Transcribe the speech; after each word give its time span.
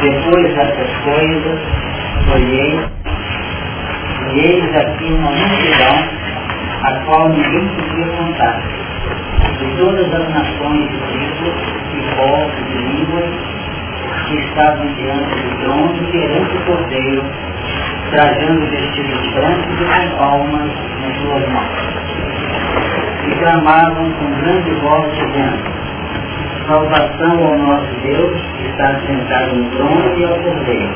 Depois 0.00 0.54
dessas 0.54 0.90
coisas, 1.04 1.58
olhei, 2.32 2.80
e 4.32 4.38
eles 4.38 4.74
aqui 4.74 5.04
uma 5.04 5.30
multidão, 5.32 5.96
a 6.82 6.92
qual 7.04 7.28
ninguém 7.28 7.68
podia 7.68 8.06
contar, 8.16 8.62
de 9.58 9.66
todas 9.76 10.14
as 10.14 10.28
nações 10.30 10.88
de 10.88 10.96
tribos, 10.96 11.54
e 11.92 12.00
povos, 12.16 12.54
e 12.70 12.78
línguas, 12.78 13.30
que 14.28 14.34
estavam 14.34 14.86
diante 14.94 15.34
do 15.42 15.50
trono 15.60 16.10
perante 16.10 16.56
o 16.56 16.60
cordeiro, 16.64 17.22
trajando 18.12 18.66
vestidos 18.70 19.30
brancos 19.34 19.78
e 19.78 19.84
com 19.84 20.16
palmas 20.16 20.72
nas 21.02 21.16
suas 21.18 21.44
mãos. 21.50 21.87
E 23.26 23.30
clamavam 23.38 24.10
com 24.12 24.40
grande 24.40 24.70
voz 24.80 25.12
dizendo, 25.14 25.78
salvação 26.66 27.46
ao 27.46 27.58
nosso 27.58 27.94
Deus, 28.02 28.40
que 28.56 28.68
está 28.68 29.00
sentado 29.06 29.56
no 29.56 29.70
trono 29.70 30.18
e 30.18 30.24
ao 30.24 30.38
cordeiro. 30.38 30.94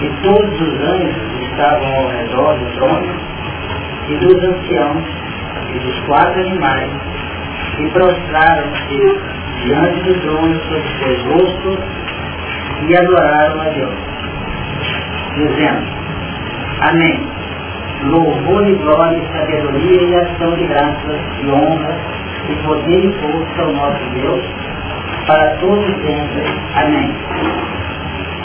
E 0.00 0.08
todos 0.22 0.60
os 0.60 0.80
anjos 0.80 1.40
estavam 1.50 1.94
ao 1.94 2.08
redor 2.08 2.54
do 2.54 2.78
trono, 2.78 3.14
e 4.08 4.14
dos 4.16 4.44
anciãos, 4.44 5.04
e 5.74 5.78
dos 5.78 6.00
quatro 6.06 6.40
animais, 6.40 6.90
e 7.78 7.88
prostraram-se 7.88 9.20
diante 9.64 10.00
do 10.00 10.20
trono 10.20 10.60
sobre 10.60 10.88
seus 10.98 11.22
rostos 11.24 11.78
e 12.88 12.96
adoraram 12.96 13.60
a 13.60 13.64
Deus, 13.64 13.94
dizendo, 15.34 15.96
Amém. 16.80 17.35
Louvor 18.04 18.68
e 18.68 18.74
glória, 18.74 19.22
sabedoria 19.32 20.02
e 20.02 20.16
ação 20.16 20.54
de 20.54 20.66
graças 20.66 21.20
e 21.42 21.50
honra 21.50 21.96
e 22.48 22.54
poder 22.66 23.04
e 23.04 23.12
força 23.20 23.62
ao 23.62 23.72
nosso 23.72 24.10
Deus 24.14 24.44
para 25.26 25.50
todos 25.56 25.86
sempre. 26.02 26.44
Amém. 26.76 27.14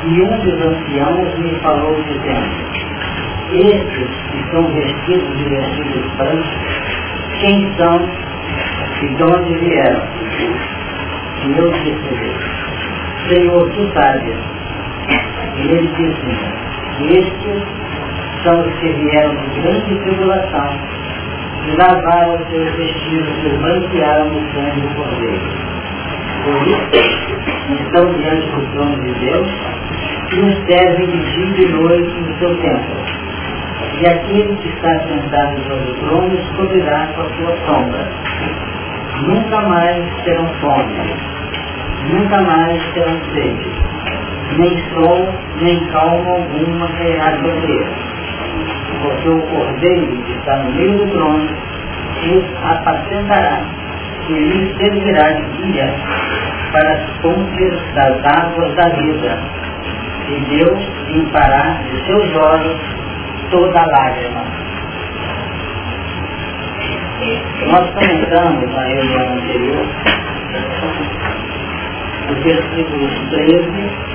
E 0.07 0.21
um 0.21 0.37
dos 0.39 0.61
anciãos 0.65 1.37
me 1.37 1.51
falou 1.59 1.95
dizendo, 2.03 2.71
estes 3.51 4.09
que 4.31 4.37
estão 4.39 4.63
vestidos 4.73 5.37
de 5.37 5.43
vestidos 5.43 6.11
brancos, 6.17 6.47
quem 7.39 7.73
são 7.75 8.09
e 9.03 9.07
de 9.15 9.23
onde 9.23 9.53
vieram? 9.55 10.01
E 11.43 11.57
eu 11.57 11.71
disse, 11.71 12.33
Senhor, 13.29 13.69
tu 13.71 13.91
sabes. 13.93 14.35
E 15.57 15.67
ele 15.67 15.87
disse, 15.97 17.13
estes 17.13 17.63
são 18.43 18.59
os 18.59 18.73
que 18.79 18.87
vieram 18.87 19.35
de 19.35 19.61
grande 19.61 19.95
tribulação 20.03 20.79
e 21.67 21.75
lavaram 21.77 22.39
seus 22.49 22.71
vestidos 22.75 23.45
e 23.45 23.49
branquearam 23.57 24.27
o 24.27 24.53
sangue 24.53 24.81
do 24.81 24.95
Cordeiro. 24.95 25.41
Por 26.43 26.67
isso, 26.67 27.83
estão 27.83 28.13
diante 28.13 28.47
do 28.47 28.71
trono 28.73 29.03
de 29.03 29.13
Deus 29.19 29.47
e 30.31 30.35
nos 30.37 30.65
servem 30.65 31.05
de 31.05 31.33
dia 31.33 31.67
e 31.67 31.71
noite 31.71 32.19
no 32.19 32.39
seu 32.39 32.57
templo. 32.57 32.95
E 33.99 34.07
aquele 34.07 34.55
que 34.55 34.69
está 34.69 34.99
sentado 35.01 35.61
sobre 35.67 35.91
o 35.91 35.95
trono 35.95 36.33
escobrirá 36.33 37.07
com 37.15 37.21
a 37.21 37.25
sua 37.25 37.57
sombra. 37.67 38.07
Nunca 39.27 39.61
mais 39.61 40.03
terão 40.23 40.47
fome, 40.61 40.95
nunca 42.11 42.41
mais 42.41 42.81
terão 42.93 43.19
sede, 43.33 43.69
nem 44.57 44.83
sol, 44.95 45.29
nem 45.61 45.79
calma 45.91 46.31
alguma 46.31 46.87
cairá 46.87 47.37
sobre 47.37 47.71
eles 47.71 48.10
porque 49.01 49.29
o 49.29 49.41
cordeiro 49.41 50.17
que 50.23 50.31
está 50.33 50.57
no 50.57 50.71
meio 50.71 50.97
do 50.97 51.07
trono 51.11 51.49
os 52.23 52.45
apacentará 52.63 53.61
e 54.29 54.33
lhes 54.33 54.77
servirá 54.77 55.31
de 55.31 55.43
guia 55.57 55.93
para 56.71 56.91
as 56.91 57.09
fontes 57.21 57.93
das 57.95 58.25
águas 58.25 58.75
da 58.75 58.89
vida. 58.89 59.37
E 60.29 60.39
Deus 60.55 60.79
limpará 61.07 61.79
de 61.89 62.05
seus 62.05 62.35
olhos 62.35 62.79
toda 63.49 63.85
lágrima. 63.85 64.43
Nós 67.67 67.89
comentamos 67.91 68.73
na 68.73 68.83
reunião 68.83 69.33
anterior 69.33 69.85
os 72.29 72.43
versículos 72.43 73.11
13 73.29 74.11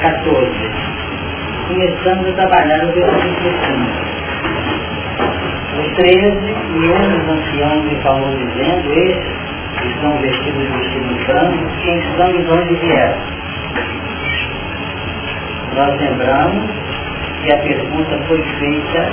14 0.00 0.99
começamos 1.70 2.26
a 2.26 2.32
trabalhar 2.32 2.78
no 2.78 2.92
versículo 2.92 3.52
5. 3.64 3.90
Os 5.78 5.86
13, 5.94 6.10
e 6.10 6.90
um 6.90 7.02
dos 7.10 7.28
anciãos 7.28 7.84
me 7.84 7.94
falou 8.02 8.36
dizendo, 8.36 8.92
esses 8.92 9.38
que 9.78 9.86
estão 9.86 10.18
vestidos 10.18 10.66
de 10.66 10.72
vestidos 10.72 11.16
quem 11.84 12.02
são 12.16 12.34
e 12.34 12.42
de 12.42 12.50
onde 12.50 12.74
vieram. 12.74 13.18
Nós 15.76 16.00
lembramos 16.00 16.70
que 17.44 17.52
a 17.52 17.58
pergunta 17.58 18.18
foi 18.26 18.42
feita 18.58 19.08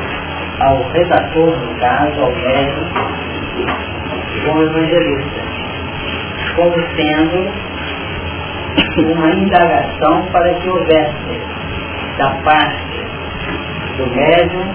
ao 0.62 0.82
redator 0.90 1.52
do 1.52 1.80
caso, 1.80 2.22
ao 2.22 2.32
médico, 2.32 2.86
como 4.46 4.64
evangelista, 4.64 5.42
como 6.56 6.74
sendo 6.96 7.52
uma 9.14 9.30
indagação 9.30 10.26
para 10.32 10.54
que 10.56 10.70
houvesse 10.70 11.57
da 12.18 12.30
parte 12.44 13.06
do 13.98 14.08
médium, 14.08 14.66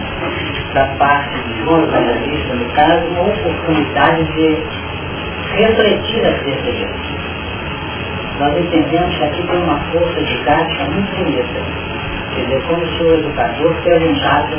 da 0.75 0.87
parte 0.99 1.37
do 1.39 1.65
jornalista, 1.65 2.55
no 2.55 2.65
caso, 2.73 3.07
uma 3.07 3.23
oportunidade 3.23 4.25
de 4.25 4.65
refletir 5.57 6.21
acerca 6.21 6.73
disso. 6.73 7.23
Nós 8.39 8.57
entendemos 8.57 9.17
que 9.17 9.25
aqui 9.25 9.47
tem 9.47 9.63
uma 9.63 9.79
força 9.93 10.21
de 10.21 10.37
didática 10.37 10.85
muito 10.85 11.17
bonita. 11.17 11.61
Quer 12.35 12.45
dizer, 12.45 12.63
como 12.63 12.87
se 12.87 13.03
o 13.03 13.15
educador 13.15 13.75
perguntasse 13.85 14.57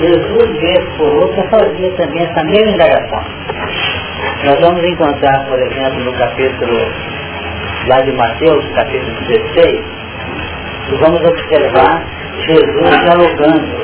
Jesus, 0.00 0.60
vez 0.60 0.84
por 0.96 1.08
outra, 1.08 1.42
fazia 1.48 1.90
também 1.92 2.22
essa 2.22 2.44
mesma 2.44 2.70
indagação. 2.72 3.24
Nós 4.44 4.60
vamos 4.60 4.82
encontrar, 4.84 5.44
por 5.46 5.60
exemplo, 5.60 6.04
no 6.04 6.12
capítulo 6.14 6.72
lá 7.88 8.00
de 8.00 8.12
Mateus, 8.12 8.64
capítulo 8.74 9.12
16, 9.26 10.01
e 10.90 10.96
vamos 10.96 11.20
observar 11.22 12.02
Jesus 12.46 12.90
dialogando 13.04 13.82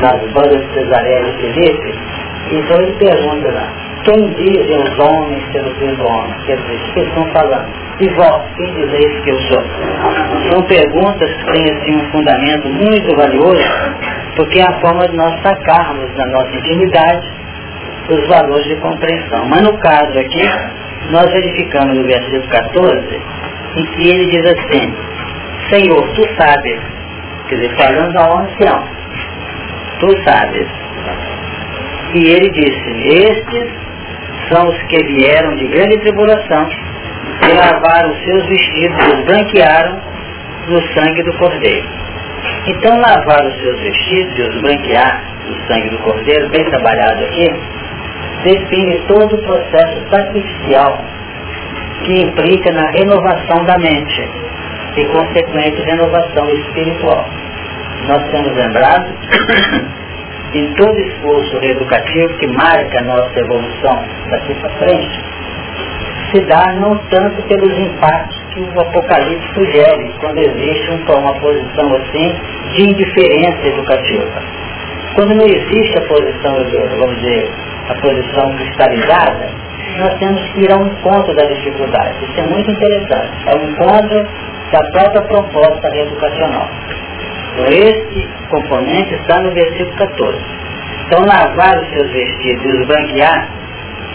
nas 0.00 0.32
bandas 0.32 0.60
de 0.60 0.74
Cesaré 0.74 1.22
e 1.22 1.32
Felipe, 1.40 1.98
então 2.52 2.80
ele 2.80 2.92
pergunta 2.92 3.50
lá, 3.50 3.68
quem 4.04 4.28
dizem 4.34 4.78
os 4.78 4.98
homens 4.98 5.42
ser 5.50 5.62
o 5.62 5.74
filho 5.76 5.96
do 5.96 6.06
homem? 6.06 6.34
Quer 6.46 6.56
dizer, 6.56 6.74
o 6.74 6.92
que 6.92 7.00
eles 7.00 7.08
estão 7.08 7.24
falando? 7.32 7.66
E 7.98 8.08
vós, 8.10 8.42
quem 8.56 8.74
dizeis 8.74 9.24
que 9.24 9.30
eu 9.30 9.40
sou? 9.48 9.62
São 10.50 10.62
perguntas 10.62 11.32
que 11.32 11.52
têm 11.52 11.64
assim, 11.72 11.96
um 11.96 12.10
fundamento 12.12 12.68
muito 12.68 13.16
valioso, 13.16 13.64
porque 14.36 14.60
é 14.60 14.64
a 14.64 14.80
forma 14.80 15.08
de 15.08 15.16
nós 15.16 15.40
sacarmos 15.42 16.14
na 16.14 16.26
nossa 16.26 16.54
intimidade 16.56 17.26
os 18.08 18.28
valores 18.28 18.66
de 18.66 18.76
compreensão. 18.76 19.46
Mas 19.46 19.62
no 19.62 19.76
caso 19.78 20.18
aqui, 20.18 20.48
nós 21.10 21.32
verificamos 21.32 21.96
no 21.96 22.04
versículo 22.04 22.48
14, 22.48 23.20
em 23.76 23.84
que 23.86 24.08
ele 24.08 24.26
diz 24.26 24.46
assim, 24.46 24.94
Senhor, 25.70 26.08
tu 26.14 26.22
sabes, 26.36 26.80
quer 27.48 27.56
dizer, 27.56 27.76
falando 27.76 28.16
ao 28.16 28.38
ancião, 28.38 28.84
tu 29.98 30.24
sabes. 30.24 30.68
E 32.14 32.24
ele 32.30 32.48
disse, 32.50 32.90
estes 33.24 33.70
são 34.48 34.68
os 34.68 34.82
que 34.82 35.02
vieram 35.04 35.56
de 35.56 35.66
grande 35.66 35.98
tribulação 35.98 36.68
e 37.42 37.52
lavaram 37.52 38.10
os 38.10 38.24
seus 38.24 38.46
vestidos 38.46 38.96
e 39.04 39.16
os 39.16 39.24
branquearam 39.24 40.00
no 40.68 40.80
sangue 40.94 41.22
do 41.24 41.32
Cordeiro. 41.34 41.88
Então 42.68 43.00
lavar 43.00 43.44
os 43.44 43.60
seus 43.60 43.80
vestidos 43.80 44.38
e 44.38 44.42
os 44.42 44.60
branquear 44.60 45.20
no 45.48 45.66
sangue 45.66 45.90
do 45.90 45.98
Cordeiro, 45.98 46.48
bem 46.50 46.64
trabalhado 46.64 47.24
aqui, 47.24 47.52
define 48.44 49.00
todo 49.08 49.34
o 49.34 49.42
processo 49.42 50.08
sacrificial 50.10 51.04
que 52.04 52.22
implica 52.22 52.72
na 52.72 52.88
renovação 52.90 53.64
da 53.64 53.78
mente 53.78 54.28
e 54.96 55.04
consequente 55.06 55.82
renovação 55.82 56.48
espiritual. 56.50 57.28
Nós 58.08 58.22
temos 58.30 58.54
lembrado 58.54 59.12
em 60.54 60.72
todo 60.74 60.98
esforço 61.00 61.58
reeducativo 61.58 62.34
que 62.38 62.46
marca 62.46 62.98
a 63.00 63.02
nossa 63.02 63.38
evolução 63.38 64.04
daqui 64.30 64.54
para 64.54 64.70
frente, 64.70 65.20
se 66.32 66.40
dá 66.42 66.72
não 66.80 66.96
tanto 67.10 67.42
pelos 67.42 67.78
impactos 67.78 68.36
que 68.52 68.60
o 68.60 68.80
Apocalipse 68.80 69.54
sugere 69.54 70.12
quando 70.20 70.38
existe 70.38 70.90
uma 70.90 71.34
posição 71.34 71.94
assim 71.96 72.34
de 72.74 72.82
indiferença 72.90 73.66
educativa. 73.66 74.42
Quando 75.14 75.34
não 75.34 75.46
existe 75.46 75.98
a 75.98 76.02
posição, 76.02 76.54
vamos 76.98 77.16
dizer, 77.20 77.50
a 77.88 77.94
posição 77.94 78.56
cristalizada, 78.56 79.48
nós 79.98 80.18
temos 80.18 80.42
que 80.52 80.60
ir 80.60 80.72
ao 80.72 80.82
encontro 80.82 81.34
da 81.34 81.44
dificuldade. 81.44 82.24
Isso 82.24 82.40
é 82.40 82.46
muito 82.46 82.70
interessante. 82.70 83.30
É 83.46 83.54
o 83.54 83.70
encontro 83.70 84.26
da 84.72 84.82
própria 84.90 85.22
proposta 85.22 85.96
educacional. 85.96 86.68
Esse 87.68 88.28
componente 88.50 89.14
está 89.14 89.40
no 89.40 89.50
versículo 89.52 89.96
14. 89.96 90.38
Então, 91.06 91.24
lavar 91.24 91.78
os 91.78 91.88
seus 91.90 92.10
vestidos 92.10 92.64
e 92.64 92.68
os 92.68 92.86
branquear 92.86 93.48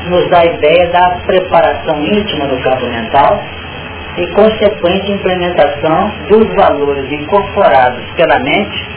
nos 0.07 0.29
dá 0.29 0.39
a 0.39 0.45
ideia 0.45 0.87
da 0.87 1.17
preparação 1.25 2.03
íntima 2.03 2.45
do 2.47 2.57
campo 2.61 2.85
mental 2.87 3.41
e 4.17 4.27
consequente 4.27 5.11
implementação 5.11 6.11
dos 6.27 6.53
valores 6.53 7.11
incorporados 7.11 8.03
pela 8.17 8.39
mente 8.39 8.87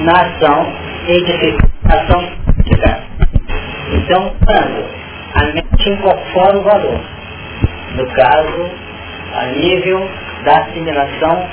na 0.00 0.12
ação 0.12 0.72
edificação. 1.08 2.28
Então, 3.92 4.32
quando 4.44 5.03
a 5.34 5.44
mente 5.46 5.90
incorpora 5.90 6.58
o 6.58 6.62
valor, 6.62 7.00
no 7.96 8.06
caso, 8.10 8.70
a 9.34 9.46
nível 9.46 10.08
da 10.44 10.58
assimilação 10.58 11.46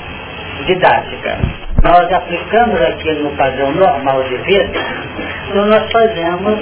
didática, 0.66 1.38
nós 1.82 2.12
aplicamos 2.12 2.80
aquilo 2.80 3.24
no 3.24 3.36
padrão 3.36 3.72
normal 3.72 4.22
de 4.24 4.36
vida, 4.36 4.78
então 5.48 5.66
nós 5.66 5.90
fazemos 5.90 6.58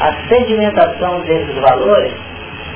a 0.00 0.12
sedimentação 0.28 1.20
desses 1.20 1.54
valores 1.56 2.12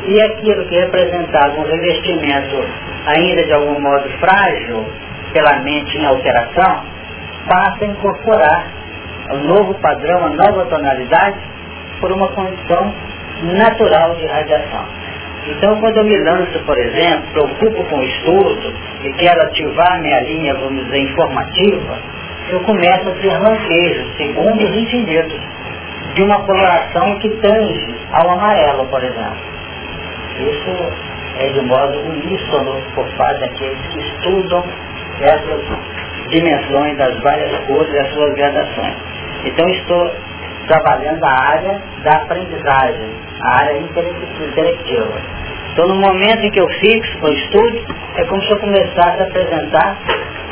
e 0.06 0.20
aquilo 0.20 0.64
que 0.66 0.78
representava 0.78 1.60
um 1.60 1.64
revestimento 1.64 2.64
ainda 3.06 3.44
de 3.44 3.52
algum 3.52 3.80
modo 3.80 4.08
frágil 4.18 4.84
pela 5.32 5.60
mente 5.60 5.96
em 5.96 6.04
alteração, 6.04 6.84
passa 7.48 7.84
a 7.84 7.86
incorporar 7.86 8.66
o 9.30 9.36
novo 9.36 9.74
padrão, 9.74 10.26
a 10.26 10.30
nova 10.30 10.64
tonalidade, 10.66 11.38
por 12.00 12.10
uma 12.12 12.28
condição 12.28 12.92
natural 13.42 14.14
de 14.16 14.26
radiação. 14.26 14.84
Então, 15.46 15.80
quando 15.80 15.96
eu 15.96 16.04
me 16.04 16.16
lanço, 16.18 16.58
por 16.60 16.78
exemplo, 16.78 17.30
preocupo 17.32 17.84
com 17.84 17.96
o 17.96 18.02
estudo 18.02 18.74
e 19.02 19.12
quero 19.14 19.42
ativar 19.42 20.00
minha 20.00 20.20
linha, 20.20 20.54
vamos 20.54 20.84
dizer, 20.84 20.98
informativa, 20.98 21.98
eu 22.50 22.60
começo 22.60 23.08
a 23.08 23.12
ter 23.12 23.38
lampejo, 23.38 24.06
segundos 24.16 24.76
infinitos, 24.76 25.40
de 26.14 26.22
uma 26.22 26.40
coloração 26.40 27.18
que 27.20 27.28
tange 27.36 27.94
ao 28.12 28.30
amarelo, 28.30 28.86
por 28.86 29.02
exemplo. 29.02 29.50
Isso 30.38 30.92
é 31.38 31.48
de 31.48 31.60
modo 31.62 31.98
uníssono 32.00 32.82
por 32.94 33.06
parte 33.16 33.40
daqueles 33.40 33.78
que 33.92 34.00
estudam 34.00 34.64
essas 35.20 35.62
dimensões 36.28 36.96
das 36.96 37.18
várias 37.20 37.58
cores 37.66 37.92
e 37.92 37.98
as 37.98 38.12
suas 38.12 38.34
gradações. 38.34 38.96
Então 39.44 39.68
estou 39.68 40.10
trabalhando 40.70 41.24
a 41.24 41.32
área 41.32 41.82
da 42.04 42.12
aprendizagem, 42.12 43.10
a 43.42 43.56
área 43.56 43.78
intelectiva. 43.78 45.20
Então 45.72 45.88
no 45.88 45.96
momento 45.96 46.44
em 46.44 46.50
que 46.50 46.60
eu 46.60 46.68
fixo 46.68 47.18
o 47.20 47.28
estudo, 47.28 47.84
é 48.16 48.24
como 48.26 48.40
se 48.42 48.52
eu 48.52 48.58
começasse 48.60 49.20
a 49.20 49.24
apresentar 49.24 49.98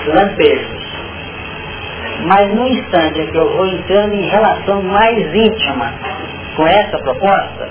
lampejos. 0.08 0.88
Mas 2.26 2.52
no 2.52 2.66
instante 2.66 3.20
em 3.20 3.26
que 3.28 3.38
eu 3.38 3.48
vou 3.56 3.66
entrando 3.68 4.12
em 4.14 4.28
relação 4.28 4.82
mais 4.82 5.18
íntima 5.32 5.94
com 6.56 6.66
essa 6.66 6.98
proposta, 6.98 7.68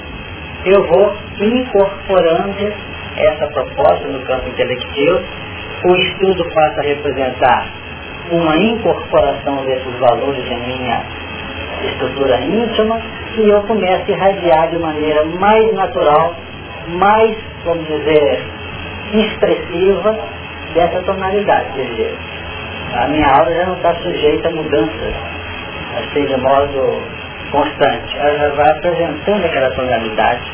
eu 0.65 0.87
vou 0.87 1.17
incorporando 1.41 2.73
essa 3.17 3.47
proposta 3.47 4.07
no 4.07 4.21
campo 4.21 4.47
intelectivo, 4.47 5.19
o 5.83 5.95
estudo 5.95 6.45
passa 6.53 6.79
a 6.79 6.83
representar 6.83 7.67
uma 8.31 8.55
incorporação 8.55 9.65
desses 9.65 9.99
valores 9.99 10.49
em 10.49 10.59
minha 10.61 11.26
estrutura 11.85 12.39
íntima 12.41 12.99
e 13.37 13.49
eu 13.49 13.61
começo 13.63 14.03
a 14.07 14.11
irradiar 14.11 14.69
de 14.69 14.79
maneira 14.79 15.25
mais 15.25 15.73
natural, 15.73 16.35
mais, 16.87 17.35
vamos 17.65 17.85
dizer, 17.87 18.41
expressiva 19.13 20.17
dessa 20.73 21.01
tonalidade. 21.03 21.71
Quer 21.75 21.85
dizer, 21.85 22.17
a 22.93 23.07
minha 23.07 23.27
aura 23.27 23.53
já 23.53 23.65
não 23.65 23.75
está 23.75 23.93
sujeita 23.95 24.49
a 24.49 24.51
mudanças, 24.51 25.13
assim 25.99 26.25
de 26.25 26.37
modo 26.37 27.01
constante. 27.51 28.17
Ela 28.17 28.37
já 28.37 28.49
vai 28.49 28.69
apresentando 28.71 29.45
aquela 29.45 29.71
tonalidade 29.71 30.51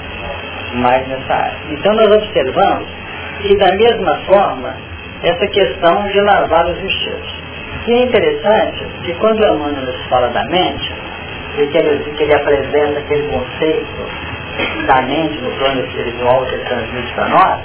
mais 0.76 1.08
nessa 1.08 1.34
área. 1.34 1.58
Então 1.70 1.94
nós 1.94 2.08
observamos 2.08 2.88
que 3.42 3.56
da 3.58 3.72
mesma 3.74 4.16
forma 4.26 4.76
essa 5.24 5.48
questão 5.48 6.04
de 6.08 6.20
lavar 6.22 6.66
os 6.66 6.78
vestidos. 6.78 7.44
E 7.88 7.92
é 7.92 8.04
interessante 8.04 8.86
que 9.04 9.14
quando 9.16 9.40
o 9.40 9.46
Emmanuel 9.46 9.86
nos 9.86 10.06
fala 10.08 10.30
da 10.30 10.44
mente, 10.46 10.94
e 11.58 11.68
que 11.68 11.78
ele, 11.78 12.12
que 12.12 12.24
ele 12.24 12.34
apresenta 12.34 13.00
aquele 13.00 13.28
conceito 13.28 14.24
da 14.88 15.02
mente 15.02 15.42
no 15.42 15.52
plano 15.52 15.82
espiritual 15.86 16.46
que 16.46 16.56
ele 16.56 16.64
transmite 16.66 17.14
para 17.14 17.28
nós, 17.30 17.62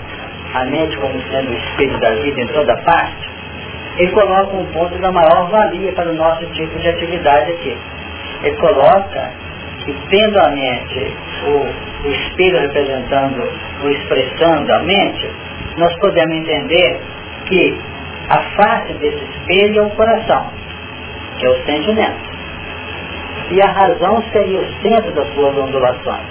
a 0.55 0.65
mente 0.65 0.97
como 0.97 1.21
sendo 1.31 1.51
o 1.51 1.55
espírito 1.55 2.01
da 2.01 2.11
vida 2.11 2.41
em 2.41 2.47
toda 2.49 2.77
parte, 2.79 3.31
ele 3.99 4.13
coloca 4.13 4.57
um 4.57 4.65
ponto 4.67 4.97
da 4.99 5.11
maior 5.11 5.49
valia 5.51 5.93
para 5.93 6.11
o 6.11 6.15
nosso 6.15 6.47
tipo 6.47 6.79
de 6.79 6.89
atividade 6.89 7.51
aqui. 7.51 7.77
Ele 8.45 8.57
coloca 8.57 9.33
que 9.85 9.95
tendo 10.09 10.39
a 10.39 10.49
mente, 10.51 11.17
o, 11.47 12.07
o 12.07 12.11
espírito 12.13 12.61
representando, 12.61 13.43
o 13.83 13.89
expressando 13.89 14.73
a 14.73 14.79
mente, 14.81 15.31
nós 15.77 15.95
podemos 15.97 16.37
entender 16.37 17.01
que 17.47 17.79
a 18.29 18.39
face 18.57 18.93
desse 18.95 19.25
espelho 19.25 19.81
é 19.81 19.83
o 19.83 19.91
coração, 19.91 20.51
que 21.39 21.47
é 21.47 21.51
o 21.51 21.65
sentimento. 21.65 22.28
E 23.51 23.63
a 23.63 23.71
razão 23.73 24.23
seria 24.33 24.61
o 24.61 24.83
centro 24.83 25.13
das 25.13 25.27
suas 25.35 25.57
ondulações. 25.57 26.27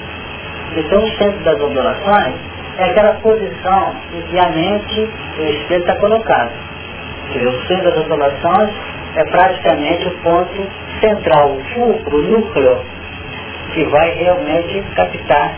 Então 0.75 1.03
o 1.03 1.09
centro 1.17 1.39
das 1.43 1.59
ondulações 1.61 2.35
é 2.77 2.83
aquela 2.83 3.13
posição 3.15 3.95
em 4.13 4.21
que 4.21 4.39
a 4.39 4.49
mente, 4.49 5.09
o 5.39 5.43
espelho 5.43 5.81
está 5.81 5.95
colocado. 5.95 6.51
O 7.35 7.67
centro 7.67 7.91
das 7.91 7.97
ondulações 7.97 8.69
é 9.15 9.23
praticamente 9.25 10.07
o 10.07 10.11
ponto 10.19 10.67
central, 11.01 11.51
o 11.51 11.63
fulcro, 11.73 12.17
o 12.17 12.21
núcleo, 12.21 12.81
que 13.73 13.83
vai 13.85 14.11
realmente 14.11 14.83
captar 14.95 15.55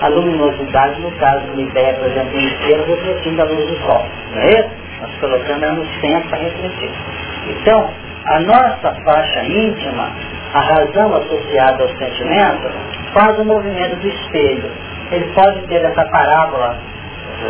a 0.00 0.08
luminosidade, 0.08 1.00
no 1.00 1.10
caso 1.12 1.40
de 1.46 1.50
uma 1.52 1.62
ideia, 1.62 1.94
por 1.94 2.06
exemplo, 2.08 2.36
um 2.36 2.40
espelho 2.40 2.84
refletindo 2.84 3.42
a 3.42 3.44
luz 3.44 3.66
do 3.66 3.76
sol. 3.86 4.04
Não 4.32 4.42
é 4.42 4.50
isso? 4.50 4.70
Nós 5.00 5.10
colocamos 5.20 5.62
ela 5.62 5.72
no 5.72 5.86
centro 6.00 6.28
para 6.28 6.38
refletir. 6.38 6.90
Então, 7.48 7.90
a 8.26 8.40
nossa 8.40 8.94
faixa 9.04 9.44
íntima, 9.44 10.10
a 10.56 10.60
razão 10.60 11.14
associada 11.14 11.82
ao 11.82 11.88
sentimento, 11.90 12.70
faz 13.12 13.38
o 13.38 13.44
movimento 13.44 13.96
do 13.96 14.08
espelho. 14.08 14.70
Ele 15.12 15.30
pode 15.34 15.60
ter 15.66 15.84
essa 15.84 16.02
parábola, 16.06 16.78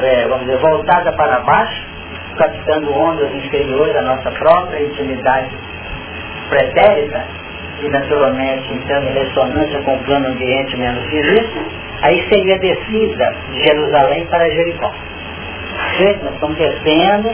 é, 0.03 0.27
vamos 0.27 0.45
dizer, 0.45 0.59
voltada 0.59 1.13
para 1.13 1.39
baixo, 1.41 1.87
captando 2.37 2.93
ondas 2.93 3.33
inferiores 3.33 3.95
à 3.95 4.03
nossa 4.03 4.31
própria 4.33 4.83
intimidade 4.83 5.51
pretérita, 6.49 7.25
e 7.81 7.89
naturalmente 7.89 8.73
entrando 8.73 9.07
em 9.09 9.13
ressonância 9.13 9.81
com 9.83 9.95
o 9.95 9.99
plano 10.05 10.29
ambiente 10.29 10.77
menos 10.77 11.05
físico, 11.05 11.65
aí 12.03 12.27
seria 12.29 12.59
descida 12.59 13.35
de 13.53 13.63
Jerusalém 13.63 14.27
para 14.27 14.51
Jericó. 14.51 14.93
Nós 16.25 16.33
estamos 16.33 16.57
descendo 16.57 17.31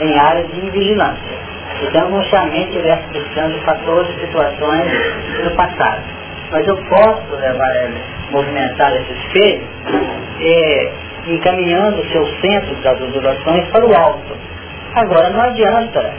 em 0.00 0.18
áreas 0.18 0.50
de 0.52 0.66
invigilância. 0.66 1.49
Então, 1.82 2.10
não 2.10 2.22
somente 2.24 2.68
estivesse 2.70 3.06
buscando 3.12 3.58
fatores, 3.64 4.14
situações 4.20 4.92
do 5.44 5.56
passado. 5.56 6.02
Mas 6.50 6.66
eu 6.66 6.76
posso 6.76 7.36
levar, 7.36 7.90
movimentar 8.30 8.92
esse 8.96 9.12
espelho 9.12 9.66
é, 10.40 10.92
encaminhando 11.26 12.00
o 12.00 12.08
seu 12.10 12.26
centro 12.40 12.74
das 12.82 13.00
ondulações 13.00 13.66
para 13.68 13.86
o 13.86 13.94
alto. 13.94 14.36
Agora, 14.94 15.30
não 15.30 15.40
adianta, 15.40 16.12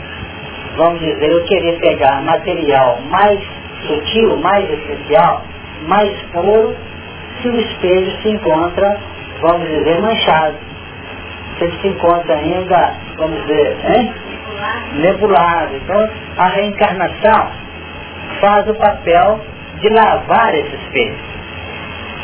vamos 0.76 1.00
dizer, 1.00 1.30
eu 1.30 1.44
querer 1.44 1.78
pegar 1.78 2.22
material 2.22 2.98
mais 3.10 3.40
sutil, 3.86 4.36
mais 4.38 4.68
especial, 4.70 5.42
mais 5.86 6.10
puro, 6.32 6.74
se 7.40 7.48
o 7.48 7.60
espelho 7.60 8.10
se 8.22 8.30
encontra, 8.30 8.98
vamos 9.40 9.68
dizer, 9.68 10.00
manchado. 10.00 10.71
Ele 11.62 11.78
se 11.80 11.88
encontra 11.88 12.34
ainda, 12.34 12.94
vamos 13.16 13.40
dizer, 13.42 13.76
hein? 13.84 14.12
nebulado. 14.94 15.76
Então, 15.76 16.08
a 16.36 16.46
reencarnação 16.48 17.50
faz 18.40 18.68
o 18.68 18.74
papel 18.74 19.40
de 19.80 19.88
lavar 19.88 20.54
esse 20.54 20.74
espelho. 20.74 21.14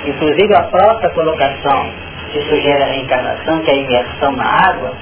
Inclusive, 0.07 0.55
a 0.55 0.63
própria 0.63 1.11
colocação 1.11 1.91
que 2.33 2.41
sugere 2.43 2.83
a 2.83 2.87
reencarnação, 2.87 3.61
que 3.61 3.71
é 3.71 3.75
a 3.75 3.77
imersão 3.77 4.33
na 4.33 4.45
água, 4.45 4.93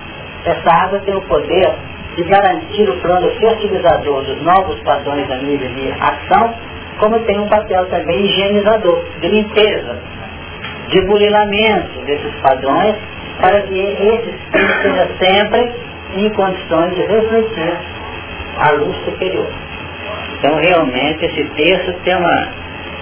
essa 0.45 0.71
água 0.71 1.01
tem 1.01 1.15
o 1.15 1.21
poder 1.23 1.73
de 2.17 2.25
garantir 2.25 2.89
o 2.89 2.97
plano 3.01 3.31
fertilizador 3.33 4.23
dos 4.23 4.43
novos 4.43 4.79
padrões 4.81 5.31
a 5.31 5.37
nível 5.37 5.69
de 5.69 5.93
ação, 5.93 6.55
como 6.99 7.19
tem 7.21 7.39
um 7.39 7.49
papel 7.49 7.85
também 7.87 8.25
higienizador, 8.25 9.05
de 9.21 9.29
limpeza, 9.29 9.99
de 10.89 11.01
burilamento 11.03 12.01
desses 12.07 12.35
padrões, 12.41 12.97
para 13.41 13.63
que 13.63 13.79
esse 13.79 14.31
espírito 14.31 14.83
seja 14.83 15.09
sempre 15.19 15.73
em 16.17 16.31
condições 16.31 16.95
de 16.95 17.03
refletir 17.03 17.79
a 18.59 18.71
luz 18.73 18.97
superior. 19.05 19.49
Então, 20.39 20.57
realmente, 20.57 21.25
esse 21.25 21.45
texto 21.45 21.93
tem 22.05 22.17
uma, 22.17 22.49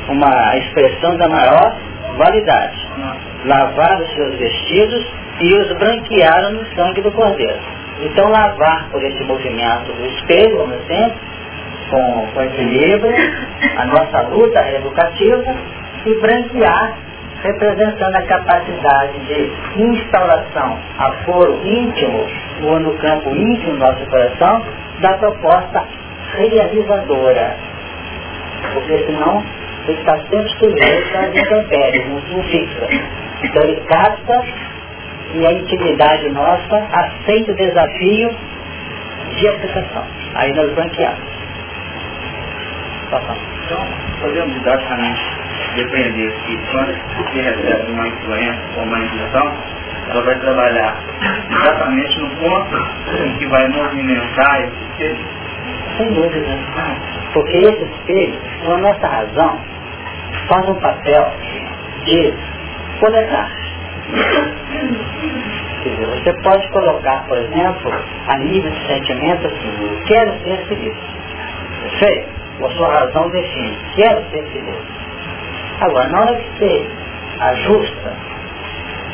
uma 0.09 0.57
expressão 0.57 1.17
da 1.17 1.29
maior 1.29 1.77
validade. 2.17 2.87
Lavar 3.45 4.01
os 4.01 4.15
seus 4.15 4.37
vestidos 4.37 5.07
e 5.41 5.55
os 5.55 5.73
branquearam 5.79 6.53
no 6.53 6.67
sangue 6.75 7.01
do 7.03 7.11
Cordeiro. 7.13 7.59
Então, 8.03 8.29
lavar 8.31 8.89
por 8.91 9.03
esse 9.03 9.23
movimento 9.25 9.93
do 9.93 10.07
espelho, 10.07 10.59
como 10.59 10.75
sempre, 10.87 11.19
com, 11.91 12.27
com 12.35 12.43
equilíbrio, 12.43 13.15
a 13.77 13.85
nossa 13.87 14.21
luta 14.29 14.61
educativa, 14.73 15.57
e 16.07 16.15
branquear, 16.21 16.97
representando 17.45 18.17
a 18.17 18.23
capacidade 18.23 19.19
de 19.27 19.83
instauração 19.83 20.79
a 20.99 21.13
foro 21.25 21.61
íntimo, 21.63 22.27
ou 22.63 22.81
no 22.81 22.95
campo 22.95 23.31
íntimo 23.37 23.73
do 23.73 23.79
nosso 23.79 24.07
coração, 24.07 24.63
da 25.01 25.13
proposta 25.19 25.85
realizadora. 26.37 27.55
Porque 28.73 28.99
senão 29.07 29.45
ele 29.87 29.99
está 29.99 30.17
sempre 30.17 30.49
sujeito 30.59 31.19
às 31.19 31.37
intempéries, 31.37 32.07
não 32.09 32.43
fixa. 32.45 32.89
Então 33.43 33.63
ele 33.63 33.81
capta 33.89 34.45
e 35.35 35.47
a 35.47 35.53
intimidade 35.53 36.31
nossa 36.31 36.89
aceita 36.93 37.53
o 37.53 37.55
desafio 37.55 38.31
de 39.37 39.49
aplicação. 39.49 40.05
Aí 40.35 40.53
nós 40.55 40.73
branqueamos. 40.73 41.35
Então, 43.07 43.87
podemos 44.23 44.57
exatamente 44.57 45.44
depender 45.75 46.33
que 46.47 46.59
quando 46.71 46.95
se 47.33 47.41
recebe 47.41 47.93
uma 47.93 48.09
influência 48.09 48.63
ou 48.77 48.83
uma 48.85 48.99
intuição, 48.99 49.53
ela 50.11 50.23
vai 50.23 50.39
trabalhar 50.39 50.97
exatamente 51.51 52.21
no 52.21 52.31
ponto 52.31 52.77
em 53.25 53.39
que 53.39 53.47
vai 53.47 53.69
movimentar 53.69 54.61
esse 54.61 54.75
espelho. 54.91 55.25
Sem 55.97 56.13
dúvida. 56.13 56.59
Porque 57.33 57.57
esse 57.57 57.85
espelho, 57.85 58.39
a 58.69 58.77
nossa 58.79 59.07
razão, 59.07 59.61
faz 60.49 60.69
um 60.69 60.75
papel 60.75 61.33
de 62.05 62.35
coletar. 63.01 63.51
Você 65.85 66.33
pode 66.43 66.69
colocar, 66.69 67.25
por 67.27 67.37
exemplo, 67.39 67.93
a 68.29 68.39
nível 68.39 68.71
de 68.71 68.87
sentimento 68.87 69.47
assim, 69.47 70.03
quero 70.07 70.33
ser 70.45 70.57
feliz. 70.67 70.95
Perfeito? 71.83 72.29
A 72.65 72.69
sua 72.71 72.89
razão 72.89 73.29
define, 73.31 73.77
quero 73.97 74.23
ser 74.31 74.43
feliz. 74.53 75.04
Agora, 75.81 76.09
na 76.09 76.21
hora 76.21 76.37
que 76.37 76.59
você 76.59 76.87
ajusta 77.41 78.13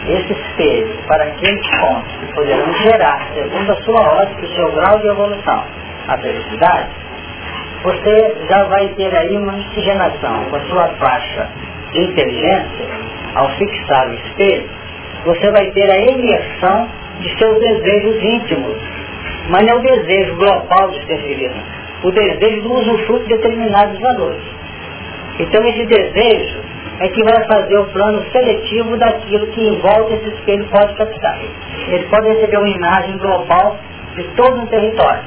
esse 0.09 0.33
espelho 0.33 0.99
para 1.07 1.25
aqueles 1.25 1.67
pontos 1.81 2.13
que 2.21 2.33
poderão 2.35 2.73
gerar, 2.83 3.27
segundo 3.35 3.73
a 3.73 3.77
sua 3.83 4.01
ótica, 4.01 4.43
o 4.43 4.55
seu 4.55 4.73
grau 4.73 4.99
de 4.99 5.07
evolução, 5.09 5.65
a 6.09 6.19
felicidade, 6.19 6.89
você 7.83 8.37
já 8.49 8.65
vai 8.65 8.89
ter 8.89 9.15
aí 9.15 9.37
uma 9.37 9.55
oxigenação 9.55 10.45
com 10.51 10.57
a 10.57 10.61
sua 10.61 10.89
faixa 10.99 11.49
de 11.93 12.01
inteligência, 12.03 12.87
ao 13.35 13.49
fixar 13.51 14.09
o 14.09 14.15
espelho, 14.15 14.69
você 15.25 15.51
vai 15.51 15.71
ter 15.71 15.91
a 15.91 15.99
imersão 15.99 16.89
de 17.21 17.39
seus 17.39 17.59
desejos 17.59 18.23
íntimos. 18.23 18.77
Mas 19.49 19.67
não 19.67 19.75
é 19.75 19.77
o 19.77 19.81
desejo 19.81 20.37
global 20.37 20.91
de 20.91 21.07
ser 21.07 21.19
feliz, 21.19 21.53
o 22.03 22.11
desejo 22.11 22.63
do 22.63 22.75
usufruto 22.75 23.25
de 23.25 23.37
determinados 23.37 23.99
valores. 24.01 24.43
Então 25.41 25.65
esse 25.65 25.87
desejo 25.87 26.61
é 27.01 27.09
que 27.09 27.25
vai 27.25 27.43
fazer 27.47 27.79
o 27.79 27.87
plano 27.87 28.23
seletivo 28.31 28.97
daquilo 28.99 29.47
que 29.49 29.69
em 29.69 29.79
volta 29.79 30.15
esse 30.15 30.29
espelho 30.35 30.67
pode 30.67 30.95
captar. 30.95 31.39
Ele 31.89 32.05
pode 32.11 32.29
receber 32.29 32.59
uma 32.59 32.69
imagem 32.69 33.17
global 33.17 33.79
de 34.17 34.23
todo 34.37 34.61
um 34.61 34.67
território. 34.67 35.23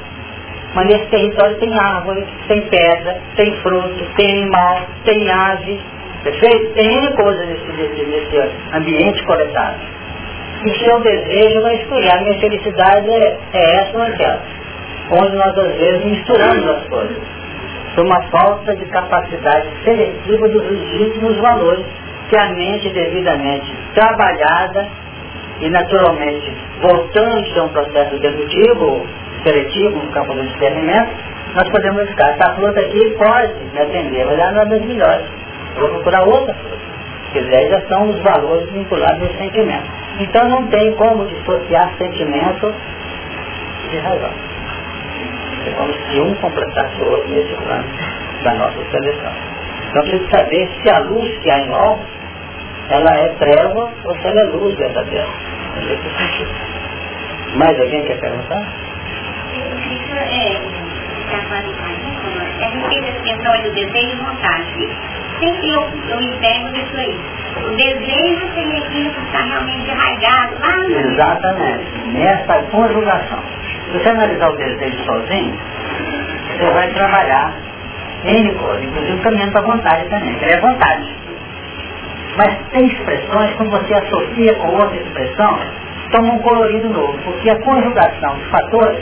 Mas 0.72 0.86
nesse 0.86 1.06
território 1.06 1.56
tem 1.56 1.76
árvore, 1.76 2.24
tem 2.46 2.60
pedra, 2.62 3.18
tem 3.34 3.52
fruto, 3.56 4.04
tem 4.16 4.30
animal, 4.30 4.82
tem 5.04 5.30
ave, 5.30 5.80
perfeito? 6.22 6.74
Tem 6.74 6.96
N 6.96 7.12
coisas 7.16 7.48
nesse, 7.48 8.06
nesse, 8.06 8.50
ambiente 8.72 9.24
coletado. 9.24 9.80
E 10.64 10.78
seu 10.78 11.00
desejo 11.00 11.60
vai 11.60 11.74
escolher. 11.74 12.12
A 12.12 12.20
minha 12.20 12.38
felicidade 12.38 13.10
é, 13.10 13.36
é 13.52 13.76
essa 13.80 13.98
ou 13.98 14.02
aquela. 14.04 14.42
Onde 15.10 15.36
nós 15.36 15.58
às 15.58 15.76
vezes 15.76 16.04
misturamos 16.04 16.68
as 16.68 16.84
coisas 16.84 17.43
por 17.94 18.04
uma 18.04 18.22
falta 18.30 18.74
de 18.74 18.84
capacidade 18.86 19.68
seletiva 19.84 20.48
dos 20.48 20.70
legítimos 20.70 21.36
valores 21.38 21.84
que 22.28 22.36
a 22.36 22.48
mente 22.50 22.88
devidamente 22.90 23.72
trabalhada 23.94 24.88
e 25.60 25.70
naturalmente 25.70 26.52
voltando 26.80 27.60
a 27.60 27.64
um 27.64 27.68
processo 27.68 28.18
dedutivo, 28.18 29.06
seletivo 29.44 29.96
no 29.96 30.10
campo 30.12 30.34
do 30.34 30.42
discernimento, 30.42 31.10
nós 31.54 31.68
podemos 31.68 32.08
ficar, 32.08 32.30
essa 32.30 32.54
fruta 32.54 32.80
aqui 32.80 33.16
pode 33.16 33.54
me 33.72 33.80
atender, 33.80 34.26
mas 34.26 34.38
ela 34.38 34.52
não 34.52 34.62
é 34.62 34.66
das 34.66 34.82
melhores. 34.82 35.26
Vou 35.78 35.88
procurar 35.88 36.24
outra 36.24 36.54
fruta. 36.54 36.78
Quer 37.32 37.44
dizer, 37.44 37.68
já 37.68 37.80
são 37.88 38.08
os 38.10 38.18
valores 38.20 38.68
vinculados 38.70 39.22
ao 39.22 39.34
sentimento. 39.34 39.84
Então 40.20 40.48
não 40.48 40.66
tem 40.66 40.92
como 40.94 41.26
dissociar 41.26 41.92
sentimento 41.98 42.74
de 43.90 43.98
razão. 43.98 44.53
É 45.66 45.70
como 45.76 45.92
se 45.92 46.20
um 46.20 46.34
completasse 46.36 47.00
o 47.00 47.10
outro 47.10 47.28
nesse 47.30 47.54
plano 47.54 47.84
da 48.42 48.54
nossa 48.54 48.90
seleção. 48.90 49.32
Então 49.88 50.02
precisa 50.02 50.30
saber 50.30 50.68
se 50.82 50.90
a 50.90 50.98
luz 51.00 51.38
que 51.38 51.50
há 51.50 51.58
em 51.60 51.68
nós, 51.68 52.00
ela 52.90 53.16
é 53.16 53.28
treva 53.38 53.90
ou 54.04 54.14
se 54.18 54.26
ela 54.26 54.40
é 54.40 54.44
luz. 54.44 54.76
Nesse 54.76 56.02
sentido. 56.18 56.50
Mais 57.56 57.80
alguém 57.80 58.04
quer 58.04 58.18
perguntar? 58.20 58.62
É, 60.30 60.54
é 62.60 62.64
a 62.64 62.68
respeito 62.68 63.06
dessa 63.06 63.20
questão 63.22 63.62
do 63.62 63.70
desejo 63.70 64.12
e 64.12 64.16
vontade. 64.16 64.88
Sempre 65.40 65.70
eu, 65.70 65.82
eu 66.08 66.20
entendo 66.20 66.76
isso 66.76 66.96
aí. 66.96 67.20
O 67.56 67.76
desejo 67.76 68.48
tem 68.54 68.78
aquilo 68.78 69.10
que 69.10 69.20
está 69.26 69.40
realmente 69.42 69.90
arraigado 69.90 70.54
lá 70.60 70.76
no... 70.76 71.12
Exatamente. 71.12 71.84
Nessa 72.08 72.62
conjugação. 72.70 73.42
Se 73.94 74.00
você 74.00 74.08
analisar 74.08 74.50
o 74.50 74.56
desejo 74.56 75.04
sozinho, 75.04 75.54
você 76.48 76.70
vai 76.72 76.88
trabalhar 76.94 77.54
N 78.24 78.52
coisas, 78.54 78.82
inclusive 78.82 79.22
caminhando 79.22 79.52
para 79.52 79.60
a 79.60 79.64
vontade 79.64 80.08
também, 80.08 80.34
que 80.34 80.44
é 80.46 80.58
vontade. 80.58 81.16
Mas 82.36 82.58
tem 82.72 82.86
expressões, 82.88 83.54
quando 83.54 83.70
você 83.70 83.94
associa 83.94 84.52
com 84.54 84.66
outra 84.70 84.96
expressão, 84.96 85.60
toma 86.10 86.34
um 86.34 86.38
colorido 86.40 86.88
novo, 86.88 87.16
porque 87.22 87.48
a 87.48 87.56
conjugação 87.60 88.34
dos 88.34 88.48
fatores 88.48 88.98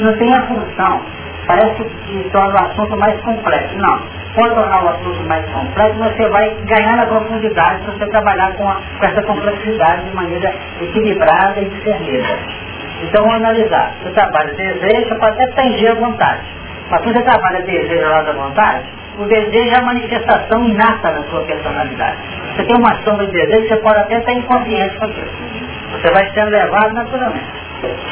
não 0.00 0.16
tem 0.16 0.34
a 0.34 0.42
função, 0.46 1.02
parece 1.46 1.84
que 1.84 2.30
torna 2.32 2.54
o 2.54 2.64
assunto 2.64 2.96
mais 2.96 3.20
complexo. 3.20 3.76
Não. 3.76 4.00
Pode 4.34 4.54
tornar 4.54 4.84
o 4.84 4.88
assunto 4.88 5.22
mais 5.28 5.44
complexo, 5.50 5.98
você 5.98 6.28
vai 6.30 6.56
ganhar 6.64 6.96
na 6.96 7.04
profundidade 7.04 7.84
se 7.84 7.90
você 7.90 8.06
trabalhar 8.06 8.54
com, 8.54 8.66
a, 8.66 8.80
com 8.98 9.04
essa 9.04 9.22
complexidade 9.22 10.06
de 10.06 10.16
maneira 10.16 10.54
equilibrada 10.80 11.60
e 11.60 11.66
discernida. 11.66 12.65
Então 13.02 13.24
vamos 13.24 13.36
analisar. 13.36 13.92
Você 14.02 14.10
trabalha 14.10 14.54
desejo, 14.54 15.18
pode 15.18 15.42
até 15.42 15.46
tangir 15.52 15.90
a 15.90 15.94
vontade. 15.94 16.42
Mas 16.90 17.02
quando 17.02 17.14
você 17.14 17.22
trabalha 17.22 17.62
desejo 17.62 18.08
lá 18.08 18.22
da 18.22 18.32
vontade, 18.32 18.84
o 19.18 19.24
desejo 19.24 19.74
é 19.74 19.78
a 19.78 19.82
manifestação 19.82 20.64
inata 20.68 21.10
na 21.10 21.22
sua 21.24 21.40
personalidade. 21.42 22.18
Você 22.54 22.64
tem 22.64 22.76
uma 22.76 22.94
sombra 23.02 23.26
de 23.26 23.32
desejo, 23.32 23.68
você 23.68 23.76
pode 23.76 23.98
até 23.98 24.18
estar 24.18 24.32
inconsciente 24.32 24.96
com 24.98 25.04
aquilo. 25.06 25.30
Você 25.92 26.10
vai 26.12 26.30
sendo 26.32 26.50
levado 26.50 26.92
naturalmente. 26.94 27.66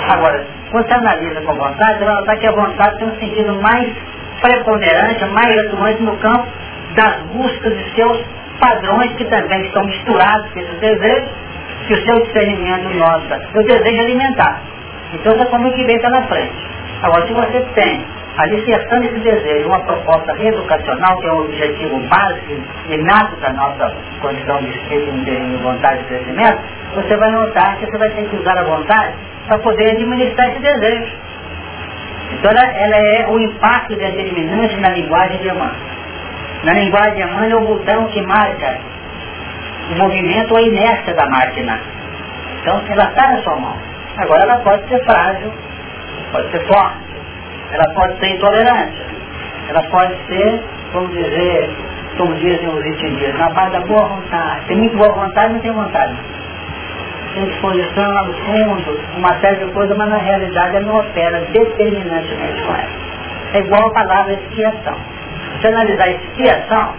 Agora, 0.08 0.44
quando 0.70 0.86
você 0.86 0.94
analisa 0.94 1.40
com 1.42 1.54
vontade, 1.54 1.98
você 1.98 2.04
vai 2.04 2.14
notar 2.14 2.38
que 2.38 2.46
a 2.46 2.52
vontade 2.52 2.98
tem 2.98 3.08
um 3.08 3.16
sentido 3.16 3.54
mais 3.62 3.92
preponderante, 4.40 5.24
mais 5.26 5.58
atuante 5.66 6.02
no 6.02 6.16
campo 6.18 6.46
das 6.94 7.16
buscas 7.32 7.76
de 7.76 7.94
seus 7.94 8.24
padrões 8.60 9.12
que 9.14 9.24
também 9.24 9.62
estão 9.62 9.84
misturados 9.84 10.50
com 10.52 10.60
esses 10.60 10.78
desejos, 10.80 11.28
que 11.86 11.94
o 11.94 12.04
seu 12.04 12.22
discernimento 12.24 12.94
nota. 12.96 13.40
Eu 13.54 13.64
desejo 13.64 14.00
alimentar. 14.00 14.73
Então 15.14 15.46
comigo 15.46 15.76
que 15.76 15.84
vem 15.84 15.96
está 15.96 16.10
na 16.10 16.22
frente. 16.22 16.54
Agora, 17.02 17.26
se 17.26 17.32
você 17.32 17.60
tem, 17.74 18.04
alicerçando 18.36 19.04
esse 19.04 19.18
desejo, 19.18 19.68
uma 19.68 19.80
proposta 19.80 20.32
reeducacional, 20.34 21.16
que 21.18 21.26
é 21.26 21.32
o 21.32 21.44
objetivo 21.44 21.98
básico, 22.08 22.52
inato 22.88 23.36
da 23.36 23.52
nossa 23.52 23.94
condição 24.20 24.58
de 24.58 24.70
espírito, 24.70 25.12
de 25.24 25.62
vontade 25.62 25.98
de 25.98 26.04
crescimento, 26.06 26.58
você 26.94 27.16
vai 27.16 27.30
notar 27.30 27.76
que 27.76 27.86
você 27.86 27.98
vai 27.98 28.10
ter 28.10 28.28
que 28.28 28.36
usar 28.36 28.58
a 28.58 28.64
vontade 28.64 29.14
para 29.46 29.58
poder 29.58 29.90
administrar 29.90 30.48
esse 30.48 30.60
desejo. 30.60 31.12
Então 32.32 32.50
ela, 32.50 32.64
ela 32.64 32.96
é 32.96 33.26
o 33.28 33.38
impacto 33.38 33.94
determinante 33.94 34.76
na 34.76 34.90
linguagem 34.90 35.38
de 35.38 35.48
Emmanuel. 35.48 35.74
Na 36.64 36.72
linguagem 36.72 37.14
de 37.14 37.22
Emmanuel 37.22 37.50
é 37.50 37.56
o 37.56 37.66
botão 37.66 38.06
que 38.06 38.22
marca 38.22 38.78
o 39.92 39.96
movimento 39.96 40.52
ou 40.52 40.56
a 40.56 40.62
inércia 40.62 41.14
da 41.14 41.26
máquina. 41.28 41.78
Então 42.60 42.80
ela 42.88 43.04
está 43.04 43.28
na 43.28 43.42
sua 43.42 43.56
mão. 43.56 43.93
Agora 44.16 44.42
ela 44.42 44.56
pode 44.58 44.88
ser 44.88 45.04
frágil, 45.04 45.52
pode 46.32 46.50
ser 46.50 46.66
forte, 46.66 46.98
ela 47.72 47.94
pode 47.94 48.18
ser 48.18 48.28
intolerante, 48.28 49.02
ela 49.68 49.82
pode 49.90 50.14
ser, 50.26 50.62
vamos 50.92 51.10
dizer, 51.10 51.70
como 52.16 52.34
dizem 52.34 52.68
os 52.68 52.86
entendidos, 52.86 53.38
na 53.38 53.50
base 53.50 53.72
da 53.72 53.80
boa 53.80 54.04
vontade. 54.04 54.66
Tem 54.66 54.76
muito 54.76 54.96
boa 54.96 55.12
vontade, 55.12 55.52
não 55.54 55.60
tem 55.60 55.72
vontade. 55.72 56.14
Tem 57.34 57.44
disposição 57.46 58.08
lá 58.12 58.22
no 58.26 58.34
fundo, 58.34 59.00
uma 59.16 59.34
série 59.40 59.64
de 59.64 59.72
coisas, 59.72 59.96
mas 59.96 60.08
na 60.08 60.18
realidade 60.18 60.76
ela 60.76 60.86
não 60.86 61.00
opera 61.00 61.40
determinantemente 61.52 62.62
com 62.62 62.74
ela. 62.74 62.88
É 63.54 63.58
igual 63.58 63.88
a 63.88 63.90
palavra 63.92 64.34
expiação. 64.34 64.96
Se 65.60 65.66
analisar 65.66 66.10
expiação, 66.10 66.94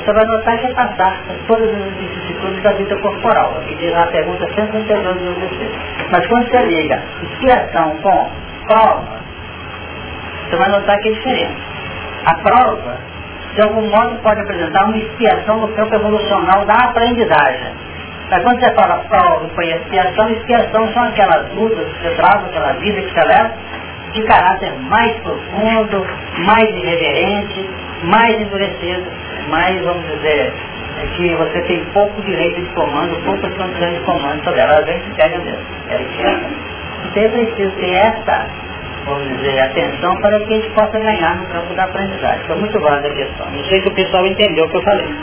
você 0.00 0.12
vai 0.12 0.24
notar 0.26 0.58
que 0.58 0.66
é 0.66 0.74
passar 0.74 1.16
todas 1.46 1.68
as 1.68 1.92
vicissitudes 1.94 2.62
da 2.62 2.72
vida 2.72 2.96
corporal, 2.96 3.54
que 3.66 3.74
diz 3.76 3.92
na 3.92 4.06
pergunta 4.06 4.46
132 4.54 5.16
do 5.16 5.34
você. 5.40 5.70
Mas 6.10 6.26
quando 6.26 6.50
você 6.50 6.58
liga 6.66 7.02
expiação 7.22 7.96
com 8.02 8.30
prova, 8.66 9.16
Você 10.48 10.56
vai 10.56 10.68
notar 10.68 10.98
que 10.98 11.08
é 11.08 11.12
diferente. 11.12 11.56
A 12.24 12.34
prova, 12.34 12.98
de 13.54 13.62
algum 13.62 13.88
modo, 13.88 14.16
pode 14.22 14.40
apresentar 14.40 14.84
uma 14.84 14.96
expiação 14.96 15.60
no 15.60 15.68
campo 15.68 15.94
evolucional 15.94 16.64
da 16.64 16.74
aprendizagem. 16.74 17.72
Mas 18.30 18.42
quando 18.42 18.60
você 18.60 18.70
fala 18.74 19.04
prova 19.08 19.64
e 19.64 19.70
expiação, 19.70 20.30
expiação 20.30 20.92
são 20.92 21.02
aquelas 21.04 21.52
lutas 21.54 21.86
que 21.86 22.02
você 22.02 22.14
trava, 22.16 22.46
aquela 22.46 22.72
vida 22.74 23.00
que 23.00 23.12
você 23.12 23.24
leva, 23.24 23.50
de 24.16 24.22
caráter 24.22 24.72
mais 24.88 25.14
profundo, 25.18 26.06
mais 26.38 26.68
irreverente, 26.68 27.70
mais 28.04 28.40
endurecido, 28.40 29.04
mais, 29.48 29.80
vamos 29.82 30.04
dizer, 30.06 30.52
é 30.98 31.06
que 31.14 31.34
você 31.34 31.60
tem 31.62 31.84
pouco 31.92 32.22
direito 32.22 32.60
de 32.60 32.68
comando, 32.70 33.22
poucas 33.24 33.52
condições 33.54 33.94
de 33.94 34.00
comando 34.00 34.42
sobre 34.42 34.60
ela, 34.60 34.76
ela 34.76 34.86
vem 34.86 35.00
se 35.00 35.10
pega 35.10 35.38
mesmo. 35.38 35.60
É 35.90 36.00
então 37.04 37.22
é 37.22 37.28
preciso 37.28 37.70
ter 37.76 37.90
essa, 37.92 38.46
vamos 39.04 39.28
dizer, 39.36 39.60
atenção 39.60 40.16
para 40.16 40.40
que 40.40 40.54
a 40.54 40.56
gente 40.56 40.70
possa 40.70 40.98
ganhar 40.98 41.36
no 41.36 41.46
campo 41.46 41.74
da 41.74 41.84
aprendizagem. 41.84 42.46
Foi 42.46 42.56
muito 42.56 42.80
válida 42.80 43.08
a 43.08 43.14
questão. 43.14 43.46
Não 43.50 43.64
sei 43.64 43.82
se 43.82 43.88
o 43.88 43.94
pessoal 43.94 44.26
entendeu 44.26 44.64
o 44.64 44.70
que 44.70 44.76
eu 44.76 44.82
falei. 44.82 45.14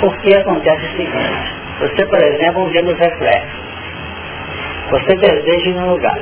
Porque 0.00 0.34
acontece 0.34 0.84
o 0.86 0.96
seguinte, 0.96 1.54
você, 1.78 2.06
por 2.06 2.20
exemplo, 2.20 2.64
um 2.64 2.70
dia 2.70 2.82
nos 2.82 2.98
reflexos, 2.98 3.60
você 4.90 5.14
deseja 5.16 5.70
ir 5.70 5.74
num 5.74 5.90
lugar, 5.90 6.18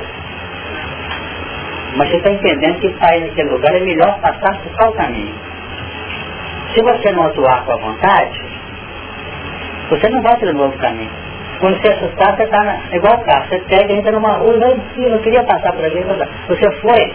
mas 1.95 2.09
você 2.09 2.17
está 2.17 2.29
entendendo 2.29 2.79
que 2.79 2.89
para 2.89 3.17
ir 3.17 3.27
naquele 3.27 3.49
lugar 3.49 3.75
é 3.75 3.79
melhor 3.79 4.19
passar 4.19 4.57
por 4.59 4.71
qual 4.77 4.91
caminho. 4.93 5.35
Se 6.73 6.81
você 6.81 7.11
não 7.11 7.25
atuar 7.25 7.65
com 7.65 7.73
a 7.73 7.77
vontade, 7.77 8.54
você 9.89 10.09
não 10.09 10.21
vai 10.21 10.37
pelo 10.37 10.53
novo 10.53 10.77
caminho. 10.77 11.11
Quando 11.59 11.81
você 11.81 11.89
assustar, 11.89 12.35
você 12.35 12.43
está 12.43 12.77
igual 12.91 13.15
o 13.15 13.23
carro, 13.23 13.45
você 13.47 13.59
pega 13.59 13.93
e 13.93 13.97
entra 13.97 14.11
numa 14.11 14.33
rua, 14.33 14.57
não, 14.57 14.77
eu 15.03 15.19
queria 15.19 15.43
passar 15.43 15.71
por 15.71 15.85
ali, 15.85 16.03
você 16.47 16.71
foi, 16.81 17.13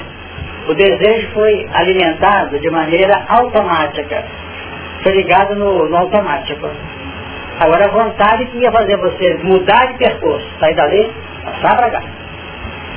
o 0.68 0.74
desejo 0.74 1.28
foi 1.32 1.68
alimentado 1.72 2.58
de 2.58 2.70
maneira 2.70 3.22
automática 3.28 4.24
foi 5.02 5.12
ligado 5.12 5.54
no, 5.54 5.88
no 5.88 5.96
automático. 5.96 6.68
Agora 7.58 7.86
a 7.86 7.88
vontade 7.88 8.46
que 8.46 8.58
ia 8.58 8.72
fazer 8.72 8.96
você 8.96 9.34
mudar 9.42 9.86
de 9.88 9.98
percurso, 9.98 10.46
sair 10.58 10.74
dali, 10.74 11.10
passar 11.44 11.76
para 11.76 11.90
cá. 11.90 12.02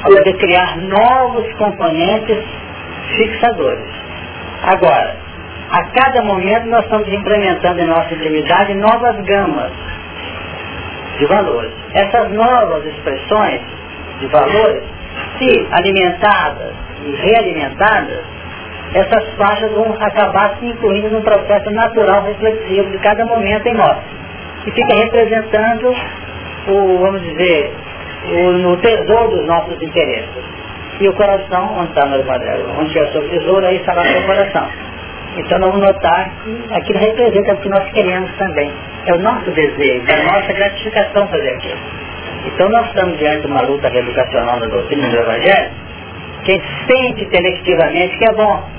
Poder 0.04 0.34
criar 0.34 0.78
novos 0.78 1.54
componentes 1.56 2.44
fixadores. 3.16 3.86
Agora, 4.64 5.18
a 5.74 5.84
cada 5.86 6.22
momento 6.22 6.68
nós 6.68 6.84
estamos 6.84 7.12
implementando 7.12 7.82
em 7.82 7.88
nossa 7.88 8.14
intimidade 8.14 8.76
novas 8.76 9.16
gamas 9.26 9.72
de 11.18 11.26
valores. 11.26 11.72
Essas 11.96 12.32
novas 12.32 12.86
expressões 12.86 13.60
de 14.20 14.28
valores, 14.28 14.84
se 15.40 15.68
alimentadas 15.72 16.74
e 17.04 17.12
realimentadas, 17.16 18.20
essas 18.94 19.34
faixas 19.34 19.72
vão 19.72 19.98
acabar 20.00 20.58
se 20.60 20.68
incluindo 20.68 21.10
num 21.10 21.24
processo 21.24 21.72
natural 21.72 22.24
reflexivo 22.24 22.92
de 22.92 23.00
cada 23.00 23.26
momento 23.26 23.66
em 23.66 23.74
nós. 23.74 23.98
E 24.68 24.72
fica 24.72 24.96
representando 24.96 25.92
o, 26.68 26.98
vamos 27.00 27.24
dizer, 27.24 27.74
o, 28.68 28.78
tesouro 28.78 29.38
dos 29.38 29.48
nossos 29.48 29.82
interesses. 29.82 30.44
E 31.02 31.10
o 31.10 31.14
coração, 31.14 31.78
onde 31.80 31.90
está 31.90 32.06
no 32.06 32.24
quadrado? 32.24 32.64
Onde 32.80 32.96
é 32.96 33.02
o 33.02 33.12
seu 33.12 33.28
tesouro, 33.28 33.66
aí 33.66 33.78
estará 33.78 34.04
o 34.04 34.06
seu 34.06 34.22
coração. 34.22 34.93
Então 35.38 35.60
vamos 35.60 35.80
notar 35.80 36.30
que 36.44 36.74
aquilo 36.74 37.00
representa 37.00 37.54
o 37.54 37.58
que 37.58 37.70
nós 37.70 37.92
queremos 37.92 38.32
também. 38.38 38.72
É 39.06 39.14
o 39.14 39.20
nosso 39.20 39.50
desejo, 39.52 40.04
é 40.08 40.14
a 40.14 40.24
nossa 40.32 40.54
gratificação 40.54 41.28
fazer 41.28 41.50
aquilo. 41.50 41.80
Então 42.46 42.70
nós 42.70 42.88
estamos 42.88 43.18
diante 43.18 43.42
de 43.42 43.48
uma 43.48 43.62
luta 43.62 43.90
reeducacional 43.90 44.60
na 44.60 44.68
doutrina 44.68 45.10
do 45.10 45.18
Evangelho, 45.18 45.72
que 46.44 46.62
sente 46.88 47.24
intelectivamente 47.24 48.18
que 48.18 48.26
é 48.26 48.34
bom, 48.34 48.70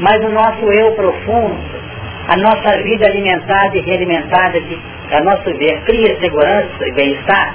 mas 0.00 0.24
o 0.24 0.28
nosso 0.30 0.72
eu 0.72 0.92
profundo, 0.92 1.56
a 2.28 2.36
nossa 2.36 2.82
vida 2.82 3.06
alimentada 3.06 3.76
e 3.76 3.80
realimentada, 3.82 4.60
de, 4.60 4.78
a 5.12 5.20
nosso 5.20 5.44
ver, 5.56 5.80
cria 5.84 6.18
segurança 6.18 6.88
e 6.88 6.92
bem-estar, 6.92 7.54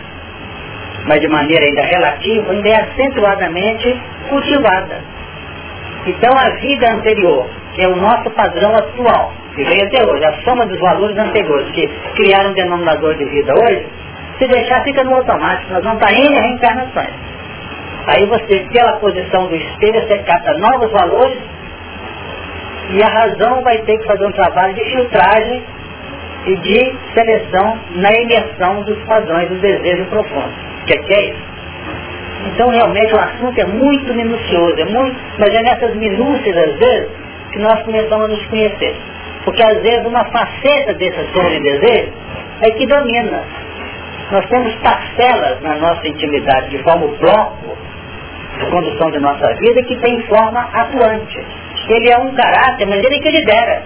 mas 1.05 1.19
de 1.19 1.27
maneira 1.27 1.65
ainda 1.65 1.81
relativa, 1.81 2.51
ainda 2.51 2.69
é 2.69 2.75
acentuadamente 2.75 3.99
cultivada. 4.29 4.99
Então 6.07 6.31
a 6.37 6.49
vida 6.49 6.93
anterior, 6.93 7.49
é 7.77 7.87
o 7.87 7.95
nosso 7.95 8.29
padrão 8.31 8.75
atual, 8.75 9.33
que 9.55 9.63
vem 9.63 9.81
até 9.81 10.05
hoje, 10.05 10.25
a 10.25 10.33
soma 10.43 10.65
dos 10.65 10.79
valores 10.79 11.17
anteriores, 11.17 11.71
que 11.71 11.87
criaram 12.15 12.51
um 12.51 12.53
denominador 12.53 13.15
de 13.15 13.25
vida 13.25 13.53
hoje, 13.53 13.85
se 14.37 14.47
deixar 14.47 14.83
fica 14.83 15.03
no 15.03 15.15
automático, 15.15 15.71
nós 15.71 15.83
vamos 15.83 16.01
estar 16.01 16.13
em 16.13 16.27
reencarnações. 16.27 17.13
Aí 18.07 18.25
você, 18.25 18.65
pela 18.71 18.93
posição 18.93 19.47
do 19.47 19.55
espelho, 19.55 20.01
você 20.01 20.17
capta 20.19 20.53
novos 20.57 20.91
valores 20.91 21.37
e 22.89 23.03
a 23.03 23.07
razão 23.07 23.61
vai 23.61 23.77
ter 23.79 23.97
que 23.99 24.05
fazer 24.05 24.25
um 24.25 24.31
trabalho 24.31 24.73
de 24.73 24.83
filtragem 24.83 25.63
e 26.47 26.55
de 26.55 26.95
seleção 27.13 27.77
na 27.95 28.11
imersão 28.11 28.81
dos 28.81 28.97
padrões 29.03 29.47
do 29.47 29.55
desejo 29.55 30.05
profundo. 30.05 30.51
O 30.81 30.85
que, 30.85 30.97
que 30.97 31.13
é 31.13 31.25
isso? 31.25 31.51
Então 32.47 32.69
realmente 32.69 33.13
o 33.13 33.19
assunto 33.19 33.59
é 33.59 33.65
muito 33.65 34.13
minucioso, 34.13 34.75
é 34.79 34.85
muito, 34.85 35.15
mas 35.37 35.53
é 35.53 35.61
nessas 35.61 35.95
minúcias 35.95 36.57
às 36.57 36.75
vezes 36.79 37.09
que 37.51 37.59
nós 37.59 37.81
começamos 37.83 38.25
a 38.25 38.27
nos 38.27 38.45
conhecer. 38.47 38.95
Porque 39.43 39.63
às 39.63 39.81
vezes 39.81 40.05
uma 40.05 40.23
faceta 40.25 40.93
desse 40.93 41.33
som 41.33 41.49
de 41.49 41.59
desejo 41.59 42.13
é 42.61 42.71
que 42.71 42.85
domina. 42.85 43.43
Nós 44.31 44.45
temos 44.47 44.73
parcelas 44.75 45.61
na 45.61 45.75
nossa 45.75 46.07
intimidade, 46.07 46.69
de 46.69 46.77
forma 46.83 47.07
bloco 47.19 47.77
de 48.59 48.65
condução 48.69 49.11
de 49.11 49.19
nossa 49.19 49.53
vida, 49.55 49.83
que 49.83 49.95
tem 49.97 50.21
forma 50.23 50.69
atuante. 50.73 51.45
Ele 51.89 52.09
é 52.09 52.17
um 52.17 52.33
caráter, 52.33 52.87
mas 52.87 53.03
ele 53.03 53.15
é 53.15 53.19
que 53.19 53.31
lidera. 53.31 53.83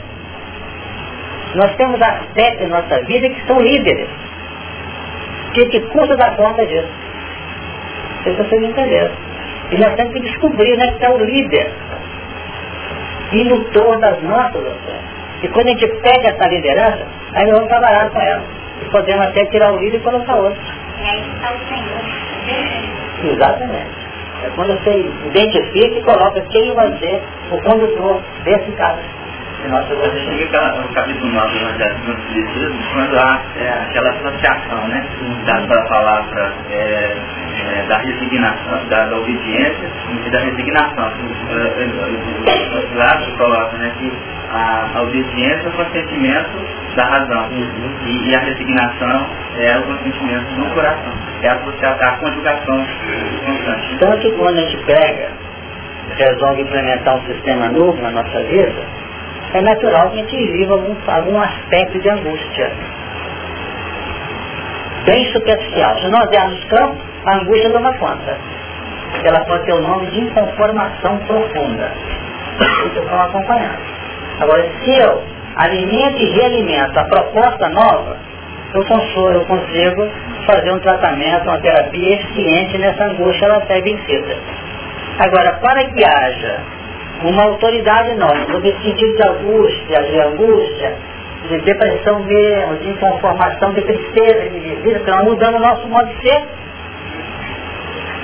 Nós 1.56 1.74
temos 1.76 2.00
aspectos 2.02 2.68
em 2.68 2.70
nossa 2.70 3.02
vida 3.04 3.30
que 3.30 3.48
são 3.48 3.60
líderes. 3.60 4.10
Que 5.54 5.66
que 5.68 5.80
custa 5.88 6.18
dar 6.18 6.36
conta 6.36 6.66
disso? 6.66 6.90
Vocês 8.24 8.40
estão 8.40 8.64
entender. 8.64 9.12
E 9.72 9.78
nós 9.78 9.96
temos 9.96 10.14
que 10.14 10.20
descobrir 10.20 10.74
onde 10.74 10.84
é 10.84 10.90
está 10.90 11.12
o 11.12 11.18
líder. 11.24 11.72
Indutor 13.32 14.00
das 14.00 14.22
nossas 14.22 14.66
ações. 14.66 15.16
E 15.44 15.48
quando 15.50 15.68
a 15.68 15.72
gente 15.72 15.88
pega 16.02 16.30
essa 16.30 16.48
liderança, 16.48 17.06
aí 17.34 17.46
nós 17.46 17.54
vamos 17.54 17.68
trabalhar 17.68 18.10
com 18.10 18.20
ela. 18.20 18.44
E 18.82 18.86
podemos 18.90 19.26
até 19.28 19.46
tirar 19.46 19.74
o 19.74 19.78
líder 19.78 19.98
e 19.98 20.00
colocar 20.02 20.36
outro. 20.36 20.60
E 21.00 21.04
aí 21.04 21.24
está 21.36 21.52
o 21.52 21.60
Senhor. 21.68 23.34
Exatamente. 23.34 24.06
É 24.44 24.50
quando 24.56 24.74
você 24.74 25.12
identifica 25.26 26.00
e 26.00 26.04
coloca 26.04 26.42
quem 26.42 26.74
vai 26.74 26.92
ser 27.00 27.22
o 27.52 27.58
condutor 27.62 28.22
desse 28.44 28.72
caso. 28.74 29.00
Nossa, 29.70 29.96
você 29.96 30.20
chega 30.20 30.74
no 30.74 30.88
capítulo 30.90 31.32
9 31.32 31.48
do 31.50 31.66
Evangelho 31.66 31.96
do 32.06 32.12
Espiritismo, 32.12 32.80
quando 32.94 33.18
há 33.18 33.42
é, 33.58 33.70
aquela 33.70 34.10
associação, 34.12 34.88
né? 34.88 35.08
Da, 35.46 35.60
da 35.62 35.82
palavra 35.86 36.54
é, 36.70 37.18
é, 37.56 37.86
da 37.88 37.98
resignação, 37.98 38.86
da, 38.90 39.06
da, 39.06 39.18
obediência 39.18 39.90
e 40.26 40.30
da 40.30 40.40
resignação. 40.40 41.12
O 42.94 42.98
Lácio 42.98 43.38
coloca 43.38 43.78
né, 43.78 43.92
que 43.98 44.12
a, 44.52 44.90
a 44.96 45.02
obediência 45.02 45.64
é 45.66 45.70
o 45.70 45.72
consentimento 45.72 46.52
da 46.96 47.06
razão 47.06 47.48
uhum. 47.50 47.92
e, 48.06 48.30
e, 48.30 48.36
a 48.36 48.40
resignação 48.40 49.28
é 49.58 49.78
o 49.78 49.84
consentimento 49.84 50.46
do 50.56 50.74
coração. 50.74 51.14
É 51.42 51.50
a, 51.50 51.54
a, 51.54 52.10
a 52.10 52.18
conjugação 52.18 52.86
constante. 53.46 53.94
Então 53.96 54.18
que 54.20 54.32
quando 54.32 54.58
a 54.58 54.62
gente 54.62 54.78
pega, 54.86 55.30
resolve 56.18 56.62
implementar 56.62 57.18
um 57.18 57.26
sistema 57.26 57.70
novo 57.70 58.02
na 58.02 58.12
nossa 58.12 58.40
vida, 58.44 58.84
é 59.54 59.62
natural 59.62 60.10
que 60.10 60.20
a 60.20 60.24
gente 60.24 60.52
viva 60.52 60.74
algum, 60.74 60.96
algum 61.08 61.40
aspecto 61.42 62.00
de 62.00 62.10
angústia. 62.10 62.72
Bem 65.06 65.32
superficial. 65.32 65.98
Se 66.00 66.10
nós 66.10 66.30
dermos 66.30 66.64
campo, 66.66 66.98
a 67.26 67.36
angústia 67.36 67.70
toma 67.72 67.94
conta. 67.94 68.38
Ela 69.24 69.40
pode 69.46 69.66
ter 69.66 69.74
o 69.74 69.82
nome 69.82 70.08
de 70.08 70.20
inconformação 70.22 71.18
profunda. 71.20 71.92
Isso 72.60 73.00
estão 73.00 73.22
acompanhando. 73.22 73.80
Agora, 74.40 74.66
se 74.84 74.98
eu 74.98 75.24
alimento 75.56 76.22
e 76.22 76.30
realimento 76.32 77.00
a 77.00 77.04
proposta 77.06 77.70
nova, 77.70 78.18
eu 78.74 78.86
consigo, 78.86 79.30
eu 79.30 79.46
consigo 79.46 80.08
fazer 80.46 80.72
um 80.72 80.80
tratamento, 80.80 81.44
uma 81.44 81.60
terapia 81.60 82.16
eficiente 82.16 82.78
nessa 82.78 83.06
angústia 83.06 83.46
ela 83.46 83.58
até 83.58 83.82
vencida. 83.82 84.38
Agora, 85.20 85.54
para 85.62 85.86
que 85.86 86.04
haja 86.04 86.60
uma 87.24 87.44
autoridade 87.44 88.16
nova, 88.16 88.36
no 88.36 88.62
sentido 88.62 89.16
de 89.16 89.28
angústia, 89.28 90.04
de 90.04 90.20
angústia, 90.20 90.94
de 91.48 91.62
depressão 91.62 92.20
mesmo, 92.24 92.76
de 92.78 92.90
informação, 92.90 93.72
de 93.72 93.82
tristeza, 93.82 94.50
de 94.50 94.60
vida, 94.60 95.00
que 95.00 95.10
nós 95.10 95.24
mudando 95.24 95.56
o 95.56 95.60
nosso 95.60 95.88
modo 95.88 96.08
de 96.08 96.22
ser. 96.22 96.44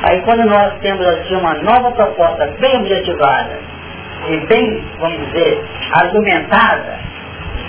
Aí 0.03 0.21
quando 0.21 0.45
nós 0.45 0.73
temos 0.81 1.05
assim 1.05 1.35
uma 1.35 1.53
nova 1.55 1.91
proposta 1.91 2.47
bem 2.59 2.77
objetivada 2.77 3.59
e 4.29 4.37
bem, 4.47 4.83
vamos 4.99 5.27
dizer, 5.27 5.63
argumentada, 5.93 6.99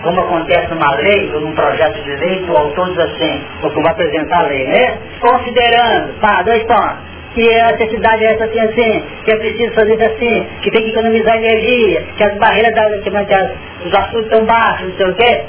como 0.03 0.21
acontece 0.21 0.75
numa 0.75 0.95
lei 0.97 1.31
ou 1.35 1.41
num 1.41 1.55
projeto 1.55 2.03
de 2.03 2.17
lei, 2.17 2.45
o 2.49 2.57
autor 2.57 2.89
diz 2.89 2.99
assim, 2.99 3.45
ou 3.63 3.71
como 3.71 3.89
apresentar 3.89 4.45
a 4.45 4.49
lei, 4.49 4.67
né? 4.67 4.99
Considerando, 5.21 6.21
pá, 6.21 6.43
dois 6.43 6.63
pontos 6.65 7.13
que 7.35 7.61
a 7.61 7.73
necessidade 7.73 8.25
é 8.25 8.35
essa 8.35 8.45
assim, 8.45 8.61
assim, 8.61 9.05
que 9.25 9.33
é 9.33 9.37
preciso 9.37 9.73
fazer 9.73 10.03
assim, 10.03 10.47
que 10.61 10.71
tem 10.71 10.85
que 10.85 10.91
economizar 10.91 11.37
energia, 11.37 12.05
que 12.17 12.25
as 12.25 12.35
barreiras 12.37 12.75
da, 12.75 12.91
que, 12.99 13.11
que 13.11 13.89
os 13.89 13.95
assuntos 13.95 14.25
estão 14.25 14.45
baixos, 14.45 14.89
não 14.89 14.97
sei 14.97 15.07
o 15.07 15.15
quê, 15.15 15.43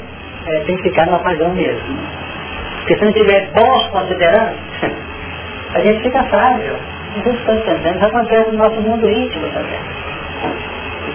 é, 0.46 0.60
tem 0.60 0.76
que 0.76 0.82
ficar 0.84 1.06
no 1.06 1.16
apagão 1.16 1.50
mesmo. 1.50 1.98
Porque 2.78 2.96
se 2.96 3.04
não 3.04 3.12
tiver 3.12 3.50
bons 3.54 3.86
considerando, 3.88 4.54
a 5.74 5.80
gente 5.80 6.02
fica 6.02 6.22
frágil. 6.24 6.76
Não 7.24 7.32
está 7.32 7.54
entendendo, 7.54 7.96
isso 7.96 8.06
acontece 8.06 8.50
no 8.50 8.58
nosso 8.58 8.80
mundo 8.80 9.08
íntimo 9.08 9.46
também. 9.48 9.80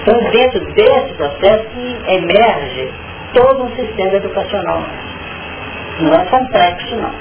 Então 0.02 0.32
dentro 0.32 0.60
desse 0.74 1.14
processo 1.16 1.68
emerge 2.08 2.94
todo 3.34 3.64
um 3.64 3.76
sistema 3.76 4.14
educacional. 4.14 4.84
Não 6.00 6.14
é 6.14 6.26
complexo 6.26 6.96
não. 6.96 7.14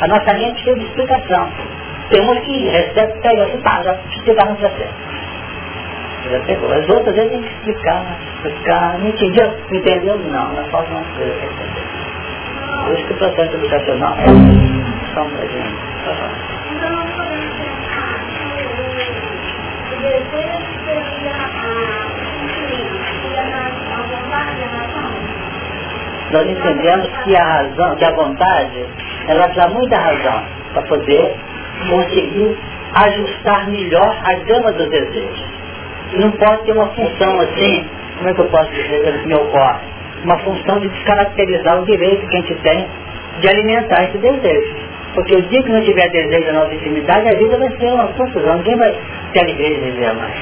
A 0.00 0.08
nossa 0.08 0.34
mente 0.34 0.62
precisa 0.62 0.78
de 0.78 0.84
explicação 0.84 1.48
temos 2.10 2.38
que 2.40 2.68
receber, 2.68 3.20
pega 3.22 3.44
assim, 3.44 3.58
pá, 3.58 3.82
já 3.82 3.96
explicar 4.14 4.46
no 4.46 4.56
processo. 4.56 4.94
Já 6.30 6.40
pegou. 6.40 6.72
As 6.72 6.88
outras 6.88 7.14
vezes 7.14 7.32
tem 7.32 7.42
que 7.42 7.48
explicar, 7.48 8.04
explicar, 8.36 8.98
não 8.98 9.08
entendeu? 9.08 9.54
Entendeu? 9.70 10.18
Não, 10.18 10.52
não 10.52 10.64
falta 10.70 10.90
uma 10.90 11.04
coisa 11.16 11.32
para 11.32 11.46
entender. 11.46 12.84
Por 12.84 12.94
isso 12.94 13.06
que 13.06 13.12
o 13.12 13.16
processo 13.16 13.54
educacional 13.56 14.14
é 14.18 15.14
sombra 15.14 15.46
de 15.46 16.63
nós 26.34 26.50
entendemos 26.50 27.08
que 27.22 27.36
a 27.36 27.44
razão, 27.44 27.94
que 27.94 28.04
a 28.04 28.10
vontade, 28.10 28.84
ela 29.28 29.46
dá 29.46 29.68
muita 29.68 29.96
razão 29.96 30.42
para 30.72 30.82
poder 30.82 31.36
conseguir 31.88 32.56
ajustar 32.92 33.70
melhor 33.70 34.16
a 34.24 34.34
gama 34.44 34.72
dos 34.72 34.90
desejos. 34.90 35.44
Não 36.14 36.32
pode 36.32 36.64
ter 36.64 36.72
uma 36.72 36.88
função 36.88 37.40
assim, 37.40 37.84
como 38.16 38.28
é 38.28 38.34
que 38.34 38.40
eu 38.40 38.46
posso 38.46 38.70
dizer 38.72 39.20
que 39.20 39.26
me 39.28 39.34
ocorre? 39.34 39.78
Uma 40.24 40.38
função 40.38 40.80
de 40.80 40.88
descaracterizar 40.88 41.80
o 41.80 41.84
direito 41.84 42.26
que 42.26 42.36
a 42.36 42.40
gente 42.40 42.54
tem 42.56 42.86
de 43.40 43.48
alimentar 43.48 44.04
esse 44.04 44.18
desejo. 44.18 44.74
Porque 45.14 45.36
o 45.36 45.42
dia 45.42 45.62
que 45.62 45.70
não 45.70 45.84
tiver 45.84 46.08
desejo 46.10 46.46
na 46.46 46.60
nossa 46.60 46.74
intimidade, 46.74 47.28
a 47.28 47.34
vida 47.34 47.56
vai 47.56 47.70
ser 47.78 47.92
uma 47.92 48.08
confusão, 48.08 48.56
ninguém 48.56 48.76
vai 48.76 48.94
ter 49.34 49.40
alegria 49.40 49.74
de 49.74 49.80
viver 49.80 50.14
mais. 50.14 50.34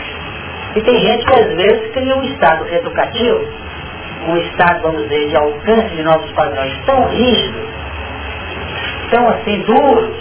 E 0.77 0.81
tem 0.83 1.01
gente 1.01 1.27
que 1.27 1.35
às 1.35 1.53
vezes 1.55 1.91
cria 1.93 2.17
um 2.17 2.23
estado 2.25 2.67
educativo, 2.73 3.47
um 4.29 4.37
estado, 4.37 4.83
vamos 4.83 5.03
dizer, 5.03 5.29
de 5.29 5.37
alcance 5.37 5.89
de 5.97 6.03
novos 6.03 6.31
padrões 6.33 6.73
tão 6.87 7.09
rígidos, 7.09 7.69
tão 9.11 9.29
assim 9.29 9.61
duros, 9.63 10.17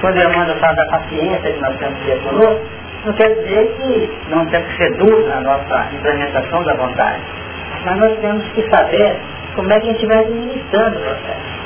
quando 0.00 0.16
Emmanuel 0.16 0.56
fala 0.58 0.74
da 0.74 0.86
paciência 0.86 1.52
que 1.52 1.60
nós 1.60 1.76
temos 1.76 1.98
que 1.98 2.06
ter 2.06 2.18
conosco, 2.22 2.64
não 3.04 3.12
quer 3.12 3.28
dizer 3.34 3.74
que 3.76 4.10
não 4.30 4.46
temos 4.46 4.68
que 4.68 4.76
ser 4.76 4.94
duros 4.94 5.28
na 5.28 5.40
nossa 5.40 5.88
implementação 5.92 6.62
da 6.64 6.74
vontade. 6.74 7.20
Mas 7.84 7.96
nós 7.98 8.18
temos 8.18 8.44
que 8.48 8.68
saber 8.70 9.16
como 9.54 9.72
é 9.72 9.80
que 9.80 9.90
a 9.90 9.92
gente 9.92 10.06
vai 10.06 10.18
administrando 10.18 10.98
o 10.98 11.02
processo. 11.02 11.58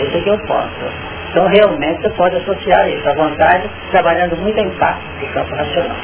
Esse 0.00 0.16
é 0.16 0.20
que 0.20 0.28
eu 0.30 0.38
posso. 0.40 1.13
Então 1.34 1.48
realmente 1.48 2.00
você 2.00 2.10
pode 2.10 2.36
associar 2.36 2.88
isso, 2.88 3.08
a 3.08 3.14
vontade, 3.14 3.68
trabalhando 3.90 4.36
muito 4.36 4.56
em 4.56 4.70
parte 4.78 5.02
do 5.18 5.26
campo 5.32 5.52
racional. 5.56 5.96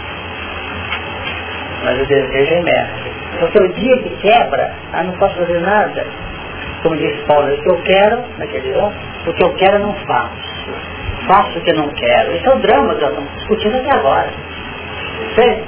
Mas 1.84 2.00
o 2.00 2.06
desejo 2.06 2.54
emerge. 2.54 3.12
Porque 3.38 3.62
o 3.62 3.68
dia 3.68 3.96
que 3.98 4.10
quebra, 4.16 4.72
ah, 4.92 5.04
não 5.04 5.12
posso 5.18 5.36
fazer 5.36 5.60
nada. 5.60 6.04
Como 6.82 6.96
disse 6.96 7.22
Paulo, 7.26 7.54
o 7.54 7.62
que 7.62 7.70
eu 7.70 7.80
quero, 7.82 8.24
naquele 8.38 8.72
ano, 8.72 8.92
o 9.24 9.32
que 9.32 9.44
eu 9.44 9.54
quero 9.54 9.76
eu 9.76 9.86
não 9.86 9.94
faço 9.94 10.60
faço 11.30 11.58
o 11.60 11.62
que 11.62 11.72
não 11.74 11.88
quero. 11.90 12.32
Esse 12.32 12.46
é 12.48 12.50
o 12.52 12.58
drama 12.58 12.94
que 12.96 13.02
nós 13.02 13.10
estamos 13.10 13.32
discutindo 13.34 13.76
até 13.76 13.92
agora. 13.92 14.30
Sei? 15.36 15.64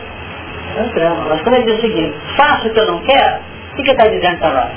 É 0.77 0.83
um 0.83 0.89
drama. 0.89 1.27
Mas 1.29 1.43
quando 1.43 1.55
ele 1.55 1.67
diz 1.67 1.79
o 1.79 1.81
seguinte, 1.81 2.17
faço 2.37 2.67
o 2.67 2.73
que 2.73 2.81
eu 2.81 2.87
não 2.87 2.99
quero, 3.03 3.37
o 3.37 3.75
que 3.77 3.83
ele 3.83 3.91
está 3.93 4.09
dizendo 4.09 4.39
para 4.39 4.51
nós? 4.51 4.73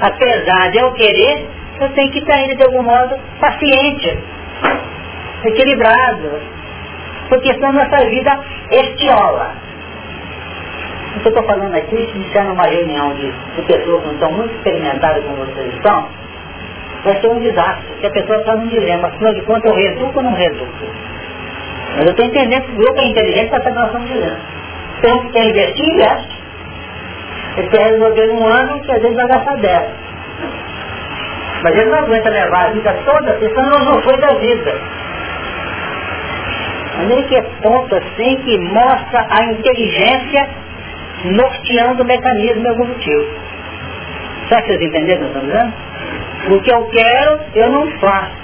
Apesar 0.00 0.70
de 0.70 0.78
eu 0.78 0.92
querer, 0.92 1.46
eu 1.80 1.88
tenho 1.94 2.12
que 2.12 2.18
estar 2.18 2.34
ainda 2.34 2.56
de 2.56 2.62
algum 2.62 2.82
modo 2.82 3.16
paciente, 3.40 4.18
equilibrado. 5.44 6.40
Porque 7.28 7.54
senão 7.54 7.72
nossa 7.72 8.04
vida 8.06 8.38
estiola. 8.70 9.54
O 11.16 11.20
que 11.20 11.26
eu 11.26 11.30
estou 11.30 11.44
falando 11.44 11.74
aqui, 11.74 11.96
se 11.96 12.18
disser 12.18 12.44
numa 12.44 12.66
reunião 12.66 13.14
de, 13.14 13.32
de 13.56 13.62
pessoas 13.62 14.00
que 14.00 14.06
não 14.06 14.14
estão 14.14 14.32
muito 14.32 14.54
experimentadas 14.54 15.24
como 15.24 15.36
vocês 15.44 15.74
estão, 15.74 16.08
vai 17.04 17.20
ser 17.20 17.28
um 17.28 17.40
desastre, 17.40 17.86
porque 17.88 18.06
a 18.06 18.10
pessoa 18.10 18.38
está 18.38 18.56
num 18.56 18.68
dilema, 18.68 19.08
afinal 19.08 19.34
de 19.34 19.42
contas 19.42 19.70
eu 19.70 19.76
reduzo 19.76 20.12
ou 20.14 20.22
não 20.22 20.34
reduzo? 20.34 20.66
Mas 21.96 22.04
eu 22.04 22.10
estou 22.10 22.26
entendendo 22.26 22.62
que 22.64 22.72
o 22.72 22.76
grupo 22.76 23.00
é 23.00 23.06
inteligente 23.06 23.50
para 23.50 23.62
saber 23.62 23.78
nós 23.78 23.86
estamos 23.86 24.08
dizendo. 24.08 24.40
Então, 24.98 25.18
que 25.18 25.28
quer 25.30 25.48
investir, 25.48 25.88
investe. 25.88 26.40
Ele 27.56 27.68
quer 27.68 27.90
resolver 27.90 28.30
um 28.30 28.46
ano 28.46 28.80
que 28.80 28.92
às 28.92 29.02
vezes 29.02 29.16
vai 29.16 29.26
gastar 29.26 29.56
10. 29.56 30.09
Mas 31.62 31.76
ele 31.76 31.90
não 31.90 31.98
aguenta 31.98 32.30
levar 32.30 32.66
a 32.66 32.70
vida 32.70 32.96
toda, 33.04 33.38
senão 33.38 33.84
não 33.84 34.02
foi 34.02 34.16
da 34.18 34.34
vida. 34.34 34.74
Olha 37.00 37.22
que 37.24 37.36
é 37.36 37.42
ponto 37.62 37.94
assim 37.94 38.36
que 38.44 38.58
mostra 38.58 39.26
a 39.30 39.44
inteligência 39.44 40.48
norteando 41.24 42.02
o 42.02 42.06
mecanismo 42.06 42.66
evolutivo. 42.66 43.26
Será 44.48 44.62
que 44.62 44.68
vocês 44.68 44.82
entenderam 44.82 45.26
o 45.26 45.30
que 45.30 45.36
eu 45.36 45.42
estou 45.42 45.42
dizendo? 45.42 45.72
O 46.48 46.60
que 46.60 46.72
eu 46.72 46.86
quero, 46.88 47.40
eu 47.54 47.70
não 47.70 47.90
faço. 47.98 48.40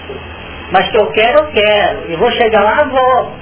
Mas 0.70 0.88
que 0.90 0.98
eu 0.98 1.07
quero, 1.12 1.38
eu 1.38 1.46
quero. 1.46 2.11
E 2.11 2.16
vou 2.16 2.31
chegar 2.33 2.62
lá, 2.62 2.85
vou. 2.85 3.33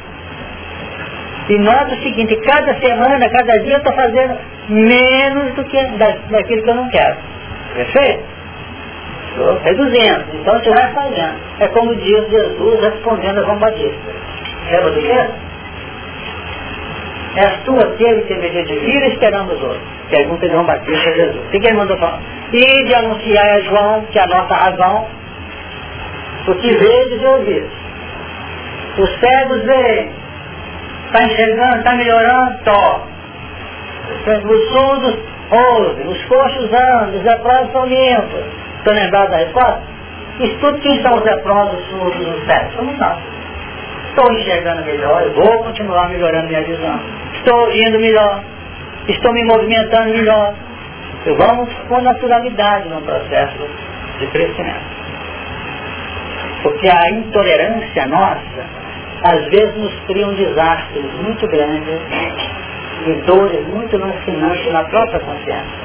E 1.49 1.59
nota 1.59 1.95
o 1.95 2.03
seguinte, 2.03 2.37
cada 2.37 2.75
semana, 2.81 3.29
cada 3.29 3.59
dia 3.59 3.75
eu 3.75 3.79
estou 3.79 3.93
fazendo 3.93 4.39
menos 4.69 5.55
do 5.55 5.65
que 5.65 5.85
da, 5.99 6.17
daquilo 6.31 6.63
que 6.63 6.71
eu 6.71 6.75
não 6.75 6.89
quero. 6.89 7.17
Perfeito? 7.75 8.34
Reduzindo. 9.65 10.25
Então 10.33 10.59
você 10.59 10.71
vai 10.71 10.93
fazendo. 10.93 11.35
É 11.59 11.69
como 11.69 11.95
diz 11.97 12.31
Jesus 12.31 12.81
respondendo 12.81 13.41
a 13.41 13.43
João 13.43 13.59
Batista. 13.59 13.99
Lembra 14.71 14.91
do 14.93 15.01
quê? 15.01 15.27
É 17.37 17.47
a 17.47 17.65
sua 17.65 17.85
teve 17.97 18.23
que 18.23 18.35
dever 18.35 18.65
de 18.65 18.77
vir 18.77 19.03
esperando 19.13 19.53
os 19.53 19.63
outros. 19.63 19.83
Pergunta 20.09 20.47
de 20.47 20.53
João 20.53 20.65
Batista 20.65 21.11
a 21.11 21.13
Jesus. 21.13 21.47
O 21.47 21.51
que 21.51 21.57
ele 21.57 21.73
mandou 21.73 21.97
falar? 21.99 22.21
E 22.53 22.85
de 22.85 22.95
anunciar 22.95 23.47
a 23.47 23.61
João 23.61 24.05
que 24.13 24.19
a 24.19 24.27
nossa 24.27 24.55
razão, 24.55 25.07
o 26.47 26.55
que 26.55 26.73
vedes 26.77 27.21
e 27.21 27.27
ouvis. 27.27 27.65
Os 28.97 29.19
cegos 29.19 29.65
veem, 29.65 30.13
está 31.07 31.25
enxergando, 31.25 31.79
está 31.79 31.95
melhorando, 31.97 32.59
tó. 32.65 33.01
Os 34.27 34.69
surdos 34.69 35.19
ouvem, 35.51 36.07
os 36.07 36.25
coxos 36.27 36.73
andam, 36.73 37.17
os 37.17 37.25
leprosos 37.25 37.73
são 37.73 37.87
limpos. 37.87 38.64
Estão 38.85 38.95
lembrados 38.97 39.31
da 39.31 39.39
resposta? 39.39 39.81
Estude 40.41 40.81
quem 40.81 41.01
são 41.01 41.15
os 41.15 41.25
leprosos, 41.25 41.81
os 41.81 41.87
surdos, 41.89 42.37
os 42.37 42.45
cegos. 42.45 42.75
Somos 42.75 42.99
nós. 42.99 43.17
Estou 44.11 44.31
enxergando 44.35 44.85
melhor, 44.85 45.23
eu 45.23 45.33
vou 45.33 45.65
continuar 45.65 46.11
melhorando 46.11 46.49
minha 46.49 46.63
visão. 46.63 47.01
Estou 47.33 47.61
ouvindo 47.61 47.99
melhor. 47.99 48.41
Estou 49.09 49.33
me 49.33 49.43
movimentando 49.45 50.11
melhor. 50.11 50.53
E 51.25 51.31
vamos 51.31 51.73
com 51.89 52.03
naturalidade 52.03 52.91
no 52.91 53.01
processo 53.01 53.67
de 54.19 54.27
crescimento. 54.27 54.85
Porque 56.63 56.87
a 56.87 57.11
intolerância 57.11 58.07
nossa, 58.07 58.67
às 59.23 59.47
vezes 59.47 59.75
nos 59.77 59.95
cria 60.01 60.27
um 60.27 60.35
desastre 60.35 61.01
muito 61.23 61.49
grande 61.49 61.91
e 63.07 63.13
dores 63.27 63.67
muito 63.67 63.97
lancinantes 63.97 64.71
na 64.71 64.85
própria 64.85 65.21
consciência. 65.21 65.84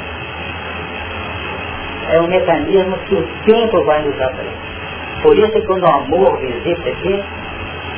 É 2.12 2.22
um 2.22 2.28
mecanismo 2.28 2.98
que 3.06 3.16
o 3.16 3.28
tempo 3.46 3.84
vai 3.84 4.02
nos 4.02 4.20
abrir. 4.22 4.52
Por 5.22 5.38
isso 5.38 5.52
que 5.52 5.62
quando 5.66 5.84
o 5.84 5.92
amor 5.92 6.38
visita 6.40 6.90
aqui, 6.90 7.24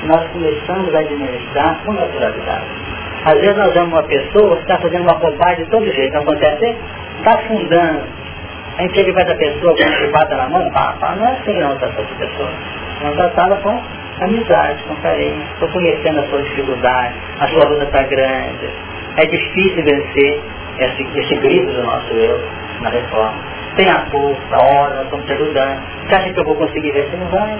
nós 0.05 0.27
começamos 0.31 0.93
a 0.93 0.99
administrar 0.99 1.77
com 1.85 1.93
naturalidade. 1.93 2.65
Às 3.25 3.39
vezes 3.39 3.55
nós 3.55 3.73
vemos 3.73 3.93
uma 3.93 4.03
pessoa 4.03 4.55
que 4.55 4.61
está 4.63 4.79
fazendo 4.79 5.03
uma 5.03 5.13
bobagem 5.13 5.63
de 5.63 5.69
todo 5.69 5.85
jeito, 5.93 6.13
não 6.13 6.21
acontece? 6.21 6.75
Está 7.19 7.33
afundando. 7.35 8.01
A 8.77 8.81
gente 8.81 8.95
chega 8.95 9.13
perto 9.13 9.27
da 9.27 9.35
pessoa, 9.35 9.75
quando 9.75 10.29
se 10.29 10.35
na 10.35 10.49
mão, 10.49 10.71
pá, 10.71 10.95
pá, 10.99 11.15
não 11.15 11.27
é 11.27 11.31
assim 11.33 11.59
não 11.59 11.77
trata 11.77 12.01
essa 12.01 12.15
pessoa. 12.15 12.49
Não 13.03 13.11
tratá-la 13.13 13.57
com 13.57 13.79
amizade, 14.21 14.83
com 14.83 14.95
carinho. 14.95 15.43
Estou 15.53 15.69
conhecendo 15.69 16.19
a 16.19 16.23
sua 16.23 16.41
dificuldade, 16.41 17.13
a 17.39 17.47
sua 17.47 17.65
luta 17.65 17.83
está 17.83 18.03
grande. 18.03 18.69
É 19.17 19.25
difícil 19.25 19.83
vencer 19.83 20.41
esse, 20.79 21.19
esse 21.19 21.35
grito 21.35 21.71
do 21.73 21.83
nosso 21.83 22.13
eu 22.13 22.41
na 22.81 22.89
reforma. 22.89 23.60
Tem 23.75 23.89
a 23.89 24.05
força, 24.11 24.55
a 24.55 24.63
hora, 24.63 24.95
nós 24.95 25.05
estamos 25.05 25.25
te 25.25 25.33
ajudando. 25.33 25.81
Você 26.07 26.15
acha 26.15 26.33
que 26.33 26.39
eu 26.39 26.45
vou 26.45 26.55
conseguir 26.55 26.91
ver? 26.91 27.09
Você 27.09 27.17
não 27.17 27.27
vai. 27.27 27.59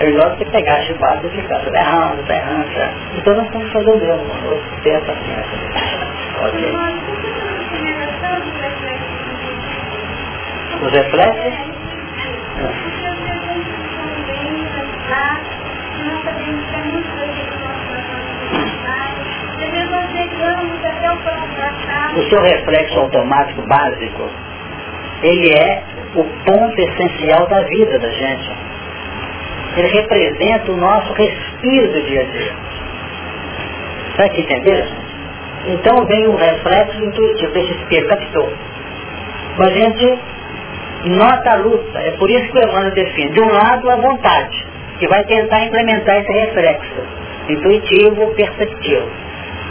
É 0.00 0.04
melhor 0.06 0.36
você 0.36 0.44
pegar 0.46 0.76
a 0.76 0.82
chibata 0.82 1.26
e 1.26 1.30
ficar, 1.30 1.58
está 1.62 1.78
errando, 1.80 2.20
está 2.22 2.34
errando, 2.36 2.74
tá? 2.74 2.90
Então 3.16 3.36
nós 3.36 3.46
estamos 3.46 3.72
fazendo 3.72 3.98
mesmo, 3.98 4.82
ter 4.82 4.96
a 4.96 5.00
paciência. 5.00 5.58
Ok. 6.42 6.76
Os 10.82 10.92
reflexos? 10.92 11.66
O 22.16 22.28
seu 22.28 22.40
reflexo 22.40 22.98
automático 22.98 23.62
básico, 23.62 24.30
ele 25.22 25.50
é 25.52 25.82
o 26.14 26.24
ponto 26.44 26.80
essencial 26.80 27.46
da 27.46 27.62
vida 27.62 27.98
da 27.98 28.08
gente. 28.10 28.50
Ele 29.76 29.88
representa 29.88 30.72
o 30.72 30.76
nosso 30.76 31.12
respiro 31.12 31.92
do 31.92 32.02
dia 32.02 32.20
a 32.20 32.24
dia. 32.24 32.54
Será 34.16 34.28
que 34.30 34.40
entenderam? 34.40 34.88
Então 35.66 36.06
vem 36.06 36.26
o 36.26 36.36
reflexo 36.36 37.04
intuitivo, 37.04 37.58
esse 37.58 37.72
espelho, 37.72 38.08
captou. 38.08 38.52
A 39.58 39.70
gente 39.70 40.18
nota 41.04 41.50
a 41.50 41.56
luta, 41.56 41.98
é 41.98 42.10
por 42.12 42.30
isso 42.30 42.50
que 42.50 42.58
o 42.58 42.62
Evandro 42.62 42.94
define. 42.94 43.30
De 43.30 43.40
um 43.40 43.52
lado, 43.52 43.90
a 43.90 43.96
vontade, 43.96 44.66
que 44.98 45.08
vai 45.08 45.24
tentar 45.24 45.64
implementar 45.64 46.16
esse 46.18 46.32
reflexo, 46.32 47.02
intuitivo, 47.48 48.34
perceptivo. 48.34 49.25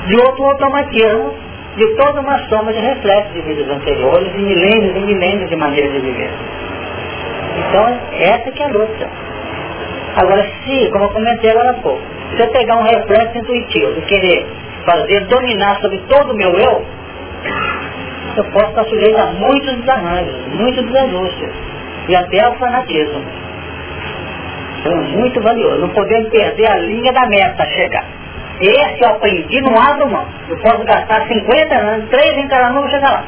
De 0.07 0.15
outro, 0.17 0.43
automatismo, 0.45 1.33
de 1.77 1.87
toda 1.95 2.21
uma 2.21 2.37
soma 2.47 2.71
de 2.71 2.79
reflexos 2.79 3.33
de 3.33 3.41
vidas 3.41 3.69
anteriores 3.69 4.33
e 4.35 4.39
milênios 4.39 4.95
e 4.95 4.99
milênios 4.99 5.49
de 5.49 5.55
maneiras 5.55 5.91
de 5.91 5.99
viver. 5.99 6.29
Então, 7.57 7.99
essa 8.19 8.51
que 8.51 8.61
é 8.61 8.65
a 8.65 8.69
luta. 8.69 9.09
Agora, 10.15 10.45
se, 10.63 10.89
como 10.91 11.05
eu 11.05 11.09
comentei 11.09 11.51
agora 11.51 11.71
há 11.71 11.73
pouco, 11.75 12.01
se 12.35 12.41
eu 12.41 12.47
pegar 12.49 12.77
um 12.77 12.83
reflexo 12.83 13.37
intuitivo 13.37 13.97
e 13.97 14.01
querer 14.03 14.45
fazer 14.85 15.25
dominar 15.25 15.81
sobre 15.81 15.97
todo 16.07 16.31
o 16.31 16.37
meu 16.37 16.51
eu, 16.51 16.85
eu 18.37 18.43
posso 18.45 18.69
estar 18.69 18.83
sujeito 18.85 19.17
a 19.17 19.25
muitos 19.27 19.75
desarranjos, 19.75 20.35
muitos 20.53 20.85
desajustes 20.85 21.49
e 22.07 22.15
até 22.15 22.43
ao 22.43 22.55
fanatismo. 22.55 23.21
Então, 24.79 24.93
é 24.93 24.95
muito 25.17 25.41
valioso. 25.41 25.81
Não 25.81 25.89
podemos 25.89 26.29
perder 26.29 26.71
a 26.71 26.77
linha 26.77 27.11
da 27.11 27.25
meta 27.27 27.63
a 27.63 27.67
chegar. 27.67 28.05
Esse 28.61 29.03
eu 29.03 29.09
aprendi, 29.09 29.61
não 29.61 29.77
abro 29.77 30.09
mão. 30.09 30.25
Eu 30.47 30.57
posso 30.57 30.83
gastar 30.85 31.27
50 31.27 31.75
anos, 31.75 32.09
três 32.09 32.37
encarando, 32.37 32.79
vou 32.79 32.89
chegar 32.89 33.11
lá. 33.11 33.23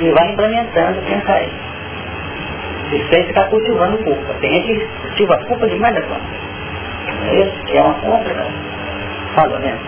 E 0.00 0.10
vai 0.10 0.32
implementando 0.32 1.00
sem 1.08 1.20
cair. 1.20 1.48
E 2.92 3.08
sem 3.08 3.26
ficar 3.26 3.44
cultivando 3.48 3.96
culpa. 4.04 4.34
Tem 4.40 4.50
gente 4.50 4.80
que 4.80 4.86
cultiva 5.02 5.38
culpa 5.46 5.66
demais 5.66 5.94
da 5.94 6.02
conta. 6.02 6.20
Esse 7.32 7.76
é 7.76 7.82
uma 7.82 7.94
compra. 7.94 8.34
Né? 8.34 8.52
Fala, 9.34 9.58
né? 9.60 9.78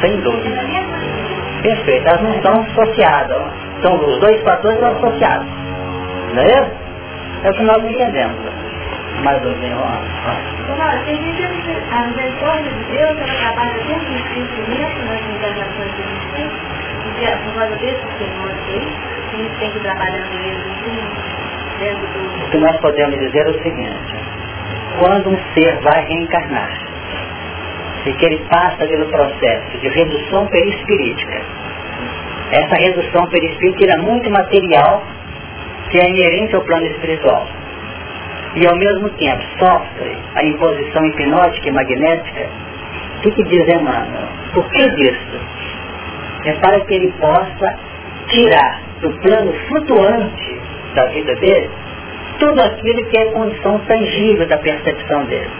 Sem 0.00 0.16
dúvida. 0.20 0.69
Perfeito. 1.62 2.08
Elas 2.08 2.22
não 2.22 2.34
estão 2.34 2.60
associadas. 2.60 3.42
São 3.82 3.94
os 3.96 4.20
dois 4.20 4.42
fatores 4.42 4.82
associados. 4.82 5.46
Não 6.34 6.42
é 6.42 6.46
isso? 6.46 6.70
É 7.44 7.50
o 7.50 7.54
que 7.54 7.62
nós 7.62 7.84
entendemos. 7.84 8.36
Mais 9.22 9.44
ou 9.44 9.56
menos. 9.56 9.80
Senhora, 10.66 10.98
tem 11.04 11.16
gente 11.16 11.36
que 11.36 11.94
a 11.94 12.06
misericórdia 12.06 12.70
de 12.70 12.84
Deus, 12.84 13.16
ela 13.18 13.54
trabalha 13.54 13.74
dentro 13.86 14.06
do 14.06 14.22
sentimento, 14.34 14.98
nas 15.04 15.20
a 15.20 15.84
gente 15.84 16.26
tem, 16.34 16.46
e 16.46 17.44
por 17.44 17.54
causa 17.54 17.76
desse 17.76 18.00
Senhor 18.18 18.50
aqui, 18.50 18.80
a 19.32 19.36
gente 19.36 19.58
tem 19.58 19.70
que 19.72 19.80
trabalhar 19.80 20.24
mesmo 20.30 20.64
dentro 21.78 22.06
do... 22.06 22.46
O 22.46 22.50
que 22.50 22.58
nós 22.58 22.76
podemos 22.80 23.18
dizer 23.18 23.46
é 23.46 23.50
o 23.50 23.62
seguinte, 23.62 24.14
quando 24.98 25.30
um 25.30 25.38
ser 25.54 25.74
vai 25.80 26.04
reencarnar, 26.04 26.89
e 28.06 28.12
que 28.12 28.24
ele 28.26 28.38
passa 28.48 28.86
pelo 28.86 29.06
processo 29.06 29.78
de 29.78 29.88
redução 29.88 30.46
perispirítica. 30.46 31.42
Essa 32.52 32.74
redução 32.76 33.26
perispirítica 33.26 33.92
é 33.92 33.96
muito 33.98 34.30
material 34.30 35.02
que 35.90 35.98
é 35.98 36.08
inerente 36.08 36.54
ao 36.54 36.62
plano 36.62 36.86
espiritual. 36.86 37.46
E 38.56 38.66
ao 38.66 38.76
mesmo 38.76 39.08
tempo 39.10 39.42
sofre 39.58 40.16
a 40.34 40.44
imposição 40.44 41.04
hipnótica 41.04 41.68
e 41.68 41.72
magnética. 41.72 42.46
O 43.16 43.20
que, 43.20 43.30
que 43.32 43.44
diz 43.44 43.68
Emmanuel? 43.68 44.28
Por 44.54 44.68
que 44.70 44.90
disso? 44.90 45.40
É 46.44 46.52
para 46.54 46.80
que 46.80 46.94
ele 46.94 47.12
possa 47.20 47.78
tirar 48.28 48.80
do 49.00 49.10
plano 49.20 49.52
flutuante 49.68 50.60
da 50.94 51.06
vida 51.06 51.34
dele 51.36 51.70
tudo 52.40 52.60
aquilo 52.62 53.04
que 53.06 53.18
é 53.18 53.24
condição 53.26 53.78
tangível 53.80 54.46
da 54.46 54.56
percepção 54.56 55.24
dele. 55.26 55.50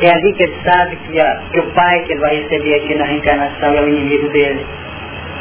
É 0.00 0.10
ali 0.10 0.32
que 0.34 0.44
ele 0.44 0.54
sabe 0.64 0.96
que, 0.96 1.20
a, 1.20 1.40
que 1.50 1.58
o 1.58 1.70
pai 1.72 2.00
que 2.04 2.12
ele 2.12 2.20
vai 2.20 2.36
receber 2.36 2.74
aqui 2.76 2.94
na 2.94 3.04
reencarnação 3.04 3.74
é 3.74 3.80
o 3.80 3.88
inimigo 3.88 4.28
dele. 4.28 4.64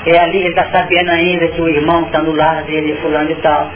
É 0.08 0.20
ali 0.20 0.32
que 0.32 0.38
ele 0.38 0.50
está 0.50 0.66
sabendo 0.72 1.12
ainda 1.12 1.48
que 1.50 1.62
o 1.62 1.70
irmão 1.70 2.06
está 2.06 2.24
no 2.24 2.34
lar 2.34 2.64
dele, 2.64 2.98
fulano 3.02 3.30
e 3.30 3.36
tal. 3.36 3.70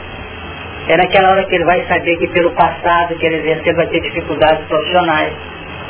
É 0.88 0.98
naquela 0.98 1.32
hora 1.32 1.44
que 1.46 1.54
ele 1.54 1.66
vai 1.66 1.86
saber 1.86 2.18
que 2.18 2.28
pelo 2.30 2.52
passado 2.52 3.16
que 3.16 3.26
ele 3.26 3.38
exerceu 3.38 3.76
vai 3.76 3.88
ter 3.88 4.02
dificuldades 4.02 4.66
profissionais. 4.68 5.34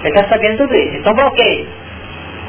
Ele 0.04 0.10
está 0.14 0.28
sabendo 0.28 0.58
tudo 0.58 0.76
isso. 0.76 0.98
Então 0.98 1.14
bloqueie. 1.14 1.68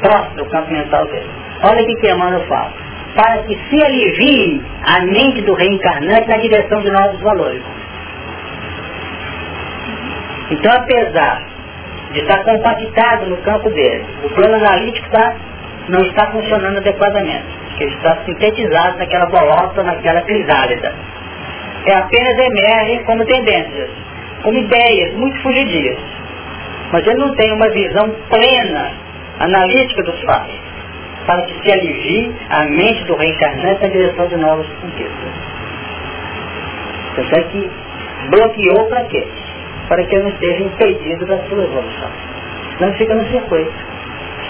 Próximo 0.01 0.35
do 0.35 0.45
campo 0.45 0.71
mental 0.71 1.05
dele. 1.05 1.29
Olha 1.63 1.81
o 1.81 1.85
que 1.85 2.11
Emmanuel 2.11 2.41
fala. 2.47 2.73
Para 3.15 3.37
que 3.43 3.57
se 3.69 3.85
alivie 3.85 4.61
a 4.85 4.99
mente 5.05 5.41
do 5.43 5.53
reencarnante 5.53 6.27
na 6.27 6.37
direção 6.37 6.81
de 6.81 6.91
novos 6.91 7.21
valores. 7.21 7.61
Então, 10.51 10.73
apesar 10.73 11.52
de 12.13 12.19
estar 12.21 12.43
compactado 12.43 13.25
no 13.25 13.37
campo 13.37 13.69
dele. 13.71 14.05
O 14.23 14.29
plano 14.29 14.55
analítico 14.55 15.09
tá, 15.09 15.35
não 15.89 16.01
está 16.01 16.27
funcionando 16.27 16.77
adequadamente, 16.77 17.45
ele 17.79 17.93
está 17.95 18.17
sintetizado 18.25 18.97
naquela 18.97 19.25
bolota, 19.25 19.83
naquela 19.83 20.21
crisálida. 20.21 20.93
É 21.85 21.95
apenas 21.95 22.37
emergem 22.39 23.03
como 23.03 23.25
tendências, 23.25 23.89
como 24.41 24.57
ideias 24.57 25.13
muito 25.15 25.41
fugidias. 25.41 25.97
Mas 26.91 27.05
ele 27.07 27.19
não 27.19 27.35
tem 27.35 27.51
uma 27.51 27.69
visão 27.69 28.09
plena, 28.29 28.91
analítica 29.39 30.03
dos 30.03 30.21
fatos, 30.21 30.55
para 31.25 31.41
que 31.41 31.61
se 31.61 31.71
alivie 31.71 32.31
a 32.49 32.63
mente 32.65 33.03
do 33.05 33.15
reencarnante 33.15 33.81
na 33.81 33.87
direção 33.87 34.27
de 34.27 34.37
novas 34.37 34.67
conquistas. 34.79 35.33
Tanto 37.15 37.39
é 37.39 37.43
que 37.43 37.71
bloqueou 38.29 38.87
para 38.87 39.03
quê? 39.05 39.27
Para 39.87 40.03
que 40.03 40.15
ele 40.15 40.23
não 40.23 40.31
esteja 40.31 40.63
impedido 40.63 41.25
da 41.25 41.37
sua 41.49 41.63
evolução. 41.63 42.09
Senão 42.77 42.93
fica 42.93 43.15
no 43.15 43.27
circuito. 43.29 43.73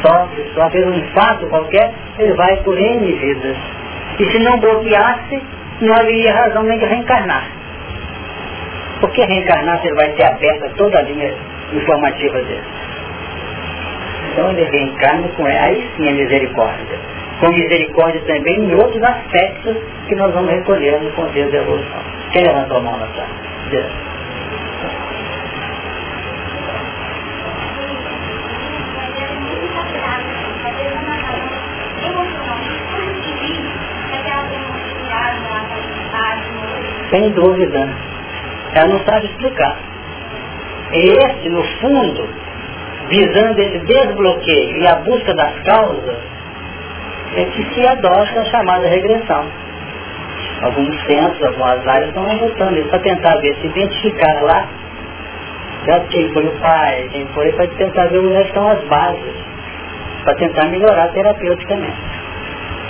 Sofre, 0.01 0.51
sofre 0.53 0.83
um 0.85 0.93
infarto 0.95 1.47
qualquer, 1.47 1.91
ele 2.19 2.33
vai 2.33 2.57
por 2.57 2.77
N 2.77 3.11
vidas. 3.13 3.57
E 4.19 4.25
se 4.25 4.39
não 4.39 4.59
bloqueasse, 4.59 5.41
não 5.81 5.93
haveria 5.95 6.33
razão 6.33 6.63
nem 6.63 6.77
de 6.77 6.85
reencarnar. 6.85 7.47
Porque 8.99 9.23
reencarnar 9.23 9.79
ele 9.83 9.95
vai 9.95 10.09
ter 10.09 10.25
aberta 10.25 10.69
toda 10.77 10.99
a 10.99 11.01
linha 11.01 11.33
informativa 11.73 12.39
dele. 12.39 12.63
Então 14.31 14.49
ele 14.51 14.63
reencarna 14.63 15.27
com 15.35 15.45
aí 15.45 15.89
sim 15.95 16.09
a 16.09 16.11
misericórdia. 16.11 16.97
Com 17.39 17.49
misericórdia 17.49 18.21
também 18.21 18.59
em 18.59 18.73
outros 18.75 19.03
aspectos 19.03 19.77
que 20.07 20.15
nós 20.15 20.33
vamos 20.33 20.51
recolher 20.51 20.99
no 21.01 21.11
contexto 21.11 21.51
da 21.51 21.57
evolução. 21.57 21.99
Quem 22.31 22.43
levantou 22.43 22.77
a 22.77 22.81
mão 22.81 22.97
na? 22.97 24.12
Sem 37.13 37.29
dúvida. 37.29 37.89
Ela 38.73 38.87
não 38.87 38.99
sabe 39.05 39.27
explicar. 39.27 39.77
Esse, 40.91 41.47
no 41.47 41.63
fundo, 41.79 42.27
visando 43.07 43.59
esse 43.61 43.79
desbloqueio 43.85 44.77
e 44.77 44.87
a 44.87 44.95
busca 44.95 45.31
das 45.35 45.53
causas, 45.59 46.17
é 47.35 47.45
que 47.45 47.63
se 47.71 47.87
adota 47.87 48.39
a 48.39 48.45
chamada 48.45 48.87
regressão. 48.87 49.45
Alguns 50.63 51.05
centros, 51.05 51.43
algumas 51.43 51.87
áreas 51.87 52.07
estão 52.07 52.25
adotando 52.25 52.79
isso 52.79 52.89
para 52.89 52.99
tentar 52.99 53.35
ver, 53.37 53.55
se 53.57 53.67
identificar 53.67 54.41
lá 54.41 54.67
já 55.85 55.99
quem 56.09 56.31
foi 56.31 56.47
o 56.47 56.51
pai, 56.61 57.09
quem 57.11 57.27
foi, 57.27 57.51
para 57.51 57.67
tentar 57.67 58.07
ver 58.07 58.19
onde 58.19 58.41
estão 58.41 58.67
as 58.69 58.81
bases, 58.85 59.35
para 60.23 60.33
tentar 60.35 60.65
melhorar 60.69 61.09
terapeuticamente. 61.09 61.97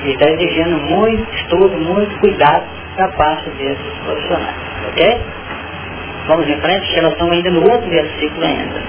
E 0.05 0.11
está 0.11 0.29
exigindo 0.29 0.77
muito 0.77 1.35
estudo, 1.35 1.75
muito 1.77 2.19
cuidado 2.19 2.82
da 2.97 3.07
parte 3.09 3.49
desses 3.51 3.97
profissionais. 4.05 4.55
Ok? 4.89 5.21
Vamos 6.27 6.47
em 6.47 6.61
frente, 6.61 6.99
elas 6.99 7.11
estão 7.13 7.31
ainda 7.31 7.49
no 7.51 7.63
outro 7.69 7.89
versículo 7.89 8.45
ainda. 8.45 8.81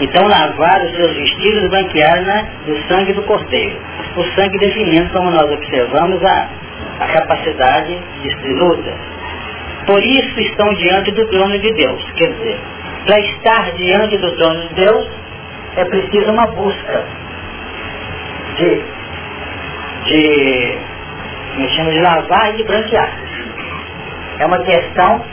Então 0.00 0.26
lavar 0.28 0.82
os 0.84 0.94
seus 0.94 1.16
vestidos 1.16 1.64
e 1.64 1.68
banquear 1.68 2.22
né, 2.22 2.46
do 2.66 2.76
sangue 2.88 3.12
do 3.14 3.22
cordeiro. 3.22 3.76
O 4.16 4.24
sangue 4.34 4.58
definindo, 4.58 5.10
como 5.10 5.30
nós 5.30 5.50
observamos, 5.50 6.22
a, 6.22 6.48
a 7.00 7.06
capacidade 7.06 7.98
de 8.22 8.52
luta. 8.54 8.92
Por 9.86 10.02
isso 10.02 10.40
estão 10.40 10.68
diante 10.74 11.12
do 11.12 11.26
trono 11.28 11.58
de 11.58 11.72
Deus. 11.72 12.12
Quer 12.16 12.32
dizer, 12.32 12.58
para 13.06 13.20
estar 13.20 13.72
diante 13.72 14.18
do 14.18 14.36
trono 14.36 14.68
de 14.68 14.74
Deus 14.74 15.08
é 15.76 15.84
preciso 15.84 16.32
uma 16.32 16.46
busca 16.48 17.04
de, 18.56 18.82
de, 20.06 20.78
me 21.56 21.68
chama 21.70 21.90
de 21.90 22.00
lavar 22.00 22.50
e 22.50 22.56
de 22.56 22.64
branquear. 22.64 23.10
É 24.38 24.46
uma 24.46 24.58
questão 24.58 25.24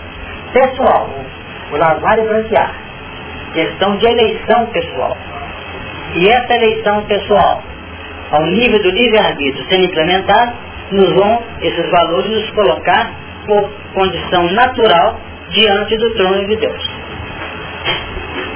pessoal, 0.54 1.10
o 1.72 1.78
lavar 1.78 2.20
e 2.20 2.22
branquear. 2.22 2.72
Questão 3.54 3.98
de 3.98 4.06
eleição 4.06 4.66
pessoal. 4.68 5.18
E 6.16 6.30
essa 6.30 6.56
eleição 6.56 7.04
pessoal, 7.04 7.62
ao 8.32 8.46
nível 8.48 8.82
do 8.82 8.90
livre-arbítrio 8.90 9.66
sendo 9.70 9.86
implementado, 9.86 10.54
nos 10.92 11.14
vão, 11.14 11.44
esses 11.62 11.90
valores, 11.90 12.30
nos 12.30 12.50
colocar 12.52 13.12
por 13.46 13.70
condição 13.94 14.52
natural 14.52 15.20
diante 15.50 15.98
do 15.98 16.14
trono 16.16 16.48
de 16.48 16.56
Deus. 16.56 16.92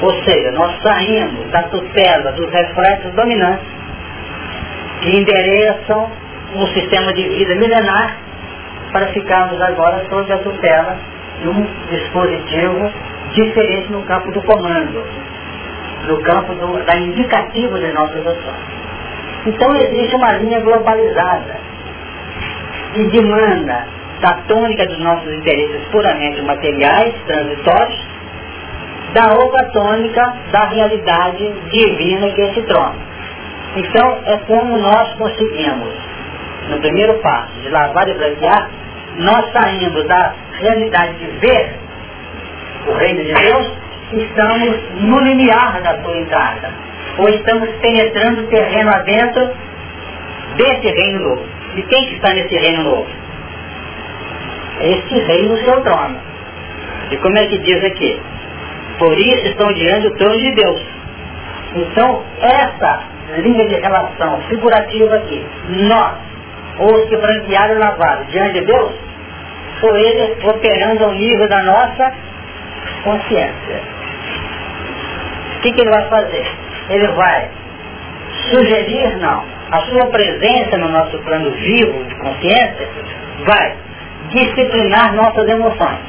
Ou 0.01 0.23
seja, 0.23 0.51
nós 0.51 0.79
saímos 0.81 1.49
da 1.51 1.63
tutela 1.63 2.31
dos 2.33 2.51
reflexos 2.51 3.11
dominantes 3.13 3.67
que 5.01 5.17
endereçam 5.17 6.11
um 6.55 6.67
sistema 6.67 7.13
de 7.13 7.27
vida 7.27 7.55
milenar 7.55 8.17
para 8.91 9.07
ficarmos 9.07 9.61
agora 9.61 10.05
sob 10.09 10.31
a 10.31 10.37
tutela 10.37 10.97
de 11.41 11.49
um 11.49 11.67
dispositivo 11.89 12.91
diferente 13.33 13.91
no 13.91 14.03
campo 14.03 14.31
do 14.31 14.41
comando, 14.43 15.03
no 16.07 16.21
campo 16.21 16.53
do, 16.55 16.83
da 16.85 16.97
indicativa 16.97 17.79
de 17.79 17.91
nossas 17.91 18.25
ações. 18.25 18.77
Então 19.45 19.75
existe 19.75 20.15
uma 20.15 20.33
linha 20.33 20.59
globalizada 20.61 21.57
de 22.93 23.03
demanda 23.09 23.85
da 24.21 24.33
tônica 24.47 24.85
dos 24.87 24.99
nossos 24.99 25.31
interesses 25.31 25.85
puramente 25.91 26.41
materiais, 26.41 27.13
transitórios, 27.27 28.07
da 29.13 29.33
outra 29.33 29.65
tônica 29.71 30.33
da 30.51 30.65
realidade 30.65 31.53
divina 31.71 32.29
que 32.31 32.41
é 32.41 32.51
esse 32.51 32.61
trono. 32.63 32.95
Então 33.75 34.17
é 34.25 34.37
como 34.47 34.77
nós 34.77 35.13
conseguimos, 35.13 35.93
no 36.69 36.79
primeiro 36.79 37.13
passo 37.19 37.53
de 37.61 37.69
lavar 37.69 38.07
e 38.07 38.13
branquear, 38.13 38.69
nós 39.17 39.51
saímos 39.51 40.05
da 40.07 40.33
realidade 40.59 41.13
de 41.15 41.25
ver 41.39 41.75
o 42.87 42.93
reino 42.93 43.23
de 43.23 43.33
Deus, 43.33 43.71
estamos 44.13 44.79
no 45.01 45.19
limiar 45.19 45.81
da 45.81 46.01
sua 46.01 46.17
entrada. 46.17 46.71
Ou 47.17 47.29
estamos 47.29 47.69
penetrando 47.81 48.43
o 48.43 48.47
terreno 48.47 48.91
adentro 48.93 49.49
desse 50.55 50.87
reino 50.87 51.29
novo. 51.29 51.45
E 51.75 51.81
quem 51.83 52.05
que 52.05 52.15
está 52.15 52.33
nesse 52.33 52.55
reino 52.55 52.83
novo? 52.83 53.07
Este 54.81 55.19
reino 55.19 55.49
no 55.49 55.63
seu 55.63 55.81
trono. 55.81 56.19
E 57.11 57.17
como 57.17 57.37
é 57.37 57.47
que 57.47 57.57
diz 57.57 57.83
aqui? 57.83 58.21
Por 58.99 59.17
isso 59.17 59.47
estão 59.47 59.71
diante 59.73 60.09
do 60.09 60.15
trono 60.15 60.39
de 60.39 60.51
Deus. 60.51 60.81
Então, 61.75 62.23
essa 62.39 63.03
linha 63.39 63.67
de 63.67 63.75
relação 63.75 64.41
figurativa 64.49 65.15
aqui, 65.15 65.45
nós, 65.69 66.26
os 66.79 67.09
que 67.09 67.17
branquearam 67.17 67.75
e 67.75 67.77
lavaram 67.79 68.23
diante 68.25 68.53
de 68.59 68.65
Deus, 68.65 68.91
são 69.79 69.95
eles 69.95 70.43
operando 70.43 71.05
ao 71.05 71.11
nível 71.11 71.47
da 71.47 71.63
nossa 71.63 72.13
consciência. 73.03 73.81
O 75.55 75.59
que, 75.61 75.71
que 75.71 75.81
ele 75.81 75.89
vai 75.89 76.07
fazer? 76.09 76.45
Ele 76.89 77.07
vai 77.09 77.49
sugerir, 78.51 79.17
não, 79.17 79.43
a 79.71 79.81
sua 79.81 80.05
presença 80.07 80.77
no 80.77 80.89
nosso 80.89 81.17
plano 81.19 81.51
vivo 81.51 82.03
de 82.05 82.15
consciência 82.15 82.87
vai 83.45 83.75
disciplinar 84.29 85.13
nossas 85.13 85.47
emoções 85.47 85.99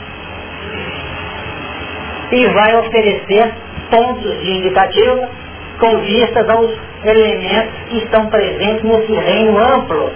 e 2.30 2.46
vai 2.48 2.76
oferecer 2.76 3.52
pontos 3.90 4.40
de 4.42 4.50
indicativo 4.50 5.28
com 5.78 5.98
vistas 6.00 6.48
aos 6.50 6.70
elementos 7.04 7.74
que 7.88 7.98
estão 7.98 8.26
presentes 8.26 8.82
nesse 8.82 9.12
reino 9.12 9.58
amplo 9.58 10.12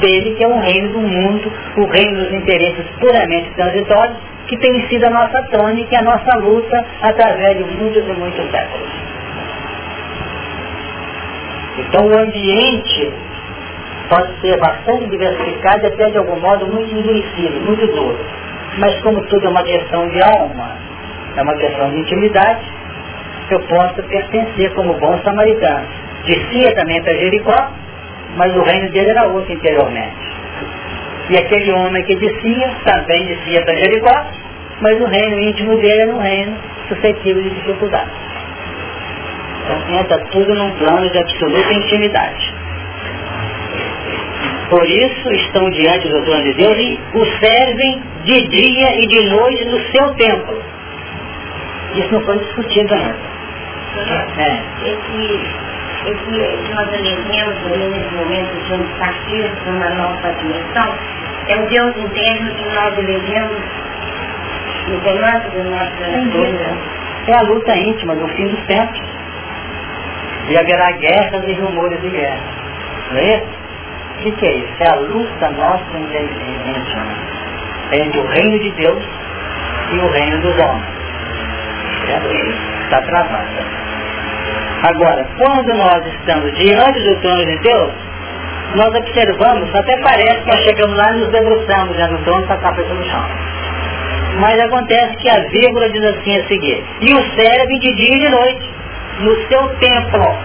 dele, 0.00 0.34
que 0.36 0.44
é 0.44 0.48
o 0.48 0.58
reino 0.58 0.88
do 0.92 1.00
mundo, 1.00 1.52
o 1.76 1.86
reino 1.86 2.16
dos 2.16 2.32
interesses 2.32 2.84
puramente 2.98 3.50
transitórios, 3.50 4.16
que 4.46 4.56
tem 4.58 4.86
sido 4.88 5.04
a 5.04 5.10
nossa 5.10 5.42
tônica 5.44 5.94
e 5.94 5.96
a 5.96 6.02
nossa 6.02 6.36
luta 6.36 6.84
através 7.02 7.56
de 7.56 7.64
muitos 7.64 8.04
e 8.04 8.12
muitos 8.12 8.50
séculos. 8.50 8.88
Então 11.78 12.06
o 12.06 12.18
ambiente 12.18 13.12
pode 14.08 14.40
ser 14.40 14.58
bastante 14.58 15.06
diversificado 15.06 15.84
e 15.84 15.86
até 15.86 16.10
de 16.10 16.18
algum 16.18 16.38
modo 16.38 16.66
muito 16.66 16.94
endurecido, 16.94 17.60
muito 17.66 17.86
duro. 17.86 18.18
Mas 18.78 19.00
como 19.02 19.20
tudo 19.22 19.46
é 19.46 19.48
uma 19.48 19.62
questão 19.62 20.08
de 20.08 20.22
alma, 20.22 20.76
é 21.36 21.42
uma 21.42 21.54
questão 21.56 21.90
de 21.90 21.98
intimidade, 21.98 22.60
eu 23.50 23.60
posso 23.60 24.02
pertencer 24.02 24.72
como 24.74 24.94
bom 24.94 25.18
samaritano. 25.24 25.86
Descia 26.26 26.74
também 26.74 27.02
para 27.02 27.14
Jericó, 27.14 27.70
mas 28.36 28.54
o 28.56 28.62
reino 28.62 28.90
dele 28.90 29.10
era 29.10 29.26
outro 29.28 29.52
interiormente. 29.52 30.34
E 31.30 31.38
aquele 31.38 31.72
homem 31.72 32.02
que 32.04 32.16
descia, 32.16 32.70
também 32.84 33.24
descia 33.24 33.62
para 33.62 33.74
Jericó, 33.76 34.26
mas 34.80 35.00
o 35.00 35.06
reino 35.06 35.38
íntimo 35.38 35.76
dele 35.76 36.02
era 36.02 36.14
um 36.14 36.18
reino 36.18 36.56
suscetível 36.88 37.42
de 37.42 37.50
dificuldade. 37.50 38.10
Então 39.64 39.98
entra 39.98 40.18
tudo 40.30 40.54
num 40.54 40.70
plano 40.72 41.08
de 41.08 41.18
absoluta 41.18 41.72
intimidade. 41.72 42.54
Por 44.68 44.84
isso 44.84 45.32
estão 45.32 45.70
diante 45.70 46.08
do 46.08 46.22
trono 46.24 46.42
de 46.42 46.54
Deus 46.54 46.76
e 46.76 47.00
o 47.14 47.24
servem 47.38 48.02
de 48.24 48.48
dia 48.48 49.00
e 49.00 49.06
de 49.06 49.22
noite 49.30 49.64
no 49.66 49.78
seu 49.90 50.14
templo. 50.14 50.62
Isso 51.94 52.12
não 52.12 52.20
foi 52.22 52.38
discutido 52.38 52.94
ainda. 52.94 53.16
É. 54.38 55.63
esse 56.06 56.74
nós 56.74 56.92
elegemos 56.92 57.56
nesse 57.90 58.14
momento 58.14 58.64
de 58.66 58.74
um 58.74 58.98
partir 58.98 59.50
para 59.62 59.72
uma 59.72 59.88
nova 59.90 60.32
dimensão, 60.40 60.94
é 61.48 61.56
o 61.56 61.66
Deus 61.66 61.96
interno 61.96 62.54
que 62.54 62.74
nós 62.74 62.98
elegemos 62.98 63.62
no 64.88 65.00
comando 65.00 65.50
da 65.50 65.64
nossa 65.64 66.04
vida. 66.30 66.94
É 67.26 67.34
a 67.34 67.42
luta 67.42 67.76
íntima 67.76 68.14
do 68.16 68.28
fim 68.28 68.48
dos 68.48 68.60
tempos. 68.66 69.00
E 70.48 70.58
haverá 70.58 70.92
guerras 70.92 71.42
e 71.46 71.52
rumores 71.54 72.00
de 72.02 72.10
guerra. 72.10 72.40
Não 73.10 73.18
é 73.18 73.36
isso? 73.36 73.64
O 74.18 74.32
que, 74.32 74.46
é 74.46 74.52
isso? 74.56 74.74
É 74.80 74.88
a 74.88 74.94
luta 74.96 75.50
nossa 75.50 75.84
entre 77.92 78.20
o 78.20 78.26
reino 78.26 78.58
de 78.58 78.70
Deus 78.72 79.02
e 79.92 79.98
o 79.98 80.10
reino 80.10 80.40
dos 80.40 80.58
homens. 80.58 80.84
Está 82.84 83.00
travada. 83.02 83.83
Agora, 84.84 85.26
quando 85.38 85.74
nós 85.74 86.06
estamos 86.06 86.54
diante 86.58 87.00
do 87.00 87.16
trono 87.22 87.46
de 87.46 87.56
Deus, 87.56 87.90
nós 88.74 88.94
observamos, 88.94 89.74
até 89.74 89.96
parece 90.02 90.42
que 90.42 90.46
nós 90.46 90.60
chegamos 90.60 90.94
lá 90.94 91.10
e 91.10 91.20
nos 91.20 91.28
debruçamos 91.30 91.96
já 91.96 92.06
no 92.08 92.18
trono 92.18 92.46
com 92.46 92.52
a 92.52 92.56
cabeça 92.58 92.92
no 92.92 93.02
chão. 93.04 93.24
Mas 94.40 94.60
acontece 94.60 95.16
que 95.16 95.30
a 95.30 95.40
vírgula 95.48 95.88
diz 95.88 96.04
assim 96.04 96.36
a 96.36 96.44
seguir, 96.48 96.84
e 97.00 97.14
o 97.14 97.22
serve 97.34 97.78
de 97.78 97.94
dia 97.94 98.14
e 98.14 98.18
de 98.18 98.28
noite, 98.28 98.70
no 99.20 99.48
seu 99.48 99.68
templo. 99.78 100.36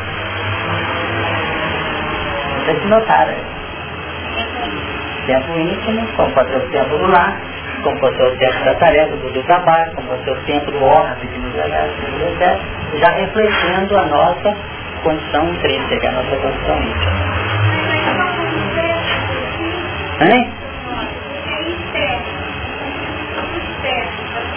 Vocês 2.63 2.86
notaram 2.86 3.34
tempo 5.25 5.60
íntimo, 5.60 6.08
como 6.15 6.32
pode 6.32 6.49
ser 6.49 6.58
o 6.58 6.69
tempo 6.69 6.97
do 6.97 7.12
lar, 7.12 7.38
ser 7.81 8.23
o 8.23 8.37
tempo 8.37 8.65
da 8.65 8.75
tarefa, 8.75 9.15
do, 9.15 9.32
do 9.32 9.43
trabalho, 9.43 9.91
ser 10.23 10.32
o 10.32 10.36
tempo 10.45 10.71
do 10.71 10.84
órgão 10.84 11.15
que 11.15 11.39
nos 11.39 11.55
etc. 11.55 12.59
Já 12.95 13.09
refletindo 13.11 13.97
a 13.97 14.05
nossa 14.05 14.55
condição 15.03 15.49
intrínseca, 15.49 16.09
a 16.09 16.11
nossa 16.11 16.36
condição 16.38 16.77
íntima. 16.82 17.30
Hein? 20.21 20.49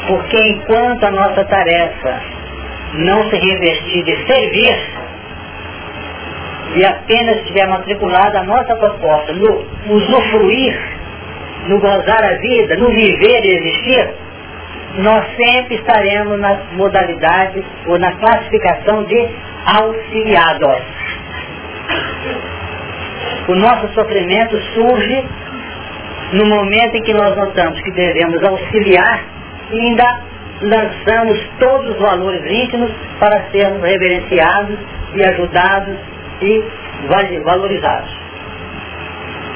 Porque 0.08 0.48
enquanto 0.48 1.04
a 1.04 1.10
nossa 1.12 1.44
tarefa 1.44 2.20
não 2.94 3.30
se 3.30 3.36
revestir 3.36 4.04
de 4.04 4.26
servir, 4.26 5.02
e 6.74 6.84
apenas 6.84 7.36
estiver 7.38 7.68
matriculada 7.68 8.40
a 8.40 8.44
nossa 8.44 8.74
proposta 8.76 9.32
no 9.34 9.64
usufruir, 9.88 11.01
no 11.68 11.78
gozar 11.78 12.24
a 12.24 12.34
vida, 12.38 12.76
no 12.76 12.88
viver 12.88 13.44
e 13.44 13.56
existir, 13.56 14.14
nós 14.98 15.24
sempre 15.36 15.76
estaremos 15.76 16.38
na 16.38 16.58
modalidade 16.72 17.64
ou 17.86 17.98
na 17.98 18.12
classificação 18.12 19.04
de 19.04 19.28
auxiliados. 19.64 20.82
O 23.48 23.54
nosso 23.54 23.88
sofrimento 23.94 24.56
surge 24.74 25.24
no 26.32 26.46
momento 26.46 26.96
em 26.96 27.02
que 27.02 27.12
nós 27.12 27.36
notamos 27.36 27.80
que 27.80 27.90
devemos 27.90 28.42
auxiliar, 28.42 29.24
e 29.70 29.80
ainda 29.80 30.20
lançamos 30.62 31.50
todos 31.58 31.90
os 31.90 32.00
valores 32.00 32.42
íntimos 32.50 32.90
para 33.18 33.42
sermos 33.50 33.82
reverenciados 33.82 34.78
e 35.14 35.24
ajudados 35.24 35.96
e 36.40 36.64
valorizados. 37.44 38.21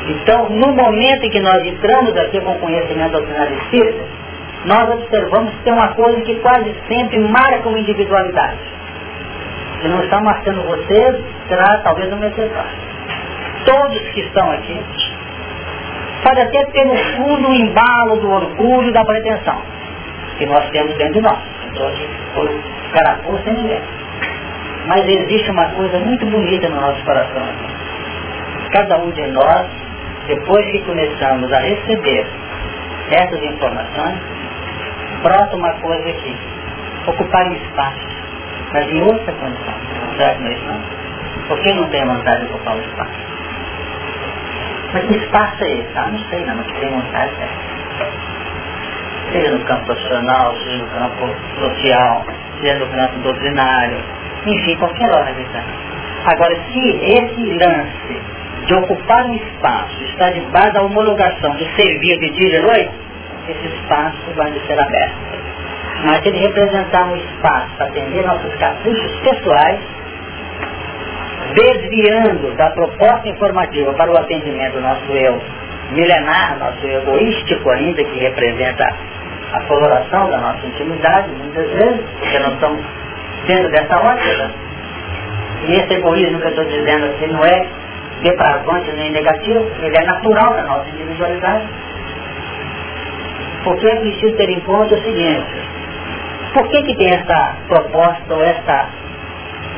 Então, 0.08 0.48
no 0.50 0.72
momento 0.72 1.24
em 1.24 1.30
que 1.30 1.40
nós 1.40 1.64
entramos 1.64 2.16
aqui 2.16 2.40
com 2.40 2.54
conhecimento 2.58 3.12
doutrinário 3.12 3.56
espírita, 3.58 4.04
nós 4.64 4.88
observamos 4.90 5.52
que 5.54 5.62
tem 5.64 5.72
uma 5.72 5.88
coisa 5.88 6.20
que 6.22 6.34
quase 6.36 6.74
sempre 6.88 7.18
marca 7.18 7.68
uma 7.68 7.78
individualidade. 7.78 8.58
Se 9.80 9.88
não 9.88 10.02
está 10.02 10.20
marcando 10.20 10.62
vocês, 10.62 11.16
será 11.48 11.78
talvez 11.78 12.12
uma 12.12 12.26
exceção. 12.26 12.64
Todos 13.64 13.98
que 14.10 14.20
estão 14.20 14.50
aqui, 14.52 14.80
pode 16.22 16.40
até 16.40 16.64
ter 16.66 16.84
no 16.84 16.96
fundo 16.96 17.48
o 17.48 17.54
embalo 17.54 18.16
do 18.20 18.30
orgulho 18.30 18.88
e 18.88 18.92
da 18.92 19.04
pretensão 19.04 19.60
que 20.38 20.46
nós 20.46 20.68
temos 20.70 20.94
dentro 20.96 21.14
de 21.14 21.20
nós. 21.20 21.38
Então, 21.72 21.90
por 22.34 22.50
carapuça 22.92 23.42
sem 23.44 23.54
ninguém. 23.54 23.80
Mas 24.86 25.06
existe 25.06 25.50
uma 25.50 25.66
coisa 25.70 25.98
muito 25.98 26.24
bonita 26.26 26.68
no 26.68 26.80
nosso 26.80 27.04
coração. 27.04 27.42
Cada 28.72 28.98
um 28.98 29.10
de 29.10 29.26
nós, 29.28 29.66
depois 30.26 30.66
que 30.72 30.80
começamos 30.80 31.52
a 31.52 31.58
receber 31.60 32.26
essas 33.10 33.42
informações, 33.42 34.18
brota 35.22 35.56
uma 35.56 35.72
coisa 35.74 36.08
aqui. 36.08 36.36
Ocupar 37.06 37.52
espaço, 37.52 38.08
mas 38.72 38.90
em 38.90 39.02
outra 39.02 39.32
condição. 39.32 39.74
Certo, 40.16 40.40
não? 40.40 40.80
Por 41.48 41.60
que 41.60 41.72
não 41.74 41.88
tem 41.90 42.04
vontade 42.04 42.46
de 42.46 42.52
ocupar 42.52 42.76
o 42.76 42.80
espaço? 42.80 43.26
Mas 44.92 45.04
que 45.06 45.16
espaço 45.16 45.64
é 45.64 45.72
esse? 45.74 45.90
Ah, 45.96 46.08
não 46.10 46.18
sei 46.30 46.44
não, 46.44 46.56
mas 46.56 46.66
tem 46.66 46.90
vontade 46.90 47.32
é. 47.40 47.48
Seja 49.32 49.50
no 49.50 49.64
campo 49.64 49.84
profissional, 49.86 50.56
seja 50.56 50.78
no 50.78 50.88
campo 50.90 51.34
social, 51.58 52.24
seja 52.60 52.78
no 52.78 52.86
campo 52.88 53.18
doutrinário, 53.20 53.98
enfim, 54.46 54.76
qualquer 54.76 55.10
hora 55.10 55.30
está. 55.30 55.62
Agora, 56.24 56.56
se 56.72 56.80
esse 56.80 57.44
lance 57.58 58.35
de 58.66 58.74
ocupar 58.74 59.26
um 59.26 59.34
espaço 59.34 60.04
está 60.04 60.30
debaixo 60.30 60.72
da 60.72 60.82
homologação 60.82 61.56
de 61.56 61.64
servir 61.76 62.18
de 62.18 62.30
dia 62.30 62.48
e 62.48 62.50
de 62.50 62.66
noite, 62.66 62.90
esse 63.48 63.66
espaço 63.76 64.18
vai 64.34 64.52
ser 64.66 64.78
aberto. 64.78 65.14
Mas 66.04 66.26
ele 66.26 66.38
representar 66.38 67.04
um 67.04 67.16
espaço 67.16 67.68
para 67.76 67.86
atender 67.86 68.26
nossos 68.26 68.54
caprichos 68.56 69.20
pessoais, 69.20 69.78
desviando 71.54 72.54
da 72.56 72.70
proposta 72.70 73.28
informativa 73.28 73.92
para 73.94 74.10
o 74.10 74.18
atendimento 74.18 74.74
do 74.74 74.80
nosso 74.80 75.12
eu 75.12 75.40
milenar, 75.92 76.58
nosso 76.58 76.84
egoístico 76.84 77.70
ainda, 77.70 78.02
que 78.02 78.18
representa 78.18 78.92
a 79.52 79.60
coloração 79.62 80.28
da 80.28 80.38
nossa 80.38 80.66
intimidade, 80.66 81.28
muitas 81.30 81.70
vezes, 81.70 82.00
porque 82.18 82.38
nós 82.40 82.54
estamos 82.54 82.84
dentro 83.46 83.70
dessa 83.70 83.96
ótica. 83.96 84.50
E 85.68 85.72
esse 85.72 85.94
egoísmo 85.94 86.40
que 86.40 86.46
eu 86.46 86.50
estou 86.50 86.64
dizendo 86.64 87.06
aqui 87.06 87.26
não 87.28 87.44
é 87.44 87.66
depravante 88.22 88.90
nem 88.92 89.12
negativo, 89.12 89.70
ele 89.82 89.96
é 89.96 90.04
natural 90.04 90.54
da 90.54 90.62
nossa 90.62 90.88
individualidade. 90.90 91.66
Porque 93.64 93.86
é 93.86 93.96
preciso 93.96 94.36
ter 94.36 94.48
em 94.48 94.60
conta 94.60 94.94
o 94.94 95.02
seguinte, 95.02 95.46
por 96.54 96.68
que, 96.68 96.82
que 96.82 96.96
tem 96.96 97.10
essa 97.10 97.56
proposta 97.68 98.34
ou 98.34 98.42
essa, 98.42 98.88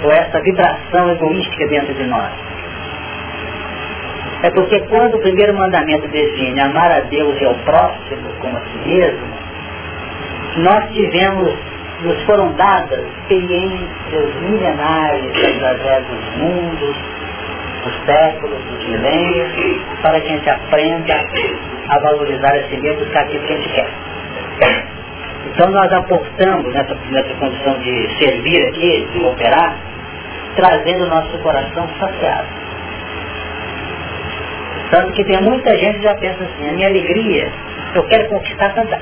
ou 0.05 0.13
essa 0.13 0.41
vibração 0.41 1.11
egoística 1.11 1.67
dentro 1.69 1.95
de 1.95 2.05
nós? 2.05 2.31
É 4.43 4.51
porque 4.51 4.79
quando 4.83 5.17
o 5.17 5.21
primeiro 5.21 5.55
mandamento 5.55 6.07
define 6.09 6.61
amar 6.61 6.93
a 6.93 7.01
Deus 7.01 7.41
e 7.41 7.45
ao 7.45 7.55
próximo 7.55 8.29
como 8.41 8.57
a 8.57 8.61
si 8.61 8.89
mesmo, 8.89 9.27
nós 10.59 10.91
tivemos 10.93 11.55
nos 12.03 12.23
foram 12.23 12.53
dadas 12.53 13.01
experiências 13.01 14.35
milenares 14.43 15.33
através 15.53 16.07
dos 16.07 16.37
mundos, 16.37 16.97
dos 17.83 18.07
séculos, 18.07 18.59
dos 18.65 18.89
milênios, 18.89 19.81
para 20.03 20.21
que 20.21 20.29
a 20.29 20.31
gente 20.31 20.51
aprenda 20.51 21.25
a 21.89 21.99
valorizar 22.01 22.57
esse 22.57 22.77
mesmo 22.77 23.05
buscar 23.05 23.21
aquilo 23.21 23.47
que 23.47 23.53
a 23.53 23.57
gente 23.57 23.69
quer. 23.71 23.89
Então 25.47 25.71
nós 25.71 25.93
aportamos 25.93 26.73
nessa, 26.75 26.97
nessa 27.11 27.35
condição 27.35 27.79
de 27.79 28.19
servir 28.19 28.69
aqui, 28.69 29.09
de 29.13 29.25
operar, 29.25 29.77
trazendo 30.57 31.05
o 31.05 31.09
nosso 31.09 31.39
coração 31.39 31.89
saciado. 31.99 32.47
Tanto 34.91 35.13
que 35.13 35.25
tem 35.25 35.41
muita 35.43 35.77
gente 35.77 35.99
que 35.99 36.05
já 36.05 36.15
pensa 36.15 36.45
assim, 36.45 36.69
a 36.69 36.73
minha 36.73 36.89
alegria, 36.89 37.53
eu 37.95 38.03
quero 38.05 38.29
conquistar 38.29 38.75
tanta 38.75 38.99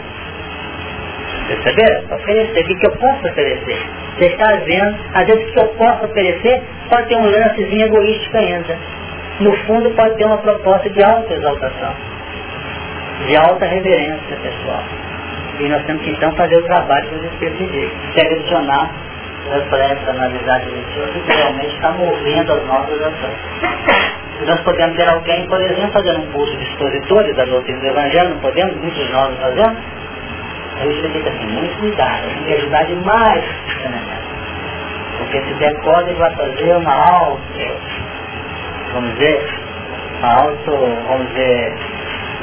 Perceberam? 1.46 2.16
Oferecer. 2.16 2.62
O 2.62 2.78
que 2.78 2.86
eu 2.86 2.92
posso 2.92 3.28
oferecer? 3.28 3.78
Você 4.18 4.26
está 4.26 4.56
vendo, 4.64 4.96
às 5.14 5.26
vezes 5.26 5.48
o 5.48 5.52
que 5.52 5.58
eu 5.60 5.68
posso 5.68 6.04
oferecer 6.06 6.62
pode 6.88 7.08
ter 7.08 7.16
um 7.16 7.30
lancezinho 7.30 7.86
egoístico 7.86 8.36
ainda. 8.36 8.76
No 9.40 9.52
fundo 9.66 9.90
pode 9.90 10.16
ter 10.16 10.24
uma 10.24 10.38
proposta 10.38 10.88
de 10.88 11.02
alta 11.02 11.34
exaltação, 11.34 11.94
de 13.26 13.36
alta 13.36 13.66
reverência 13.66 14.36
pessoal. 14.42 14.82
E 15.60 15.68
nós 15.68 15.82
temos 15.84 16.02
que 16.02 16.10
então 16.10 16.32
fazer 16.32 16.56
o 16.56 16.62
trabalho 16.62 17.06
que 17.08 17.14
os 17.16 17.24
Espíritos 17.24 17.60
indicam. 17.60 17.98
Selecionar, 18.14 18.90
reflexo, 19.52 20.10
analisar 20.10 20.60
direitinho, 20.60 21.24
que 21.24 21.32
realmente 21.32 21.74
está 21.74 21.90
movendo 21.92 22.52
as 22.52 22.66
nossas 22.66 23.00
ações. 23.00 23.36
Nós 24.46 24.60
podemos 24.60 24.96
ter 24.96 25.08
alguém, 25.08 25.46
por 25.48 25.60
exemplo, 25.60 25.92
fazendo 25.92 26.20
um 26.20 26.32
curso 26.32 26.56
de 26.56 26.64
expositores 26.64 27.34
da 27.36 27.44
doutrina 27.46 27.80
do 27.80 27.86
Evangelho, 27.86 28.30
não 28.30 28.38
podemos, 28.40 28.76
muitos 28.76 29.06
de 29.06 29.12
nós 29.12 29.34
fazemos, 29.40 29.78
Aí 30.78 30.88
você 30.88 31.08
fica 31.08 31.30
assim, 31.30 31.46
muito 31.46 31.78
cuidado, 31.78 32.22
tem 32.34 32.44
que 32.44 32.54
ajudar 32.54 32.84
demais 32.84 33.44
Porque 35.18 35.42
se 35.42 35.54
der 35.54 35.74
corda 35.80 36.10
ele 36.10 36.18
vai 36.18 36.34
fazer 36.34 36.76
uma 36.76 36.94
auto, 36.94 37.40
vamos 38.92 39.14
dizer, 39.14 39.48
uma 40.18 40.34
auto, 40.34 40.70
vamos 41.08 41.28
dizer, 41.28 41.74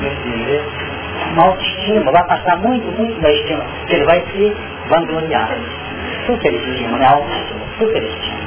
dizer, 0.02 0.64
uma 1.34 1.44
autoestima, 1.46 2.12
vai 2.12 2.24
passar 2.26 2.58
muito, 2.58 2.86
muito 2.98 3.20
da 3.22 3.32
estima, 3.32 3.64
ele 3.90 4.06
vai 4.06 4.24
se 4.32 4.56
vangloriar. 4.90 5.50
Superestima, 6.26 6.98
né? 6.98 7.06
Autoestima, 7.06 7.60
superestima. 7.78 8.44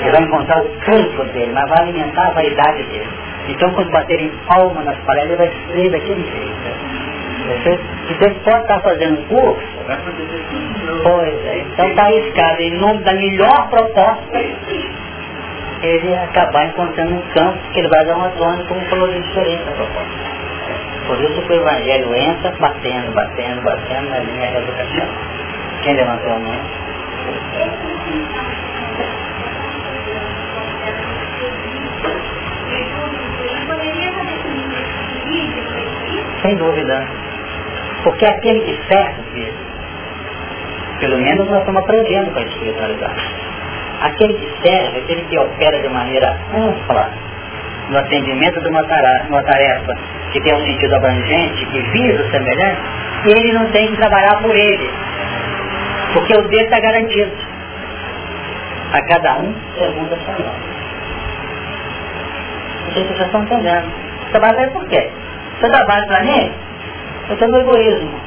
Ele 0.00 0.10
vai 0.10 0.22
encontrar 0.22 0.62
o 0.62 0.68
campo 0.80 1.24
dele, 1.32 1.52
mas 1.52 1.68
vai 1.68 1.78
alimentar 1.80 2.28
a 2.28 2.30
vaidade 2.30 2.82
dele. 2.84 3.08
Então 3.48 3.70
quando 3.70 3.90
baterem 3.90 4.30
palma 4.46 4.82
nas 4.82 4.96
paredes, 4.98 5.30
ele 5.30 5.36
vai 5.36 5.50
ser 5.72 5.90
daquele 5.90 6.22
jeito. 6.22 6.85
Então 8.10 8.28
ele 8.28 8.40
pode 8.44 8.60
estar 8.62 8.80
fazendo 8.80 9.28
curso. 9.28 9.62
Pois 11.02 11.46
é, 11.46 11.58
então 11.58 11.88
está 11.88 12.02
arriscado 12.02 12.60
em 12.60 12.78
nome 12.78 13.02
da 13.04 13.12
melhor 13.12 13.68
proposta 13.68 14.38
ele 15.82 16.14
acabar 16.14 16.66
encontrando 16.66 17.14
um 17.14 17.22
campo 17.32 17.58
que 17.72 17.80
ele 17.80 17.88
vai 17.88 18.04
dar 18.04 18.16
uma 18.16 18.30
zona 18.30 18.64
como 18.64 18.80
falou 18.82 19.08
de 19.08 19.20
diferente 19.20 19.62
a 19.68 19.72
proposta. 19.72 20.36
Por 21.06 21.20
isso 21.22 21.42
que 21.42 21.52
o 21.52 21.56
Evangelho 21.56 22.14
entra 22.16 22.50
batendo, 22.58 23.12
batendo, 23.12 23.62
batendo 23.62 24.10
na 24.10 24.18
linha 24.18 24.50
da 24.50 24.58
educação. 24.58 25.06
Quem 25.82 25.94
levantou 25.94 26.32
a 26.32 26.38
mão? 26.38 26.60
Sem 36.42 36.56
dúvida. 36.56 37.25
Porque 38.06 38.24
aquele 38.24 38.60
que 38.60 38.78
serve, 38.86 39.52
pelo 41.00 41.18
menos 41.18 41.50
nós 41.50 41.58
estamos 41.58 41.82
aprendendo 41.82 42.30
com 42.30 42.38
a 42.38 42.42
espiritualidade. 42.42 43.34
Aquele 44.00 44.34
que 44.34 44.62
serve, 44.62 44.98
aquele 45.00 45.22
que 45.22 45.36
opera 45.36 45.82
de 45.82 45.88
maneira 45.88 46.38
ampla 46.54 47.10
no 47.90 47.98
atendimento 47.98 48.60
de 48.60 48.68
uma 48.68 48.84
tarefa, 48.84 49.98
que 50.32 50.40
tem 50.40 50.54
um 50.54 50.64
sentido 50.64 50.94
abrangente, 50.94 51.66
que 51.66 51.80
visa 51.82 52.22
o 52.22 52.30
semelhante, 52.30 52.80
ele 53.24 53.52
não 53.54 53.66
tem 53.72 53.88
que 53.88 53.96
trabalhar 53.96 54.40
por 54.40 54.54
ele. 54.54 54.88
Porque 56.12 56.32
o 56.32 56.42
dele 56.42 56.62
está 56.62 56.78
garantido. 56.78 57.32
A 58.92 59.02
cada 59.02 59.38
um 59.38 59.52
segundo 59.76 60.14
a 60.14 60.18
sua 60.18 60.76
se 62.94 63.02
vocês 63.02 63.20
estão 63.20 63.42
entendendo. 63.42 63.92
Trabalha 64.30 64.68
por 64.68 64.86
quê? 64.86 65.10
Você 65.58 65.68
trabalha 65.68 66.06
para 66.06 66.22
mim? 66.22 66.65
Eu 67.28 67.48
no 67.48 67.58
egoísmo. 67.58 68.20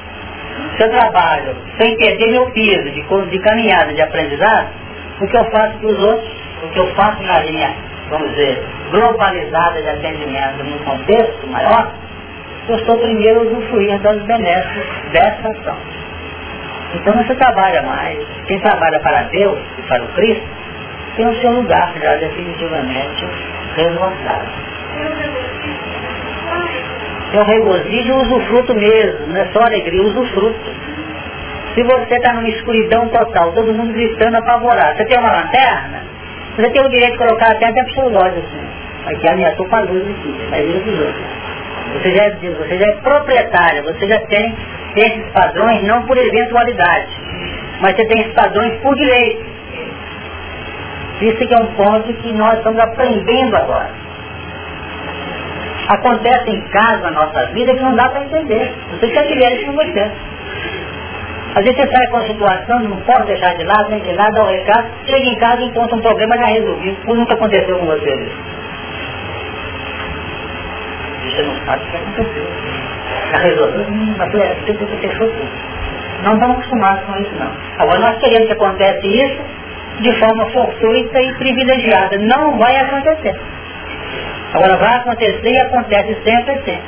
Se 0.76 0.84
eu 0.84 0.90
trabalho 0.90 1.56
sem 1.78 1.96
perder 1.98 2.32
meu 2.32 2.50
piso 2.52 2.92
de, 2.92 3.02
de 3.02 3.40
caminhada, 3.40 3.94
de 3.94 4.02
aprendizado, 4.02 4.68
o 5.22 5.28
que 5.28 5.38
eu 5.38 5.46
faço 5.52 5.78
para 5.78 5.88
os 5.88 6.04
outros, 6.04 6.30
o 6.64 6.68
que 6.70 6.80
eu 6.80 6.88
faço 6.96 7.22
na 7.24 7.40
linha, 7.40 7.74
vamos 8.10 8.30
dizer, 8.32 8.62
globalizada 8.92 9.82
de 9.82 9.90
atendimento 9.90 10.64
num 10.64 10.78
contexto 10.80 11.48
maior, 11.48 11.94
eu 12.68 12.76
estou 12.76 12.98
primeiro 12.98 13.42
usufruindo 13.48 14.04
das 14.04 14.22
benéficas 14.24 14.86
dessa 15.12 15.50
ação. 15.50 15.78
Então 16.96 17.14
você 17.14 17.36
trabalha 17.36 17.82
mais. 17.84 18.20
Quem 18.48 18.60
trabalha 18.60 19.00
para 19.00 19.24
Deus 19.24 19.60
e 19.78 19.82
para 19.84 20.04
o 20.04 20.08
Cristo, 20.10 20.48
tem 21.16 21.28
o 21.28 21.42
seu 21.42 21.52
lugar 21.52 21.94
já 22.02 22.16
definitivamente 22.16 23.26
resguardado. 23.76 24.50
É 27.32 27.40
o 27.40 27.44
regozijo 27.44 28.08
e 28.08 28.12
usufruto 28.12 28.74
mesmo, 28.74 29.28
não 29.28 29.38
é 29.38 29.46
só 29.54 29.62
alegria, 29.64 30.02
usufruto. 30.02 30.72
Se 31.76 31.84
você 31.84 32.16
está 32.16 32.34
numa 32.34 32.50
escuridão 32.50 33.08
total, 33.10 33.52
todo 33.54 33.74
mundo 33.74 33.94
gritando 33.94 34.38
apavorado, 34.38 34.98
você 34.98 35.06
tem 35.06 35.20
uma 35.20 35.32
lanterna, 35.32 36.04
você 36.56 36.70
tem 36.72 36.82
o 36.82 36.90
direito 36.90 37.12
de 37.12 37.18
colocar 37.20 37.52
até 37.52 37.72
dentro 37.72 37.86
do 37.86 37.94
seu 37.94 38.10
loja, 38.10 38.36
assim. 38.40 39.16
Aqui 39.16 39.30
ameaçou 39.30 39.66
com 39.68 39.76
a 39.76 39.82
luz 39.82 40.04
aqui, 40.10 40.36
vai 40.50 40.64
vir 40.64 40.80
dos 40.82 41.00
outros. 41.00 41.26
Você 41.94 42.16
já, 42.16 42.24
é, 42.24 42.32
você 42.32 42.78
já 42.78 42.88
é 42.88 42.92
proprietário, 42.94 43.84
você 43.84 44.08
já 44.08 44.20
tem 44.22 44.56
esses 44.96 45.32
padrões 45.32 45.84
não 45.84 46.04
por 46.04 46.18
eventualidade, 46.18 47.12
mas 47.80 47.96
você 47.96 48.06
tem 48.08 48.22
esses 48.22 48.34
padrões 48.34 48.76
por 48.82 48.96
direito. 48.96 49.46
Isso 51.22 51.38
que 51.38 51.54
é 51.54 51.58
um 51.58 51.68
ponto 51.74 52.14
que 52.14 52.34
nós 52.34 52.58
estamos 52.58 52.80
aprendendo 52.80 53.56
agora. 53.56 54.09
Acontece 55.90 56.52
em 56.52 56.62
casa 56.70 57.10
na 57.10 57.26
nossa 57.26 57.48
vida 57.48 57.74
que 57.74 57.82
não 57.82 57.96
dá 57.96 58.10
para 58.10 58.22
entender. 58.22 58.72
Você 58.92 59.08
quer 59.08 59.28
que 59.28 59.34
isso 59.34 59.66
com 59.66 59.74
você. 59.74 60.12
Às 61.56 61.64
vezes 61.64 61.78
você 61.78 61.88
sai 61.88 62.08
com 62.08 62.18
a 62.18 62.28
situação, 62.28 62.80
não 62.82 62.98
pode 62.98 63.26
deixar 63.26 63.56
de 63.56 63.64
lado, 63.64 63.90
nem 63.90 64.00
de 64.02 64.14
lado, 64.14 64.36
dá 64.36 64.44
o 64.44 64.48
recado, 64.48 64.88
chega 65.08 65.26
em 65.26 65.36
casa 65.40 65.64
e 65.64 65.66
encontra 65.66 65.96
um 65.96 66.02
problema 66.02 66.38
já 66.38 66.46
resolvido. 66.46 66.96
Por 67.04 67.18
nunca 67.18 67.34
aconteceu 67.34 67.80
com 67.80 67.88
você 67.88 68.30
Você 71.24 71.42
não 71.42 71.56
sabe 71.66 71.84
o 71.84 71.88
que 71.90 71.98
aconteceu. 71.98 72.48
Já 73.32 73.38
resolveu, 73.40 73.82
hum, 73.82 74.16
mas 74.16 74.32
você 74.32 74.98
fechou 74.98 75.28
tudo. 75.28 75.50
Não 76.24 76.34
estamos 76.34 76.58
acostumados 76.58 77.04
com 77.06 77.18
isso 77.20 77.34
não. 77.40 77.52
Agora 77.80 78.00
nós 78.00 78.18
queremos 78.20 78.46
que 78.46 78.54
acontece 78.54 79.08
isso 79.08 79.42
de 80.02 80.14
forma 80.20 80.46
fortuita 80.52 81.20
e 81.20 81.34
privilegiada. 81.34 82.18
Não 82.20 82.60
vai 82.60 82.76
acontecer. 82.76 83.36
Agora 84.54 84.78
vai 84.78 84.96
acontecer 84.96 85.52
e 85.52 85.60
acontece 85.60 86.18
sempre 86.24 86.52
assim. 86.54 86.80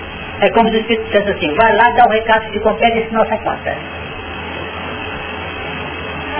É 0.41 0.49
como 0.49 0.69
se 0.69 0.75
o 0.75 0.79
Espírito 0.79 1.05
dissesse 1.05 1.31
assim, 1.31 1.53
vai 1.55 1.75
lá 1.75 1.91
dar 1.91 2.07
um 2.07 2.11
recado 2.11 2.51
de 2.51 2.59
compete 2.59 3.07
e 3.09 3.13
não 3.13 3.25
se 3.25 3.33
acontece. 3.33 3.79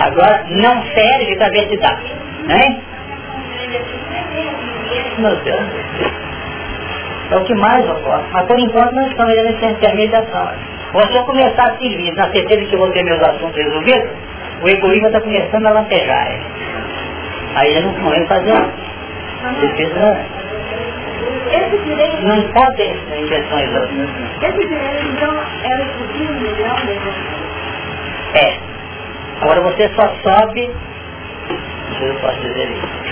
Agora 0.00 0.44
não 0.48 0.82
serve 0.94 1.36
para 1.36 1.48
ver 1.50 1.68
se 1.68 1.76
dá. 1.76 1.96
Né? 2.46 2.80
Meu 5.18 5.36
Deus. 5.36 5.60
É 7.30 7.36
o 7.36 7.44
que 7.44 7.54
mais 7.54 7.88
ocorre. 7.88 8.24
Mas 8.32 8.46
por 8.46 8.58
enquanto 8.58 8.92
nós 8.92 9.06
estamos 9.06 9.34
nessa 9.34 9.66
intermediação. 9.66 10.48
Quando 10.92 11.16
eu 11.16 11.24
começar 11.24 11.62
a 11.62 11.78
servir, 11.78 12.12
na 12.14 12.30
certeza 12.30 12.66
que 12.66 12.74
eu 12.74 12.78
vou 12.78 12.90
ter 12.90 13.04
meus 13.04 13.22
assuntos 13.22 13.56
resolvidos, 13.56 14.10
o 14.62 14.68
egoísmo 14.68 15.06
está 15.06 15.20
começando 15.20 15.66
a 15.66 15.70
lampejar. 15.70 16.28
Aí 17.54 17.70
ele 17.70 17.86
não 17.86 18.10
vai 18.10 18.26
fazer 18.26 18.54
defesa. 19.60 20.18
Esse 21.52 21.78
direito. 21.84 22.22
Não 22.22 22.42
pode 22.52 22.76
ter 22.76 22.96
intenções 23.18 23.74
outras. 23.74 24.08
Esse 24.42 24.68
direito, 24.68 25.06
então, 25.08 25.40
era 25.64 25.84
possível 25.84 26.34
melhor 26.40 26.84
mesmo? 26.84 27.12
É. 28.34 28.58
Agora 29.42 29.60
você 29.60 29.88
só 29.94 30.08
sobe. 30.22 30.70
Se 31.98 32.04
eu 32.04 32.14
posso 32.16 32.40
dizer 32.40 32.70
isso. 32.70 33.02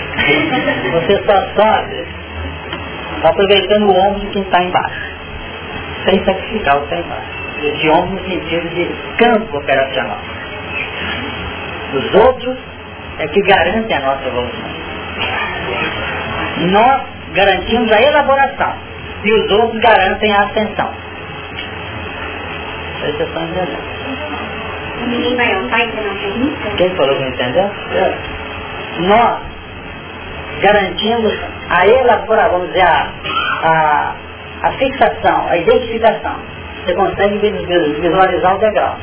Você 0.91 1.23
só 1.25 1.41
sobe 1.55 2.07
aproveitando 3.23 3.89
o 3.89 3.95
ombro 3.95 4.19
de 4.21 4.27
quem 4.27 4.41
está 4.41 4.63
embaixo. 4.63 5.11
Sem 6.05 6.23
sacrificar 6.25 6.77
o 6.77 6.87
que 6.87 6.95
está 6.95 6.97
embaixo. 6.97 7.77
De 7.79 7.89
ombro 7.89 8.15
no 8.15 8.29
sentido 8.29 8.69
de 8.69 8.89
campo 9.17 9.57
operacional. 9.57 10.17
Os 11.93 12.15
outros 12.15 12.57
é 13.19 13.27
que 13.27 13.41
garantem 13.41 13.97
a 13.97 13.99
nossa 13.99 14.27
evolução. 14.27 14.71
Nós 16.71 17.01
garantimos 17.33 17.91
a 17.91 18.01
elaboração 18.01 18.73
e 19.23 19.33
os 19.33 19.51
outros 19.51 19.81
garantem 19.81 20.33
a 20.33 20.43
ascensão. 20.43 20.89
Vocês 22.99 23.19
estão 23.19 23.43
entendendo? 23.43 23.91
Não 25.01 25.69
tem 25.69 26.75
Quem 26.77 26.89
falou 26.95 27.15
que 27.15 27.21
não 27.21 27.29
entendeu? 27.29 27.69
Nós 28.99 29.39
garantimos 30.61 31.33
a 31.69 31.87
elaboração, 31.87 32.51
vamos 32.51 32.67
dizer, 32.67 32.83
a, 32.83 33.11
a, 33.63 34.15
a 34.63 34.71
fixação, 34.73 35.47
a 35.49 35.57
identificação. 35.57 36.35
Você 36.85 36.93
consegue 36.93 37.37
visualizar 37.37 38.55
o 38.55 38.59
degrau. 38.59 38.97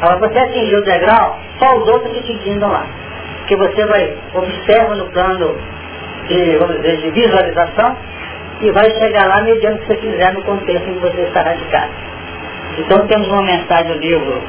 Agora, 0.00 0.18
você 0.18 0.38
atingir 0.38 0.76
o 0.76 0.84
degrau, 0.84 1.38
só 1.58 1.76
os 1.76 1.88
outros 1.88 2.12
que 2.12 2.22
te 2.22 2.34
guindam 2.44 2.70
lá. 2.70 2.84
Que 3.46 3.56
você 3.56 3.86
vai, 3.86 4.16
observa 4.34 4.94
no 4.94 5.06
plano 5.10 5.56
de, 6.28 6.56
vamos 6.58 6.76
dizer, 6.76 6.96
de 6.98 7.10
visualização 7.10 7.96
e 8.60 8.70
vai 8.70 8.90
chegar 8.90 9.26
lá 9.26 9.42
mediante 9.42 9.78
o 9.78 9.80
que 9.80 9.86
você 9.86 9.96
quiser 9.96 10.32
no 10.32 10.42
contexto 10.42 10.88
em 10.88 10.94
que 10.94 11.00
você 11.00 11.22
está 11.22 11.42
radicado. 11.42 11.92
Então 12.78 13.06
temos 13.06 13.28
uma 13.28 13.42
mensagem 13.42 13.92
do 13.92 13.98
livro 13.98 14.42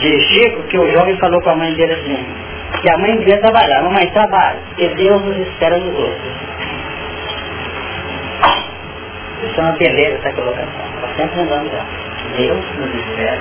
de 0.00 0.20
Chico 0.28 0.62
que 0.64 0.78
o 0.78 0.90
jovem 0.90 1.16
falou 1.18 1.40
com 1.42 1.50
a 1.50 1.56
mãe 1.56 1.72
dele 1.74 1.94
assim, 1.94 2.24
que 2.80 2.90
a 2.90 2.98
mãe 2.98 3.16
devia 3.16 3.38
trabalhar, 3.38 3.82
mamãe 3.82 4.06
trabalha, 4.10 4.58
e 4.78 4.88
Deus 4.88 5.22
nos 5.22 5.36
espera 5.38 5.78
nos 5.78 5.98
outros. 5.98 6.46
Isso 9.44 9.60
é 9.60 9.62
uma 9.62 9.72
beleza 9.72 10.16
essa 10.16 10.32
colocação. 10.32 10.66
Está 10.96 11.08
sempre 11.16 11.40
andando 11.40 11.70
já. 11.70 11.84
Deus 12.36 12.64
nos 12.78 12.94
espera. 12.94 13.40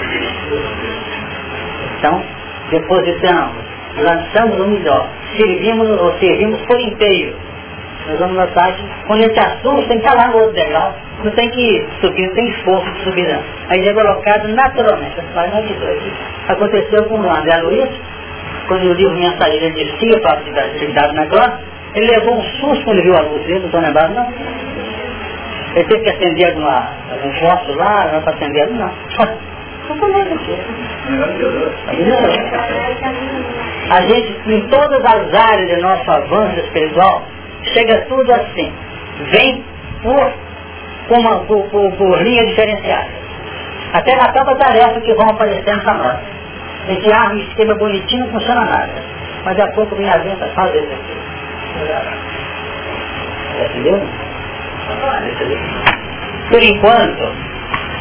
Então, 1.97 2.23
depositamos, 2.69 3.63
lançamos 3.97 4.59
o 4.59 4.67
melhor, 4.67 5.07
servimos 5.37 5.89
ou 6.01 6.13
servimos 6.19 6.59
por 6.61 6.79
inteiro. 6.79 7.35
Nós 8.07 8.19
vamos 8.19 8.35
notar 8.35 8.75
que 8.75 8.83
quando 9.07 9.19
a 9.23 9.27
gente 9.27 9.39
assume, 9.39 9.87
tem 9.87 9.99
que 9.99 10.05
lá 10.05 10.27
no 10.27 10.37
outro 10.37 10.53
degrau. 10.53 10.93
Não 11.23 11.31
tem 11.31 11.49
que 11.49 11.87
subir, 12.01 12.27
não 12.27 12.35
tem 12.35 12.49
esforço 12.49 12.91
de 12.91 13.03
subir 13.03 13.27
não. 13.27 13.41
Aí 13.69 13.87
é 13.87 13.93
colocado 13.93 14.47
naturalmente. 14.49 15.15
Mas 15.33 15.51
não 15.51 15.59
aqui. 15.59 16.13
Aconteceu 16.47 17.03
com 17.05 17.19
o 17.19 17.29
André 17.29 17.57
Luiz, 17.61 17.89
quando 18.67 18.83
o 18.83 18.93
livro 18.93 19.15
Minha 19.15 19.35
Saída 19.37 19.69
descia 19.71 20.19
para 20.21 20.33
a 20.33 20.65
atividade 20.65 21.15
na 21.15 21.25
cross, 21.25 21.51
ele 21.95 22.07
levou 22.07 22.37
um 22.37 22.43
susto 22.43 22.83
quando 22.83 23.01
viu 23.01 23.15
a 23.15 23.21
luz 23.21 23.43
dele, 23.45 23.59
não 23.59 23.65
estou 23.65 23.81
lembrado 23.81 24.13
não. 24.13 24.27
Ele 25.75 25.83
teve 25.85 26.03
que 26.03 26.09
acender 26.09 26.47
alguma, 26.47 26.89
algum 27.11 27.33
fósforo 27.39 27.77
lá, 27.77 28.09
não 28.13 28.21
para 28.21 28.33
acender, 28.33 28.69
não. 28.71 28.91
A 33.91 34.01
gente, 34.01 34.51
em 34.51 34.67
todas 34.67 35.05
as 35.05 35.33
áreas 35.33 35.69
do 35.69 35.81
nosso 35.83 36.09
avanço 36.09 36.59
espiritual, 36.59 37.23
chega 37.73 38.05
tudo 38.07 38.31
assim. 38.33 38.71
Vem 39.31 39.63
por, 40.01 40.33
uma, 41.09 41.39
por, 41.39 41.63
por, 41.69 41.91
por 41.93 42.21
linha 42.21 42.45
diferenciada. 42.45 43.09
Até 43.93 44.15
na 44.15 44.29
própria 44.29 44.57
tarefa 44.57 44.99
que 45.01 45.13
vão 45.13 45.29
aparecendo 45.29 45.81
para 45.83 45.93
nós. 45.93 46.17
A 46.87 46.91
gente 46.91 47.11
arma 47.11 47.35
um 47.35 47.39
esquema 47.39 47.75
bonitinho, 47.75 48.25
não 48.25 48.33
funciona 48.33 48.61
nada. 48.61 48.91
Mas 49.43 49.59
a 49.59 49.67
pouco 49.67 49.95
vem 49.95 50.09
a 50.09 50.17
venta, 50.17 50.45
faz 50.53 50.73
isso 50.75 50.85
aqui. 50.85 51.25
Entendeu? 53.69 54.01
Por 56.49 56.61
enquanto, 56.61 57.31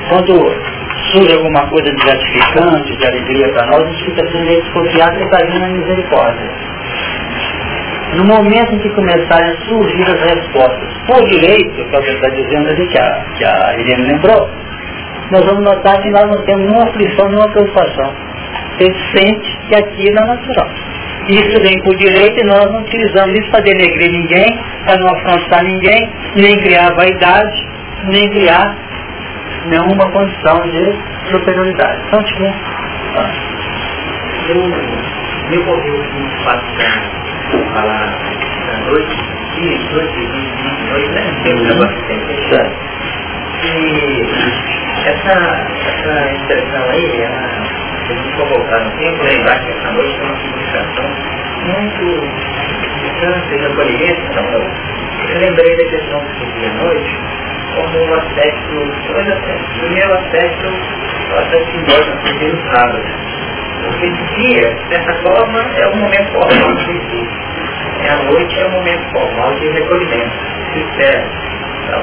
quando 0.09 0.75
surge 1.13 1.33
alguma 1.33 1.67
coisa 1.69 1.91
de 1.91 2.05
gratificante, 2.05 2.97
de 2.97 3.07
alegria 3.07 3.53
para 3.53 3.67
nós, 3.67 3.83
a 3.83 3.87
gente 3.87 4.05
fica 4.05 4.27
assim 4.27 4.45
desconfiado 4.45 5.23
e 5.23 5.29
caindo 5.29 5.59
na 5.61 5.69
misericórdia. 5.69 6.51
No 8.17 8.25
momento 8.25 8.75
em 8.75 8.79
que 8.79 8.91
começarem 8.91 9.51
a 9.51 9.57
surgir 9.67 10.03
as 10.03 10.21
respostas 10.21 10.89
por 11.07 11.29
direito, 11.29 11.75
que 11.75 11.97
é 11.97 11.99
o 11.99 12.03
que 12.03 12.11
está 12.11 12.29
dizendo 12.29 12.69
ali, 12.69 12.87
que 12.87 12.99
a, 12.99 13.25
que 13.37 13.45
a 13.45 13.77
Irene 13.79 14.13
lembrou, 14.13 14.51
nós 15.31 15.45
vamos 15.45 15.65
notar 15.65 16.01
que 16.01 16.11
nós 16.11 16.27
não 16.27 16.45
temos 16.45 16.63
nenhuma 16.63 16.85
aflição, 16.85 17.29
nenhuma 17.29 17.49
preocupação. 17.49 18.13
Você 18.79 18.95
sente 19.17 19.59
que 19.69 19.75
aquilo 19.75 20.19
é 20.19 20.27
natural. 20.27 20.69
Isso 21.29 21.61
vem 21.61 21.81
por 21.83 21.97
direito 21.97 22.39
e 22.39 22.45
nós 22.45 22.71
não 22.71 22.81
utilizamos 22.83 23.39
isso 23.39 23.51
para 23.51 23.61
denegrir 23.61 24.13
ninguém, 24.13 24.59
para 24.85 24.97
não 24.99 25.15
afrontar 25.15 25.65
ninguém, 25.65 26.13
nem 26.37 26.57
criar 26.59 26.95
vaidade, 26.95 27.67
nem 28.11 28.31
criar 28.31 28.77
nenhuma 29.67 30.11
condição 30.11 30.61
de 30.69 30.95
superioridade. 31.31 32.03
Então, 32.07 32.23
tipo, 32.25 32.45
ah. 33.17 33.31
eu 34.51 34.57
me 35.51 35.59
ocorreu 35.59 35.95
um 35.95 36.45
fato 36.45 37.24
falar 37.73 38.07
da 38.67 38.77
noite, 38.91 39.19
e 39.57 39.79
noite, 39.93 40.19
e 40.19 41.09
né? 41.09 41.23
Um 41.31 41.89
que 41.89 42.27
que 42.27 42.65
E 43.65 44.23
essa, 45.07 45.35
essa 45.87 46.33
expressão 46.33 46.91
aí, 46.91 47.25
a 47.25 48.13
gente 48.13 48.33
voltar 48.37 48.81
no 48.81 48.91
tempo, 48.99 49.23
lembrar 49.23 49.59
que 49.61 49.71
essa 49.71 49.91
noite 49.93 50.21
uma 50.21 50.37
significação 50.37 51.07
muito 51.65 52.05
distante 53.01 53.59
de 53.59 53.67
acolhimento. 53.67 54.21
Então, 54.31 54.45
eu 55.29 55.41
lembrei 55.41 55.77
da 55.77 55.85
questão 55.85 56.21
do 56.21 56.53
dia 56.53 56.71
à 56.71 56.75
noite 56.85 57.19
como 57.75 57.99
um 57.99 58.15
aspecto, 58.15 58.93
dois 59.09 59.29
aspectos. 59.29 59.79
Primeiro 59.79 60.15
aspecto, 60.15 60.67
o 60.67 61.39
aspecto 61.39 61.71
simbólico 61.73 62.17
do 62.39 62.73
sábado 62.73 63.05
porque 63.85 64.11
dia, 64.37 64.75
de 64.75 64.89
certa 64.89 65.15
forma, 65.23 65.61
é 65.77 65.89
um 65.89 65.97
momento 65.97 66.33
formal 66.33 66.75
de. 66.75 67.45
É 68.05 68.11
a 68.11 68.17
noite 68.25 68.61
é 68.61 68.67
um 68.67 68.71
momento 68.71 69.13
formal 69.13 69.55
de 69.55 69.69
recolhimento, 69.69 70.33
espera. 70.77 71.25
Então, 71.85 72.03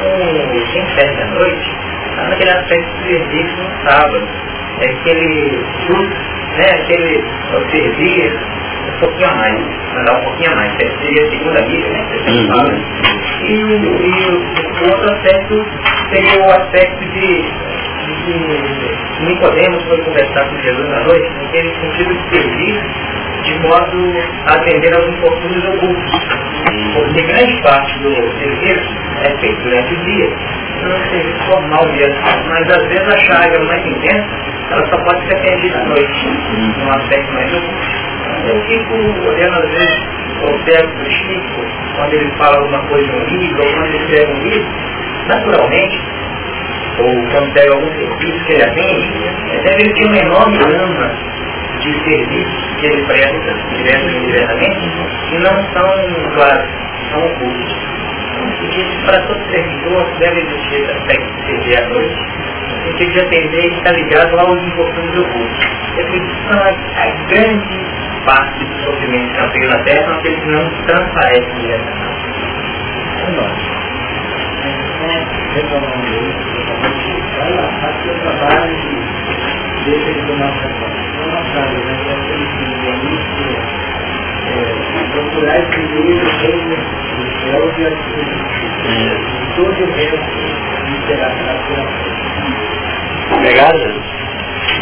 quem 0.71 0.85
serve 0.95 1.21
à 1.21 1.25
noite, 1.27 1.71
está 2.09 2.23
naquele 2.27 2.51
aspecto 2.51 2.97
de 2.97 3.03
serviço 3.09 3.55
no 3.57 3.89
sábado. 3.89 4.27
É 4.79 4.85
aquele 4.85 5.59
né, 6.57 6.65
aquele 6.71 7.23
servir 7.71 8.33
um 8.87 8.99
pouquinho 8.99 9.29
a 9.29 9.35
mais, 9.35 9.59
mandar 9.95 10.19
um 10.19 10.23
pouquinho 10.23 10.51
a 10.51 10.55
mais. 10.55 10.71
Seria 10.73 11.27
a 11.27 11.31
segunda 11.31 11.61
vida, 11.61 11.89
né? 11.89 12.07
Uhum. 12.27 13.01
E, 13.43 13.53
e 13.53 14.83
o 14.83 14.89
outro 14.89 15.13
aspecto 15.13 15.65
seria 16.11 16.39
o 16.41 16.51
aspecto 16.51 17.05
de, 17.05 17.45
de 18.01 19.25
Nicodemos 19.25 19.83
foi 19.83 19.97
conversar 19.99 20.45
com 20.49 20.59
Jesus 20.59 20.89
na 20.89 20.99
noite, 21.01 21.29
naquele 21.41 21.69
sentido 21.75 22.13
de 22.13 22.35
servir 22.35 22.81
de 23.43 23.59
modo 23.59 24.13
a 24.47 24.53
atender 24.53 24.93
aos 24.95 25.07
infortúnios 25.07 25.65
ocultos. 25.65 26.11
Porque 26.93 27.21
grande 27.21 27.61
parte 27.63 27.99
do 27.99 28.13
serviço 28.39 28.95
é 29.23 29.37
feito 29.39 29.61
durante 29.63 29.93
o 29.93 29.97
dia, 30.05 30.29
não 30.83 30.91
é 30.91 30.97
um 30.97 31.45
formal 31.45 31.85
mesmo, 31.93 32.21
mas 32.49 32.69
às 32.69 32.87
vezes 32.87 33.07
a 33.07 33.17
chaga 33.17 33.59
mais 33.65 33.85
intensa, 33.85 34.29
ela 34.71 34.85
só 34.87 34.97
pode 34.97 35.27
ser 35.27 35.35
atendida 35.35 35.79
à 35.79 35.85
noite, 35.85 36.27
num 36.77 36.91
aspecto 36.91 37.33
mais 37.33 37.53
oculto. 37.53 38.11
Eu 38.47 38.61
fico 38.67 38.93
olhando 39.29 39.55
às 39.57 39.69
vezes, 39.69 40.21
o 40.41 41.11
Chico, 41.11 41.65
quando 41.95 42.13
ele 42.13 42.31
fala 42.37 42.57
alguma 42.57 42.79
coisa 42.87 43.11
em 43.11 43.15
um 43.15 43.25
livro, 43.25 43.63
ou 43.63 43.73
quando 43.73 43.85
ele 43.85 43.97
escreve 43.97 44.31
um 44.31 44.43
livro, 44.43 44.69
naturalmente, 45.27 46.01
ou 46.99 47.27
quando 47.31 47.53
pega 47.53 47.73
algum 47.73 47.91
serviço 47.97 48.45
que 48.45 48.53
ele 48.53 48.63
atende, 48.63 49.29
deve 49.63 49.81
ele 49.81 49.93
ter 49.93 50.05
uma 50.05 50.17
enorme 50.17 50.57
gama 50.57 51.11
de 51.81 52.03
serviços 52.03 52.75
que 52.79 52.85
ele 52.85 53.05
presta, 53.05 53.55
direto 53.75 54.03
ou 54.03 54.11
indiretamente, 54.11 54.91
que 55.29 55.37
não 55.39 55.63
são, 55.73 56.31
claro, 56.35 56.63
são 57.11 57.25
ocultos. 57.25 57.75
Porque 58.59 58.85
para 59.05 59.19
todo 59.21 59.51
servidor 59.51 60.05
deve 60.19 60.39
existir 60.41 60.89
aspecto 60.91 61.33
de 61.33 61.45
servir 61.45 61.77
à 61.77 61.87
noite, 61.89 62.15
no 62.69 62.97
sentido 62.97 63.11
de 63.11 63.19
atender 63.19 63.65
e 63.65 63.77
estar 63.77 63.91
ligado 63.91 64.39
aos 64.39 64.63
infortúnios 64.63 65.17
ocultos. 65.17 65.65
Esses 65.97 66.21
são 66.47 66.59
a, 66.59 66.69
a 66.69 67.09
grande 67.27 67.85
parte 68.25 68.63
do 68.63 68.83
sofrimento 68.83 69.33
que 69.33 69.39
apega 69.39 69.67
na 69.67 69.83
Terra, 69.83 70.03
são 70.05 70.13
aqueles 70.15 70.39
que 70.39 70.49
não 70.49 70.69
transparecem 70.85 71.55
diretamente. 71.59 72.11
É 73.17 73.29
lógico. 73.31 73.81
Retomando 75.53 76.07
isso, 76.07 76.50
vai 77.37 77.51
lá, 77.53 77.65
faz 77.81 77.95
seu 78.03 78.15
trabalho 78.19 78.73
e 78.73 79.85
deixa 79.85 80.09
ele 80.09 80.21
tomar 80.27 80.51
conta 80.51 80.91
procurar 85.11 85.61
primeiro 85.67 86.25
o 86.25 86.31
reino 86.39 86.75
dos 87.17 87.31
céus 87.41 87.73
e 87.77 87.87
a 87.87 87.95
todo 89.55 89.83
o 89.83 89.91
resto 89.91 90.31
será 91.07 91.29
pela 91.29 91.55
Obrigado. 93.37 93.85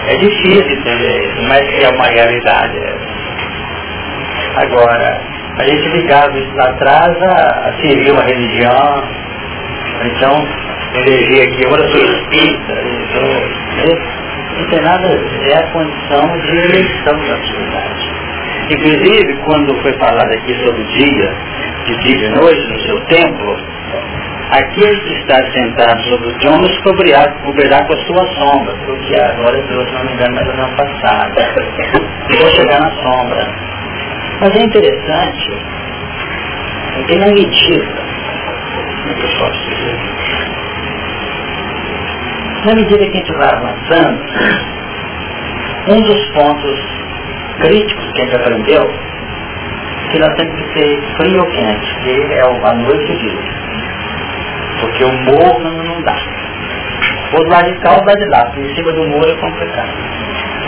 É 0.08 0.16
difícil 0.16 0.72
entender 0.72 1.26
isso, 1.26 1.42
mas 1.48 1.84
é 1.84 1.90
uma 1.90 2.08
realidade. 2.08 2.80
Agora, 4.56 5.22
a 5.58 5.64
gente 5.64 5.88
ligava 5.90 6.38
isso 6.38 6.56
lá 6.56 6.70
atrás 6.70 7.22
a, 7.22 7.70
a 7.70 8.12
uma 8.12 8.24
religião, 8.24 9.04
então 10.06 10.69
eleger 10.96 11.48
aqui, 11.48 11.66
agora 11.66 11.88
sou 11.90 12.02
espírita, 12.02 12.74
não 14.58 14.70
tem 14.70 14.82
nada 14.82 15.08
é 15.08 15.58
a 15.58 15.68
condição 15.72 16.40
de 16.40 16.58
eleição 16.58 17.18
da 17.26 17.34
atividade. 17.36 18.12
Inclusive, 18.72 19.34
quando 19.46 19.74
foi 19.82 19.94
falado 19.94 20.32
aqui 20.32 20.54
sobre 20.64 20.82
o 20.82 20.86
dia, 20.86 21.34
de 21.86 21.98
dia 22.04 22.28
e 22.28 22.30
noite 22.30 22.68
no 22.68 22.80
seu 22.82 23.00
templo, 23.06 23.58
aquele 24.52 25.00
que 25.02 25.14
está 25.14 25.38
sentado 25.52 26.02
sobre 26.04 26.28
o 26.30 26.34
trono 26.40 26.68
se 26.68 26.82
cobrirá, 26.82 27.28
cobrirá 27.44 27.84
com 27.86 27.94
a 27.94 27.98
sua 27.98 28.28
sombra, 28.36 28.76
porque 28.86 29.16
a 29.16 29.32
glória 29.34 29.62
de 29.62 29.68
Deus, 29.70 29.92
não 29.92 30.04
me 30.04 30.14
engano, 30.14 30.36
mas 30.36 30.58
não 30.58 30.76
passada. 30.76 31.54
Vou 32.40 32.50
chegar 32.52 32.82
na 32.82 32.92
sombra. 32.92 33.48
Mas 34.42 34.56
é 34.56 34.64
interessante, 34.64 35.58
porque 36.96 37.16
na 37.16 37.28
medida, 37.28 38.02
como 39.02 39.10
é 39.10 39.14
que 39.16 39.24
eu 39.24 39.40
posso 39.40 39.70
dizer? 39.70 40.19
Na 42.66 42.76
medida 42.76 42.98
que 42.98 43.18
a 43.18 43.22
gente 43.22 43.34
vai 43.34 43.50
avançando, 43.50 44.22
um 45.88 46.02
dos 46.02 46.26
pontos 46.34 46.80
críticos 47.62 48.12
que 48.14 48.22
a 48.22 48.26
gente 48.26 48.36
aprendeu 48.36 49.10
que 50.12 50.20
nós 50.20 50.34
temos 50.36 50.56
que 50.56 50.80
ser 50.80 51.02
frio 51.18 51.40
ou 51.40 51.52
quente, 51.52 51.96
que 52.04 52.34
é 52.34 52.42
a 52.42 52.74
noite 52.74 53.12
e 53.12 53.16
o 53.16 53.20
dia. 53.20 53.40
Porque 54.82 55.04
o 55.04 55.14
morno 55.14 55.84
não 55.84 56.02
dá. 56.02 56.18
O 57.32 57.50
radical 57.50 58.04
vai 58.04 58.16
de 58.16 58.26
lá, 58.30 58.46
porque 58.46 58.62
em 58.62 58.76
cima 58.76 58.92
do 58.92 59.08
muro 59.08 59.30
é 59.30 59.36
complicado. 59.36 59.90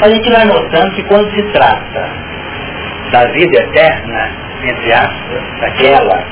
A 0.01 0.09
gente 0.09 0.31
vai 0.31 0.45
notando 0.45 0.91
que 0.95 1.03
quando 1.03 1.29
se 1.31 1.41
trata 1.51 2.09
da 3.11 3.25
vida 3.31 3.63
eterna, 3.63 4.29
entre 4.63 4.93
aspas, 4.93 5.59
daquela 5.59 6.23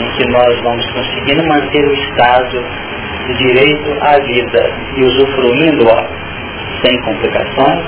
em 0.00 0.10
que 0.12 0.26
nós 0.30 0.60
vamos 0.62 0.90
conseguindo 0.90 1.46
manter 1.48 1.84
o 1.84 1.92
estado 1.92 2.64
de 3.26 3.34
direito 3.34 3.96
à 4.00 4.18
vida 4.18 4.72
e 4.96 5.04
usufruindo-a 5.04 6.06
sem 6.82 7.00
complicações, 7.02 7.84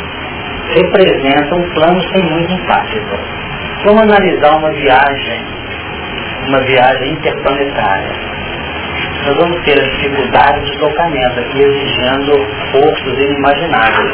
representa 0.74 1.54
um 1.54 1.70
plano 1.70 2.02
sem 2.12 2.22
muito 2.24 2.52
impacto. 2.52 3.18
Vamos 3.84 4.02
analisar 4.02 4.56
uma 4.56 4.70
viagem, 4.70 5.40
uma 6.48 6.60
viagem 6.60 7.12
interplanetária. 7.12 8.32
Nós 9.26 9.36
vamos 9.36 9.64
ter 9.64 9.80
a 9.80 9.84
dificuldade 9.84 10.60
de 10.60 10.70
deslocamento 10.72 11.40
aqui 11.40 11.62
exigindo 11.62 12.46
forças 12.72 13.18
inimagináveis 13.18 14.12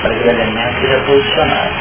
para 0.00 0.14
que 0.14 0.24
o 0.24 0.30
elemento 0.30 0.80
seja 0.80 0.98
posicionado. 1.00 1.72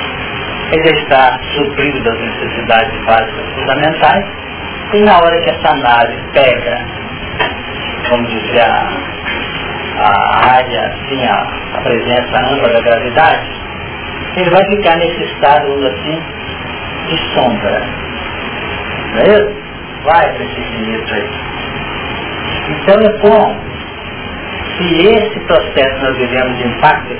Ele 0.73 0.99
está 0.99 1.39
suprido 1.55 2.03
das 2.03 2.19
necessidades 2.19 3.05
básicas 3.05 3.45
fundamentais 3.55 4.25
e 4.93 4.99
na 5.01 5.17
hora 5.17 5.41
que 5.41 5.49
essa 5.49 5.75
nave 5.75 6.15
pega 6.33 6.85
vamos 8.11 8.29
dizer, 8.29 8.61
a, 8.61 8.89
a 9.99 10.53
área, 10.53 10.87
assim, 10.87 11.25
a, 11.25 11.77
a 11.77 11.81
presença 11.81 12.53
ampla 12.53 12.73
da 12.73 12.81
gravidade, 12.81 13.51
ele 14.35 14.49
vai 14.49 14.65
ficar 14.65 14.97
nesse 14.97 15.23
estado, 15.23 15.87
assim, 15.87 16.21
de 17.07 17.33
sombra. 17.33 17.81
Não 19.13 19.21
é 19.21 19.23
isso? 19.23 19.61
Vai 20.03 20.33
para 20.33 20.43
esse 20.43 20.59
infinito 20.59 21.13
aí. 21.13 21.29
Então 22.69 22.95
é 22.99 23.17
bom, 23.19 23.59
se 24.77 25.07
esse 25.07 25.39
processo 25.41 26.03
nós 26.03 26.17
vivemos 26.17 26.57
de 26.57 26.67
impactos, 26.67 27.17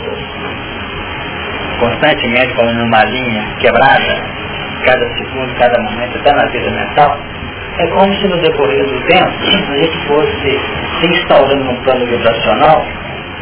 constantemente 1.80 2.54
como 2.56 2.72
numa 2.74 3.04
linha 3.06 3.46
quebrada, 3.60 4.22
cada 4.86 5.08
segundo, 5.18 5.54
cada 5.58 5.82
momento, 5.82 6.18
até 6.18 6.34
na 6.34 6.46
vida 6.48 6.72
mental, 6.72 7.18
é 7.78 7.88
como 7.88 8.14
se 8.16 8.28
no 8.28 8.38
decorrer 8.42 8.86
do 8.86 9.02
tempo 9.08 9.32
a 9.70 9.78
gente 9.78 9.98
fosse 10.08 10.60
se 11.00 11.08
instaurando 11.08 11.64
num 11.64 11.76
plano 11.84 12.06
vibracional 12.06 12.86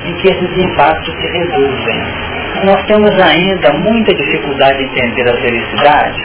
em 0.05 0.13
que 0.15 0.27
esses 0.29 0.57
impactos 0.57 1.13
se 1.13 1.27
reduzem. 1.27 2.03
Nós 2.63 2.85
temos 2.85 3.11
ainda 3.19 3.73
muita 3.73 4.13
dificuldade 4.13 4.77
de 4.77 4.83
entender 4.83 5.29
a 5.29 5.37
felicidade, 5.41 6.21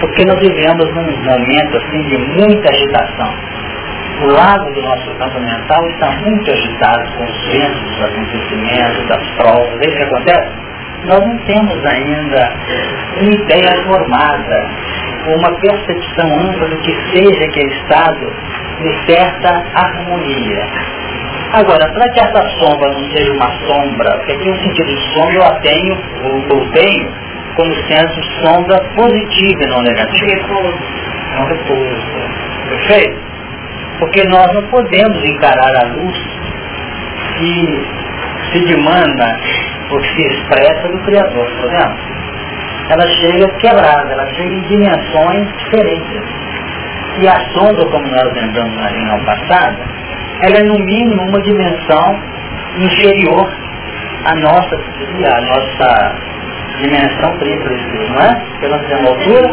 porque 0.00 0.24
nós 0.24 0.38
vivemos 0.40 0.94
num 0.94 1.16
momento 1.24 1.76
assim 1.76 2.02
de 2.02 2.18
muita 2.18 2.70
agitação. 2.70 3.34
O 4.22 4.26
lado 4.28 4.72
do 4.72 4.82
nosso 4.82 5.10
campo 5.16 5.40
mental 5.40 5.86
está 5.90 6.10
muito 6.10 6.50
agitado 6.50 7.12
com 7.16 7.24
os 7.24 7.52
ventos 7.52 7.80
dos 7.82 8.02
acontecimentos, 8.02 9.08
das 9.08 9.26
provas, 9.36 9.80
é 9.80 9.88
isso 9.88 9.96
que 9.96 10.02
acontece? 10.02 10.66
Nós 11.04 11.20
não 11.20 11.38
temos 11.38 11.84
ainda 11.84 12.52
uma 13.20 13.30
ideia 13.30 13.84
formada 13.84 14.70
uma 15.34 15.50
percepção 15.58 16.40
ampla 16.40 16.68
do 16.68 16.76
que 16.78 16.94
seja 17.12 17.44
aquele 17.44 17.72
estado 17.74 18.32
de 18.82 19.06
certa 19.06 19.64
harmonia. 19.74 20.66
Agora, 21.52 21.92
para 21.92 22.08
que 22.10 22.20
essa 22.20 22.48
sombra 22.60 22.92
não 22.92 23.10
seja 23.10 23.32
uma 23.32 23.50
sombra, 23.66 24.18
porque 24.18 24.34
tem 24.34 24.52
um 24.52 24.56
sentido 24.56 24.86
de 24.86 25.14
sombra, 25.14 25.34
eu 25.34 25.44
a 25.44 25.54
tenho, 25.60 25.98
ou 26.24 26.58
eu 26.58 26.70
tenho, 26.72 27.08
como 27.54 27.74
sendo 27.86 28.24
sombra 28.44 28.78
positiva 28.94 29.62
e 29.62 29.66
não 29.68 29.82
negativa. 29.82 30.26
Repouso. 30.26 30.78
É 31.34 31.40
um 31.40 31.46
repouso. 31.46 32.06
Perfeito? 32.68 33.20
Porque 33.98 34.24
nós 34.24 34.52
não 34.52 34.62
podemos 34.64 35.24
encarar 35.24 35.76
a 35.76 35.86
luz 35.94 36.18
que 37.38 37.86
se 38.52 38.64
demanda, 38.66 39.38
ou 39.90 39.98
que 39.98 40.08
se 40.08 40.26
expressa 40.26 40.88
do 40.88 40.98
Criador, 40.98 41.48
podemos? 41.60 42.15
Ela 42.88 43.06
chega 43.08 43.48
quebrada, 43.58 44.12
ela 44.12 44.26
chega 44.34 44.54
em 44.54 44.60
dimensões 44.62 45.48
diferentes. 45.58 46.22
E 47.18 47.28
a 47.28 47.40
sombra, 47.54 47.84
como 47.86 48.06
nós 48.06 48.32
lembramos 48.34 48.76
na 48.76 48.88
reunião 48.88 49.24
passada, 49.24 49.76
ela 50.42 50.58
é 50.58 50.62
no 50.64 50.78
mínimo 50.78 51.22
uma 51.22 51.40
dimensão 51.42 52.20
inferior 52.78 53.50
à 54.24 54.34
nossa, 54.34 54.76
à 54.76 55.40
nossa 55.40 56.16
dimensão 56.82 57.38
tríplice, 57.38 58.10
não 58.10 58.22
é? 58.22 58.42
Que 58.60 58.68
nós 58.68 58.86
temos 58.86 59.08
altura. 59.08 59.50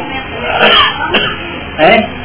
É? 1.80 2.24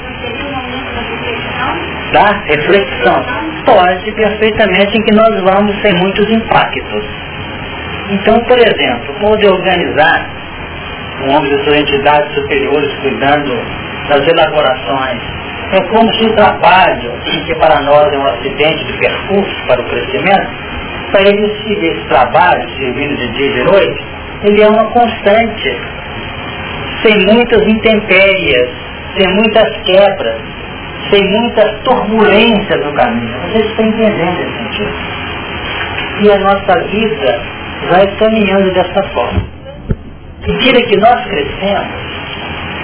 Da 2.13 2.25
reflexão. 2.47 3.25
Pode, 3.65 4.13
perfeitamente, 4.13 4.99
em 4.99 5.03
que 5.03 5.15
nós 5.15 5.41
vamos 5.43 5.77
ter 5.83 5.95
muitos 5.95 6.29
impactos. 6.31 7.05
Então, 8.11 8.41
por 8.41 8.59
exemplo, 8.59 9.15
pode 9.21 9.47
organizar 9.47 10.27
um 11.25 11.37
homem 11.37 11.57
de 11.57 11.65
suas 11.65 11.81
entidades 11.81 12.35
superiores 12.35 12.95
cuidando 13.01 13.53
das 14.09 14.27
elaborações. 14.27 15.21
É 15.73 15.81
como 15.89 16.15
se 16.15 16.25
o 16.25 16.35
trabalho, 16.35 17.13
que 17.45 17.55
para 17.57 17.81
nós 17.83 18.13
é 18.13 18.19
um 18.19 18.27
acidente 18.27 18.85
de 18.85 18.93
percurso 18.95 19.67
para 19.67 19.81
o 19.81 19.85
crescimento, 19.85 20.49
para 21.13 21.23
ele 21.23 21.47
esse 21.47 22.09
trabalho, 22.09 22.69
servindo 22.79 23.17
de 23.17 23.29
dia 23.33 23.47
e 23.47 23.53
de 23.53 23.65
noite, 23.65 24.05
ele 24.45 24.63
é 24.63 24.69
uma 24.69 24.85
constante, 24.85 25.77
sem 27.03 27.19
muitas 27.27 27.67
intempérias, 27.67 28.71
sem 29.17 29.27
muitas 29.35 29.77
quebras, 29.83 30.41
sem 31.11 31.25
muitas 31.25 31.81
turbulências 31.85 32.85
no 32.85 32.93
caminho. 32.93 33.35
Vocês 33.51 33.67
estão 33.67 33.87
entendendo 33.87 34.41
esse 34.41 34.57
sentido? 34.57 34.93
E 36.21 36.33
a 36.33 36.39
nossa 36.39 36.81
vida 36.89 37.43
vai 37.91 38.07
caminhando 38.17 38.73
dessa 38.73 39.03
forma. 39.15 39.58
Mentira 40.49 40.81
que 40.81 40.97
nós 40.97 41.27
crescemos, 41.27 41.89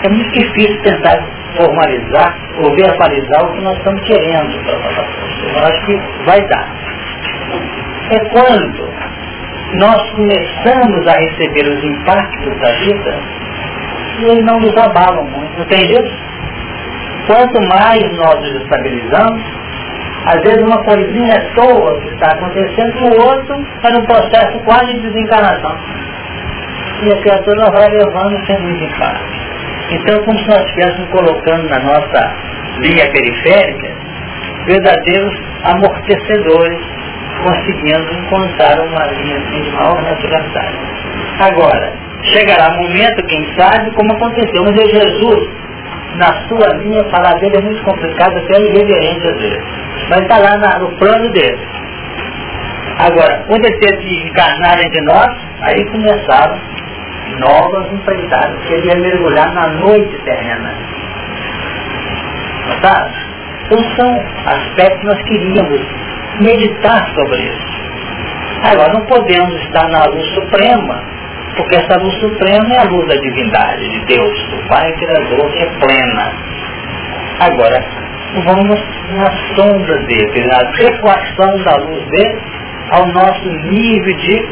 é 0.04 0.08
muito 0.10 0.30
difícil 0.32 0.82
tentar 0.82 1.18
formalizar 1.56 2.36
ou 2.58 2.70
verbalizar 2.76 3.42
o 3.42 3.54
que 3.54 3.62
nós 3.62 3.78
estamos 3.78 4.02
querendo 4.02 4.52
Eu 4.52 5.64
acho 5.64 5.86
que 5.86 5.98
vai 6.26 6.46
dar. 6.46 6.68
É 8.10 8.18
quando 8.28 8.92
nós 9.78 10.10
começamos 10.10 11.08
a 11.08 11.12
receber 11.12 11.66
os 11.66 11.84
impactos 11.84 12.60
da 12.60 12.70
vida 12.80 13.18
e 14.18 14.24
eles 14.24 14.44
não 14.44 14.60
nos 14.60 14.76
abalam 14.76 15.24
muito, 15.24 15.66
jeito? 15.74 16.12
Quanto 17.26 17.66
mais 17.68 18.02
nós 18.18 18.40
nos 18.42 18.62
estabilizamos, 18.62 19.42
às 20.26 20.42
vezes 20.42 20.62
uma 20.62 20.84
coisinha 20.84 21.34
à 21.34 21.54
toa 21.54 21.98
que 22.02 22.08
está 22.08 22.32
acontecendo, 22.32 23.06
o 23.06 23.22
outro 23.22 23.66
está 23.76 23.90
num 23.90 24.04
processo 24.04 24.58
quase 24.66 24.92
de 24.92 25.00
desencarnação. 25.00 26.04
E 27.03 27.12
a 27.12 27.20
criatura 27.22 27.70
vai 27.70 27.88
levando 27.88 28.47
sem 28.47 28.57
impacto. 28.57 29.45
Então, 29.90 30.24
como 30.24 30.38
se 30.38 30.49
nós 30.49 30.64
estivéssemos 30.64 31.09
colocando 31.11 31.68
na 31.68 31.78
nossa 31.80 32.34
linha 32.80 33.11
periférica 33.11 34.05
verdadeiros 34.66 35.42
amortecedores, 35.64 36.80
conseguindo 37.42 38.12
encontrar 38.14 38.80
uma 38.80 39.07
linha 39.07 39.36
assim, 39.36 39.62
de 39.62 39.70
maior 39.72 40.03
naturalidade. 40.03 40.78
Agora, 41.40 41.92
chegará 42.32 42.72
um 42.72 42.82
momento, 42.82 43.26
quem 43.26 43.47
sabe, 43.57 43.90
como 43.95 44.12
aconteceu, 44.14 44.64
mas 44.64 44.76
é 44.78 44.86
Jesus, 44.86 45.49
na 46.16 46.32
sua 46.49 46.68
linha, 46.78 47.05
falar 47.11 47.34
dele 47.34 47.57
é 47.57 47.61
muito 47.61 47.82
complicado, 47.82 48.36
até 48.38 48.61
irreverente 48.61 49.28
às 49.28 49.40
vezes. 49.40 49.64
Mas 50.09 50.20
está 50.20 50.38
lá 50.38 50.57
na, 50.59 50.78
no 50.78 50.97
plano 50.97 51.30
dele. 51.32 51.59
Agora, 52.99 53.45
quando 53.49 53.64
ele 53.64 53.78
teve 53.78 53.97
que 53.99 54.28
encarnar 54.28 54.78
entre 54.78 55.01
nós, 55.03 55.36
aí 55.62 55.84
começaram 55.86 56.59
novas 57.39 57.93
empreitadas, 57.93 58.62
que 58.66 58.75
ele 58.75 58.89
ia 58.89 58.97
mergulhar 58.97 59.53
na 59.55 59.68
noite 59.68 60.16
terrena. 60.25 60.75
Tá? 62.81 63.11
Então 63.64 63.79
são 63.97 64.25
aspectos 64.47 65.01
que 65.01 65.07
nós 65.07 65.22
queríamos 65.22 65.81
meditar 66.41 67.09
sobre 67.14 67.43
isso. 67.43 67.75
Agora, 68.62 68.93
não 68.93 69.07
podemos 69.07 69.55
estar 69.62 69.89
na 69.89 70.05
luz 70.07 70.27
suprema, 70.35 71.03
porque 71.57 71.77
essa 71.77 71.99
luz 71.99 72.14
suprema 72.20 72.75
é 72.75 72.79
a 72.79 72.85
luz 72.85 73.07
da 73.07 73.14
divindade, 73.14 73.89
de 73.89 74.01
Deus, 74.07 74.43
do 74.51 74.68
Pai 74.68 74.93
Criador, 74.93 75.53
que 75.53 75.59
é 75.59 75.66
plena. 75.81 76.33
Agora, 77.41 77.85
vamos 78.45 78.81
na 79.16 79.31
sombra 79.55 79.99
dele, 80.07 80.47
na 80.47 80.57
adequação 80.59 81.62
da 81.62 81.77
luz 81.77 82.05
dele 82.09 82.39
ao 82.91 83.07
nosso 83.07 83.49
nível 83.70 84.16
de 84.16 84.49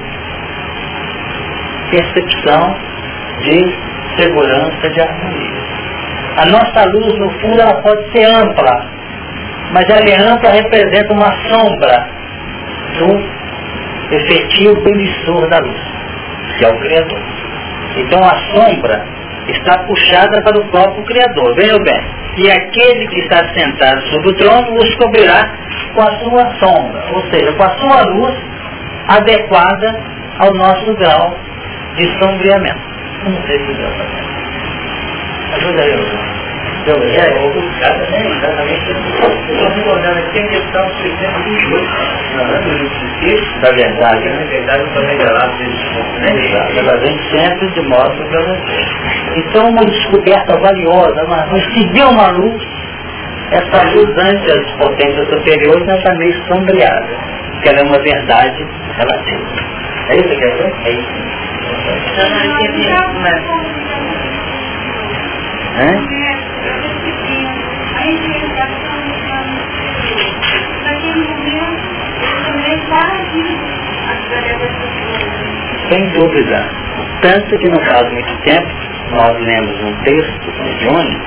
percepção 1.92 2.74
de 3.42 3.74
segurança, 4.16 4.90
de 4.90 5.00
harmonia. 5.00 5.62
A 6.38 6.46
nossa 6.46 6.84
luz, 6.88 7.18
no 7.18 7.30
fundo, 7.40 7.60
ela 7.60 7.74
pode 7.82 8.10
ser 8.10 8.24
ampla, 8.24 8.86
mas 9.72 9.88
ela 9.88 10.08
é 10.08 10.32
ampla 10.32 10.50
representa 10.50 11.12
uma 11.12 11.30
sombra 11.48 12.08
do 12.98 14.14
efetivo 14.14 14.88
emissor 14.88 15.48
da 15.48 15.58
luz, 15.58 15.80
que 16.58 16.64
é 16.64 16.68
o 16.68 16.80
Criador. 16.80 17.22
Então 17.96 18.24
a 18.24 18.36
sombra 18.54 19.04
está 19.48 19.78
puxada 19.84 20.42
para 20.42 20.58
o 20.58 20.64
próprio 20.70 21.04
Criador. 21.04 21.54
Veja 21.54 21.78
bem, 21.80 22.02
e 22.38 22.50
aquele 22.50 23.06
que 23.08 23.20
está 23.20 23.46
sentado 23.52 24.00
sobre 24.08 24.28
o 24.30 24.34
trono 24.36 24.78
os 24.78 24.94
cobrirá 24.94 25.50
com 25.94 26.00
a 26.00 26.18
sua 26.20 26.46
sombra, 26.58 27.04
ou 27.12 27.22
seja, 27.30 27.52
com 27.52 27.62
a 27.62 27.70
sua 27.78 28.02
luz 28.14 28.34
adequada 29.08 30.00
ao 30.38 30.54
nosso 30.54 30.94
grau 30.96 31.36
de 31.96 32.18
sombreamento. 32.18 32.80
Não 33.24 33.42
sei 33.46 33.58
se 33.58 33.72
deu 33.74 33.90
para 33.90 34.06
Ajuda 35.56 35.84
eu. 35.84 36.32
Então, 36.82 36.98
é, 37.00 37.44
obuscada, 37.44 38.02
né? 38.10 38.26
Exatamente. 38.26 38.90
Estou 38.90 39.30
recordando 39.68 40.18
aqui 40.18 40.40
a 40.40 40.48
questão 40.48 40.90
628, 41.00 43.60
da 43.60 43.70
verdade, 43.70 44.28
né? 44.28 44.44
verdade 44.50 44.82
foi 44.92 45.06
revelado 45.06 45.52
né? 45.52 45.68
Ela 46.76 46.96
vem 46.96 47.16
sempre 47.30 47.68
de 47.68 47.82
modo 47.82 48.24
para 48.30 48.42
você. 48.42 48.84
Então, 49.36 49.68
uma 49.68 49.84
descoberta 49.84 50.58
valiosa, 50.58 51.24
mas 51.28 51.62
se 51.72 51.84
deu 51.92 52.08
uma 52.08 52.32
luz, 52.32 52.60
essa 53.52 53.84
luz 53.94 54.18
ante 54.18 54.50
as 54.50 54.68
potências 54.72 55.28
superiores, 55.28 55.86
ela 55.86 55.98
está 55.98 56.12
meio 56.14 56.34
sombreada, 56.48 57.16
porque 57.52 57.68
ela 57.68 57.78
é 57.78 57.84
uma 57.84 58.00
verdade 58.00 58.66
relativa. 58.96 59.46
É 60.08 60.16
isso 60.16 60.28
que 60.28 60.36
quer 60.36 60.50
dizer? 60.50 60.72
É 60.84 60.90
isso. 60.90 61.12
Sem 75.88 76.08
dúvida. 76.10 76.68
Tanto 77.22 77.58
que 77.58 77.68
não 77.68 77.80
faz 77.80 78.12
muito 78.12 78.36
tempo, 78.42 78.68
nós 79.12 79.38
lemos 79.40 79.80
um 79.82 79.94
texto 80.02 80.52
de 80.52 80.74
Jones, 80.84 81.22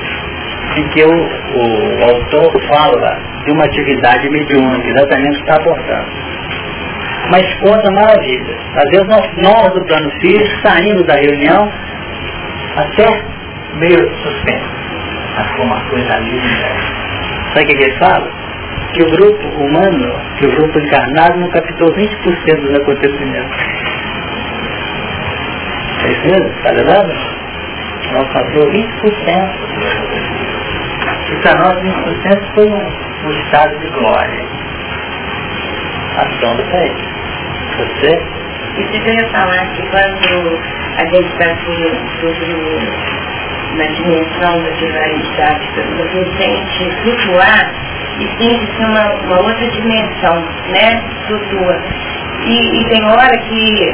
em 0.78 0.88
que 0.90 1.04
o, 1.04 1.10
o, 1.10 2.04
autor 2.04 2.62
fala 2.68 3.20
de 3.46 3.52
uma 3.52 3.66
atividade 3.66 4.30
mediúnica, 4.30 4.88
exatamente 4.90 5.32
o 5.32 5.36
que 5.36 5.42
está 5.42 5.56
abordando. 5.56 6.12
Mas 7.32 7.54
conta 7.56 7.92
maravilha. 7.92 8.56
Às 8.76 8.90
vezes 8.92 9.08
nós, 9.08 9.30
nós 9.38 9.74
do 9.74 9.86
plano 9.86 10.10
físico 10.22 10.62
saímos 10.62 11.06
da 11.06 11.16
reunião 11.16 11.72
até 12.76 13.22
meio 13.76 13.98
suspenso. 14.22 14.76
Mas 15.38 15.60
uma 15.60 15.80
coisa 15.90 16.18
linda. 16.20 16.96
Sabe 17.54 17.64
o 17.64 17.68
que 17.68 17.84
ele 17.84 17.98
fala? 17.98 18.32
Que 18.94 19.04
o 19.04 19.12
grupo 19.12 19.48
humano, 19.64 20.16
que 20.38 20.46
o 20.46 20.52
grupo 20.52 20.80
encarnado 20.80 21.40
não 21.40 21.50
captou 21.50 21.92
20% 21.94 22.62
dos 22.62 22.80
acontecimentos. 22.80 23.58
É 26.04 26.12
isso 26.12 26.22
mesmo? 26.28 26.58
Está 26.58 26.72
lembrado? 26.72 27.14
Nós 28.14 28.30
captou 28.34 28.72
20%. 28.72 29.66
E 31.32 31.36
para 31.42 31.60
nós 31.60 31.82
20% 31.82 32.54
foi 32.54 32.70
um, 32.70 33.28
um 33.28 33.32
estado 33.42 33.80
de 33.80 33.88
glória. 33.90 34.46
A 36.18 36.30
sombra 36.40 36.64
está 36.64 36.78
aí. 36.78 37.15
Você? 37.78 38.22
Isso 38.78 38.92
que 38.92 39.10
eu 39.10 39.14
ia 39.14 39.28
falar 39.30 39.66
que 39.74 39.82
quando 39.84 40.60
a 40.98 41.06
gente 41.06 41.28
está 41.34 41.56
sobre 42.20 42.46
na 43.78 43.86
dimensão 43.88 44.64
da 44.64 44.72
pluralidade, 44.78 45.68
você 45.98 46.26
sente 46.38 46.92
flutuar 47.02 47.72
e 48.20 48.28
sente 48.38 48.84
uma, 48.84 49.12
uma 49.26 49.42
outra 49.42 49.68
dimensão, 49.68 50.44
né? 50.70 51.04
Flutua. 51.28 51.82
E, 52.46 52.82
e 52.82 52.86
tem 52.86 53.06
hora 53.06 53.38
que 53.38 53.94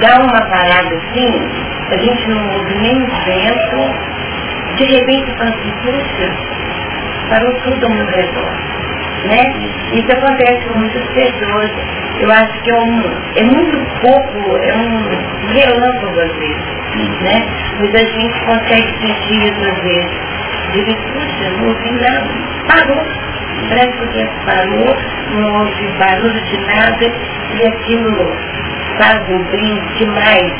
dá 0.00 0.18
uma 0.18 0.40
parada 0.46 0.96
assim, 0.96 1.48
a 1.90 1.96
gente 1.96 2.28
não 2.28 2.58
ouve 2.58 2.74
nem 2.74 3.02
o 3.02 3.06
vento, 3.06 3.94
de 4.76 4.84
repente 4.84 5.26
você 5.26 5.36
fala 5.36 5.50
assim, 5.50 5.72
puxa, 5.84 6.32
parou 7.28 7.52
tudo 7.62 7.84
ao 7.84 7.92
meu 7.92 8.06
redor. 8.06 8.71
Né? 9.24 9.54
Isso 9.92 10.12
acontece 10.12 10.66
com 10.68 10.78
muitas 10.78 11.04
pessoas. 11.08 11.70
Eu 12.20 12.30
acho 12.30 12.62
que 12.62 12.70
é, 12.70 12.74
um, 12.74 13.02
é 13.36 13.42
muito 13.44 14.00
pouco, 14.00 14.56
é 14.56 14.74
um 14.74 15.52
relâmpago 15.52 16.20
às 16.20 16.32
vezes 16.36 16.82
né? 16.98 17.46
Mas 17.80 17.94
a 17.94 18.04
gente 18.04 18.40
consegue 18.44 18.92
sentir 19.00 19.46
isso 19.46 19.64
às 19.64 19.78
vezes. 19.82 20.10
Diga, 20.72 20.94
puxa, 20.94 21.66
ouvi 21.66 21.92
nada. 21.92 22.28
Parou. 22.66 23.02
Parece 23.68 23.92
que 23.92 24.04
o 24.04 24.08
tempo 24.08 24.32
parou, 24.44 24.96
não 25.34 25.60
houve 25.60 25.86
barulho 25.98 26.40
de 26.40 26.58
nada 26.66 27.12
e 27.54 27.66
aquilo 27.66 28.32
faz 28.98 29.28
um 29.28 29.42
brinde 29.44 29.98
demais. 29.98 30.52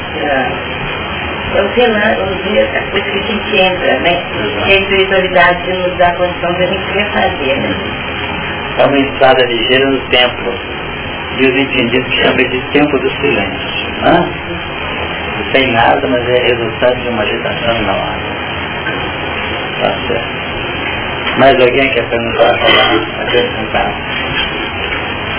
Sei 1.75 1.87
lá, 1.87 2.15
eu 2.15 2.43
sei 2.45 2.59
essa 2.59 2.81
coisa 2.91 3.11
que 3.11 3.19
a 3.19 3.23
gente 3.23 3.57
entra, 3.61 3.99
né? 4.01 4.23
Que 4.65 4.73
a 4.73 4.81
espiritualidade 4.81 5.73
nos 5.73 5.99
dá 5.99 6.09
a 6.09 6.15
condição 6.15 6.55
de 6.55 6.63
a 6.63 6.67
gente 6.67 6.93
refazer, 6.95 7.61
né? 7.61 8.12
É 8.79 8.87
uma 8.87 8.99
entrada 8.99 9.45
ligeira 9.47 9.87
no 9.91 10.01
templo. 10.09 10.55
E 11.39 11.47
os 11.47 11.57
entendidos 11.57 12.15
chamam 12.15 12.37
de 12.37 12.61
tempo 12.73 12.99
do 12.99 13.11
silêncio. 13.11 13.93
Hã? 14.05 14.29
Não 15.39 15.53
tem 15.53 15.73
nada, 15.73 16.07
mas 16.09 16.29
é 16.29 16.47
resultado 16.47 16.97
de 17.03 17.09
uma 17.09 17.23
agitação 17.23 17.83
na 17.83 17.93
hora. 17.93 18.21
Tá 19.81 19.95
certo. 20.07 20.43
Mais 21.39 21.55
alguém 21.61 21.89
quer 21.91 22.09
perguntar, 22.09 22.55
acrescentar? 23.21 23.93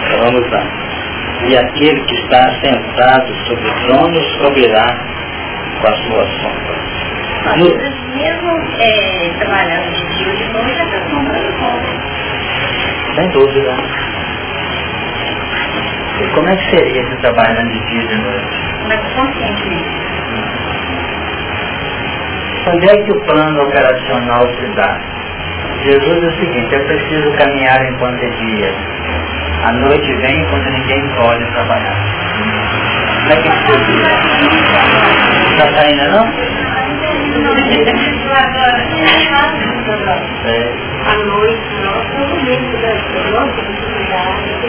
Então 0.07 0.19
vamos 0.23 0.51
lá. 0.51 0.63
E 1.47 1.57
aquele 1.57 2.01
que 2.01 2.15
está 2.15 2.49
sentado 2.61 3.33
sobre 3.47 3.67
o 3.67 3.73
trono 3.85 4.19
cobrirá 4.41 4.97
com 5.81 5.87
a 5.87 5.95
sua 5.95 6.25
sombra. 6.41 6.83
Mas 7.45 7.57
mesmo 8.15 8.61
é, 8.79 9.29
trabalhando 9.39 9.93
de 9.93 10.17
dia 10.17 10.35
de 10.35 10.53
noite, 10.53 10.81
essa 10.81 11.09
sombra 11.09 11.39
não 11.39 12.12
Sem 13.15 13.29
dúvida. 13.29 13.75
E 16.21 16.27
como 16.33 16.49
é 16.49 16.55
que 16.55 16.69
seria 16.69 17.09
se 17.09 17.15
trabalhando 17.17 17.71
de 17.71 17.79
dia 17.85 18.03
e 18.03 18.07
de 18.07 18.15
noite? 18.15 18.47
Mas 18.87 18.99
consciente 19.13 20.03
Onde 22.65 22.89
é 22.89 23.03
que 23.03 23.11
o 23.11 23.19
plano 23.25 23.63
operacional 23.63 24.47
se 24.55 24.65
dá? 24.75 24.99
Jesus 25.83 26.21
diz 26.21 26.33
o 26.33 26.39
seguinte, 26.39 26.75
é 26.75 26.79
preciso 26.79 27.31
caminhar 27.33 27.85
enquanto 27.85 28.23
é 28.23 28.29
dia. 28.29 28.73
A 29.65 29.71
noite 29.73 30.13
vem 30.15 30.45
quando 30.45 30.69
ninguém 30.71 31.07
pode 31.15 31.45
trabalhar. 31.51 31.97
Como 33.19 33.33
é 33.33 33.35
que 33.35 33.49
se 33.49 33.73
Está 35.51 35.67
saindo 35.75 36.07
não? 36.11 36.25
É. 40.45 40.73
À 41.05 41.17
noite, 41.25 41.61
nós, 41.83 42.07
no 42.17 42.27
momento 42.29 42.77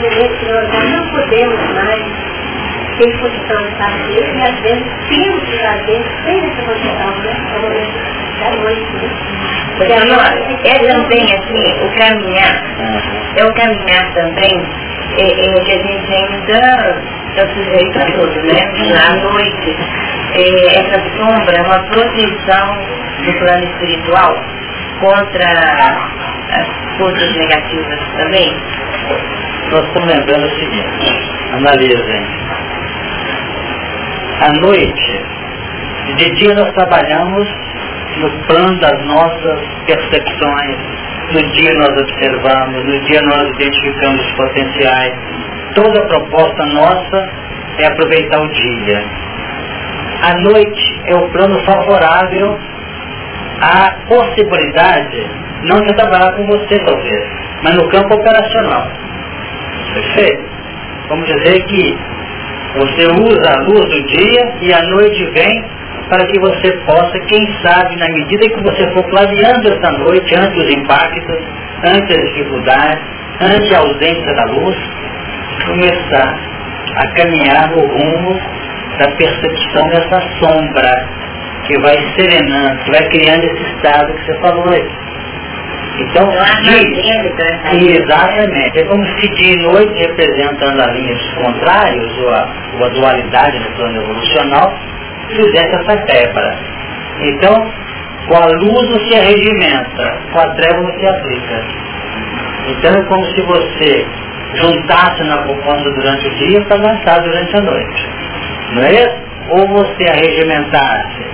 momento 0.01 0.39
que 0.39 0.47
nós 0.47 0.69
não 0.91 1.09
podemos 1.09 1.75
mais 1.75 2.05
ter 2.99 3.19
condição 3.19 3.63
de 3.63 3.77
fazer, 3.77 4.35
e 4.35 4.43
às 4.43 4.61
vezes 4.61 4.85
temos 5.09 5.43
que 5.45 5.59
fazer 5.59 6.05
sem 6.25 6.39
essa 6.41 6.63
condição, 6.63 7.11
né? 7.23 7.33
É 7.53 7.57
o 7.57 7.63
momento 7.63 7.95
da 8.41 8.51
noite, 8.63 8.93
né? 8.93 9.64
Porque 9.77 9.93
é 9.93 10.79
também 10.79 11.25
assim, 11.25 11.85
o 11.85 11.99
caminhar, 11.99 12.65
é 13.37 13.45
o 13.45 13.53
caminhar 13.55 14.15
também, 14.15 14.67
é, 15.19 15.25
é 15.25 15.61
que 15.65 15.73
a 15.73 15.83
gente 15.83 16.15
ainda 16.15 17.03
está 17.29 17.47
sujeito 17.55 17.99
a 17.99 18.05
tudo, 18.13 18.43
né? 18.43 18.61
À 18.97 19.15
noite, 19.17 19.77
é, 20.35 20.79
essa 20.79 21.03
sombra 21.17 21.57
é 21.57 21.63
uma 21.63 21.79
proteção 21.91 22.79
do 23.25 23.33
plano 23.39 23.65
espiritual 23.65 24.37
contra 25.01 25.47
as 26.53 26.67
forças 26.97 27.37
negativas 27.37 28.01
também. 28.17 28.57
Nós 29.71 29.85
estamos 29.87 30.09
lembrando 30.09 30.47
o 30.47 30.51
seguinte, 30.51 31.31
analisem. 31.53 32.27
À 34.41 34.53
noite, 34.61 35.25
de 36.17 36.31
dia 36.37 36.55
nós 36.55 36.73
trabalhamos 36.75 37.49
no 38.19 38.31
plano 38.47 38.81
das 38.81 39.05
nossas 39.07 39.61
percepções, 39.87 40.79
no 41.33 41.43
dia 41.53 41.75
nós 41.75 41.89
observamos, 41.89 42.85
no 42.85 43.01
dia 43.07 43.21
nós 43.23 43.49
identificamos 43.51 44.21
os 44.21 44.33
potenciais. 44.33 45.15
Toda 45.75 46.01
a 46.01 46.07
proposta 46.07 46.67
nossa 46.67 47.31
é 47.79 47.87
aproveitar 47.87 48.41
o 48.41 48.49
dia. 48.49 49.05
A 50.23 50.35
noite 50.41 51.03
é 51.07 51.15
o 51.15 51.29
plano 51.31 51.59
favorável 51.65 52.59
à 53.61 53.91
possibilidade, 54.07 55.27
não 55.65 55.81
de 55.83 55.95
trabalhar 55.95 56.33
com 56.33 56.47
você 56.47 56.79
talvez, 56.79 57.25
mas 57.63 57.75
no 57.75 57.89
campo 57.89 58.15
operacional. 58.15 58.89
Perfeito? 59.95 60.45
Vamos 61.09 61.27
dizer 61.27 61.65
que 61.65 61.99
você 62.77 63.07
usa 63.07 63.51
a 63.51 63.63
luz 63.63 63.85
do 63.85 64.07
dia 64.07 64.55
e 64.63 64.73
a 64.73 64.83
noite 64.83 65.25
vem 65.33 65.74
para 66.09 66.27
que 66.27 66.39
você 66.39 66.73
possa, 66.87 67.19
quem 67.27 67.47
sabe, 67.63 67.97
na 67.97 68.09
medida 68.11 68.49
que 68.49 68.63
você 68.63 68.91
for 68.93 69.05
clareando 69.05 69.73
essa 69.73 69.93
noite, 69.99 70.35
ante 70.37 70.59
os 70.59 70.71
impactos, 70.71 71.39
ante 71.85 72.13
as 72.13 72.29
dificuldades, 72.29 73.05
ante 73.41 73.75
a 73.75 73.79
ausência 73.79 74.35
da 74.35 74.45
luz, 74.45 74.77
começar 75.67 76.39
a 76.97 77.09
caminhar 77.15 77.71
no 77.71 77.81
rumo 77.87 78.41
da 78.99 79.11
percepção 79.17 79.89
dessa 79.89 80.21
sombra 80.39 81.09
que 81.67 81.81
vai 81.81 81.97
serenando, 82.17 82.85
que 82.85 82.91
vai 82.91 83.09
criando 83.09 83.45
esse 83.45 83.63
estado 83.75 84.13
que 84.13 84.25
você 84.25 84.41
falou 84.41 84.69
aí. 84.71 84.89
Então, 85.97 86.29
de, 87.71 87.87
exatamente, 87.93 88.81
é 88.81 88.85
como 88.85 89.05
se 89.07 89.29
dia 89.37 89.53
e 89.53 89.63
noite, 89.63 89.95
representando 89.95 90.81
as 90.81 90.93
linhas 90.93 91.23
contrárias, 91.35 92.19
ou 92.19 92.31
a, 92.31 92.49
ou 92.79 92.85
a 92.85 92.89
dualidade 92.89 93.59
no 93.61 93.71
plano 93.77 94.03
evolucional, 94.03 94.75
fizesse 95.29 95.75
essa 95.75 95.97
quebra. 96.05 96.59
Então, 97.21 97.73
com 98.29 98.37
a 98.37 98.47
luz 98.47 99.09
se 99.09 99.15
arregimenta, 99.17 100.19
com 100.33 100.39
a 100.39 100.49
treva 100.55 100.93
se 100.99 101.07
aplica. 101.07 101.65
Então 102.69 102.95
é 102.95 103.03
como 103.05 103.27
se 103.27 103.43
você 103.43 104.07
juntasse 104.55 105.23
na 105.25 105.39
poupança 105.39 105.91
durante 105.91 106.27
o 106.27 106.35
dia 106.37 106.61
para 106.63 106.79
gastar 106.79 107.21
durante 107.21 107.57
a 107.57 107.61
noite. 107.61 108.09
Não 108.73 108.83
é 108.83 108.93
isso? 108.93 109.25
Ou 109.51 109.69
você 109.69 110.05
arregimentasse 110.09 111.25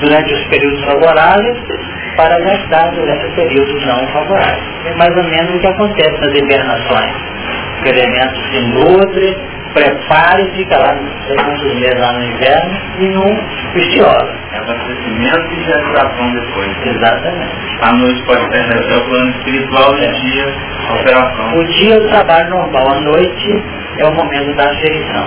durante 0.00 0.32
os 0.32 0.44
períodos 0.44 0.84
favoráveis 0.84 1.58
para 2.16 2.40
gastar 2.40 2.90
durante 2.92 3.26
os 3.26 3.34
períodos 3.34 3.86
não 3.86 4.06
favoráveis. 4.08 4.64
É 4.86 4.94
mais 4.94 5.16
ou 5.16 5.24
menos 5.24 5.54
o 5.54 5.58
que 5.58 5.66
acontece 5.66 6.20
nas 6.20 6.38
hibernações. 6.38 7.14
O 7.84 7.88
elemento 7.88 8.40
se 8.50 8.60
nutre, 8.60 9.36
prepare 9.74 10.42
e 10.42 10.50
fica 10.56 10.78
lá, 10.78 10.96
quantos 11.44 11.74
meses 11.74 12.00
lá 12.00 12.12
no 12.12 12.24
inverno 12.24 12.80
e 12.98 13.08
não 13.08 13.44
pistiola. 13.72 14.34
É 14.52 14.58
abastecimento 14.58 15.52
e 15.52 15.64
gestação 15.64 16.32
depois. 16.32 16.76
Exatamente. 16.86 17.54
A 17.82 17.92
noite 17.92 18.22
pode 18.24 18.48
pertencer 18.48 18.92
ao 18.94 19.00
plano 19.02 19.30
espiritual 19.30 19.94
e 19.96 20.06
o 20.06 20.12
dia 20.12 20.54
a 20.88 20.94
operação. 20.94 21.56
O 21.56 21.64
dia 21.64 21.94
é 21.94 21.98
o 21.98 22.08
trabalho 22.08 22.50
normal, 22.50 22.88
a 22.88 23.00
noite 23.00 23.64
é 23.98 24.06
o 24.06 24.14
momento 24.14 24.56
da 24.56 24.70
aferição. 24.70 25.26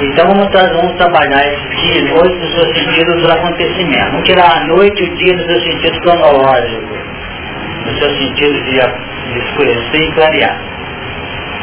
Então 0.00 0.26
vamos, 0.26 0.48
vamos 0.50 0.96
trabalhar 0.96 1.46
esse 1.46 1.68
dia 1.76 2.00
e 2.00 2.14
noite 2.14 2.34
no 2.34 2.46
seu 2.48 2.74
sentido 2.74 3.14
dos 3.14 3.30
acontecimentos. 3.30 4.10
Vamos 4.10 4.28
tirar 4.28 4.56
a 4.56 4.66
noite 4.66 5.02
e 5.02 5.06
o 5.06 5.16
dia 5.16 5.36
no 5.36 5.44
seu 5.44 5.60
sentido 5.60 6.00
cronológico, 6.00 6.98
no 7.86 7.98
seu 7.98 8.10
sentido 8.16 8.64
de, 8.64 8.80
de 9.32 9.38
escurecer 9.38 10.02
e 10.02 10.12
clarear. 10.12 10.72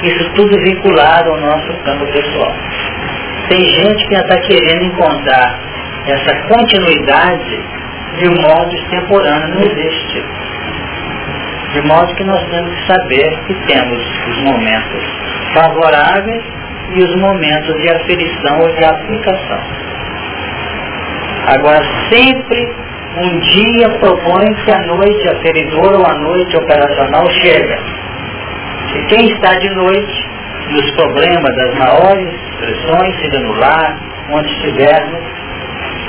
Isso 0.04 0.30
tudo 0.36 0.58
vinculado 0.64 1.30
ao 1.30 1.42
nosso 1.42 1.74
campo 1.84 2.06
pessoal. 2.08 2.54
Tem 3.50 3.60
gente 3.60 4.08
que 4.08 4.16
está 4.16 4.38
querendo 4.42 4.86
encontrar 4.86 5.60
essa 6.06 6.36
continuidade 6.48 7.60
de 8.18 8.30
um 8.30 8.42
modo 8.42 8.74
extemporâneo, 8.76 9.56
não 9.56 9.62
existe. 9.62 10.24
De 11.74 11.82
modo 11.82 12.16
que 12.16 12.24
nós 12.24 12.42
temos 12.50 12.74
que 12.74 12.88
saber 12.88 13.40
que 13.46 13.54
temos 13.68 14.00
os 14.28 14.42
momentos 14.44 15.04
favoráveis 15.54 16.44
e 16.96 17.04
os 17.04 17.16
momentos 17.16 17.76
de 17.82 17.90
aferição 17.90 18.60
ou 18.62 18.70
de 18.76 18.86
aplicação. 18.86 19.62
Agora, 21.48 21.82
sempre 22.10 22.74
um 23.18 23.40
dia 23.40 23.90
propõe 24.00 24.54
que 24.64 24.72
a 24.72 24.80
noite 24.84 25.30
aferidora 25.30 25.98
ou 25.98 26.06
a 26.06 26.14
noite 26.20 26.58
operacional 26.58 27.30
chega. 27.42 27.80
E 28.96 29.06
quem 29.06 29.26
está 29.28 29.54
de 29.56 29.70
noite, 29.76 30.30
nos 30.72 30.92
problemas 30.92 31.56
das 31.56 31.76
maiores 31.76 32.30
pressões, 32.58 33.16
seja 33.20 33.40
no 33.40 33.54
lar, 33.56 33.98
onde 34.32 34.48
estivermos, 34.54 35.20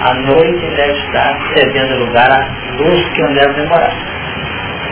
a 0.00 0.14
noite 0.14 0.66
deve 0.76 0.92
estar 0.92 1.38
cedendo 1.54 2.04
lugar 2.06 2.30
à 2.30 2.82
luz 2.82 3.08
que 3.10 3.22
não 3.22 3.34
deve 3.34 3.52
demorar. 3.54 3.92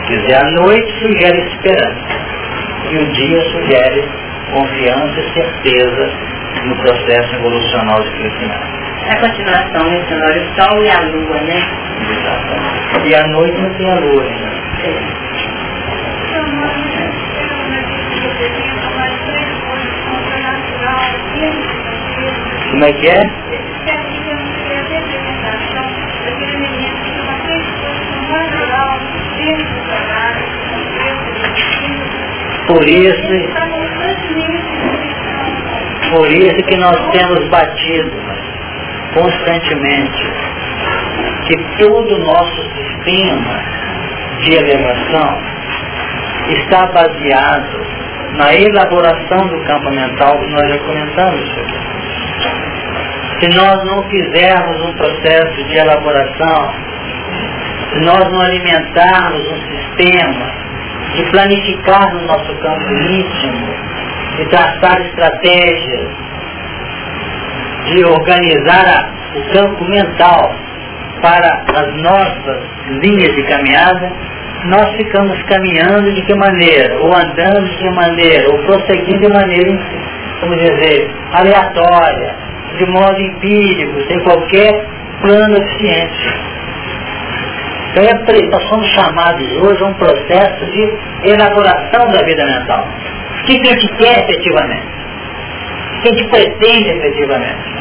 Quer 0.07 0.19
dizer, 0.19 0.35
a 0.35 0.51
noite 0.51 0.91
sugere 0.99 1.39
esperança 1.47 2.19
e 2.91 2.97
o 2.97 3.05
dia 3.11 3.41
sugere 3.51 4.07
confiança 4.51 5.19
e 5.19 5.33
certeza 5.33 6.09
no 6.65 6.75
processo 6.77 7.35
evolucional 7.35 8.03
de 8.03 8.11
crescimento. 8.11 8.79
A 9.09 9.15
continuação 9.15 9.89
mencionando 9.89 10.39
o 10.39 10.61
sol 10.61 10.83
e 10.83 10.89
a 10.89 10.99
lua, 11.01 11.41
né? 11.41 11.61
Exatamente. 12.11 13.09
E 13.09 13.15
a 13.15 13.27
noite 13.27 13.61
não 13.61 13.73
tem 13.73 13.91
a 13.91 13.95
lua 13.95 14.23
ainda. 14.23 14.49
É. 14.83 15.28
Como 22.71 22.85
é 22.85 22.93
que 22.93 23.07
é? 23.07 23.29
Por 32.67 32.87
isso, 32.87 33.49
por 36.11 36.31
isso 36.31 36.63
que 36.67 36.77
nós 36.77 37.11
temos 37.11 37.49
batido 37.49 38.11
constantemente 39.13 40.23
que 41.47 41.57
todo 41.79 42.15
o 42.15 42.19
nosso 42.19 42.61
sistema 42.75 43.59
de 44.41 44.53
elevação 44.53 45.37
está 46.49 46.85
baseado 46.87 47.88
na 48.37 48.53
elaboração 48.53 49.47
do 49.47 49.59
campo 49.65 49.89
mental, 49.91 50.39
nós 50.49 50.69
já 50.69 50.77
comentamos. 50.79 51.49
Se 53.39 53.47
nós 53.55 53.85
não 53.85 54.03
fizermos 54.09 54.81
um 54.81 54.93
processo 54.93 55.63
de 55.63 55.77
elaboração, 55.77 56.73
se 57.91 57.99
nós 58.01 58.31
não 58.31 58.41
alimentarmos 58.41 59.51
um 59.51 59.61
sistema 59.67 60.59
de 61.15 61.23
planificar 61.31 62.13
no 62.13 62.21
nosso 62.27 62.53
campo 62.55 62.93
íntimo, 62.93 63.67
de 64.37 64.45
traçar 64.45 65.01
estratégias, 65.01 66.09
de 67.85 68.05
organizar 68.05 68.85
a, 68.87 69.37
o 69.37 69.53
campo 69.53 69.85
mental 69.85 70.55
para 71.21 71.63
as 71.75 71.93
nossas 72.01 72.63
linhas 73.01 73.35
de 73.35 73.43
caminhada, 73.43 74.11
nós 74.65 74.95
ficamos 74.97 75.41
caminhando 75.43 76.13
de 76.13 76.21
que 76.23 76.35
maneira, 76.35 76.99
ou 76.99 77.13
andando 77.13 77.69
de 77.69 77.77
que 77.77 77.89
maneira, 77.91 78.51
ou 78.51 78.57
prosseguindo 78.59 79.19
de 79.19 79.33
maneira, 79.33 79.79
vamos 80.41 80.57
dizer, 80.57 81.09
aleatória, 81.31 82.35
de 82.77 82.85
modo 82.87 83.19
empírico, 83.21 84.01
sem 84.07 84.19
qualquer 84.19 84.85
plano 85.21 85.57
eficiente. 85.57 86.49
Então 87.91 88.03
é, 88.03 88.47
nós 88.51 88.63
somos 88.69 88.87
chamados 88.89 89.47
hoje 89.63 89.83
a 89.83 89.87
um 89.87 89.93
processo 89.95 90.65
de 90.71 90.93
elaboração 91.23 92.07
da 92.11 92.23
vida 92.23 92.45
mental. 92.45 92.87
O 93.41 93.45
que 93.45 93.53
a 93.53 93.71
gente 93.71 93.87
quer 93.95 94.19
efetivamente? 94.19 94.87
O 95.97 96.01
que 96.01 96.09
a 96.09 96.11
gente 96.11 96.29
pretende 96.29 96.89
efetivamente? 96.89 97.79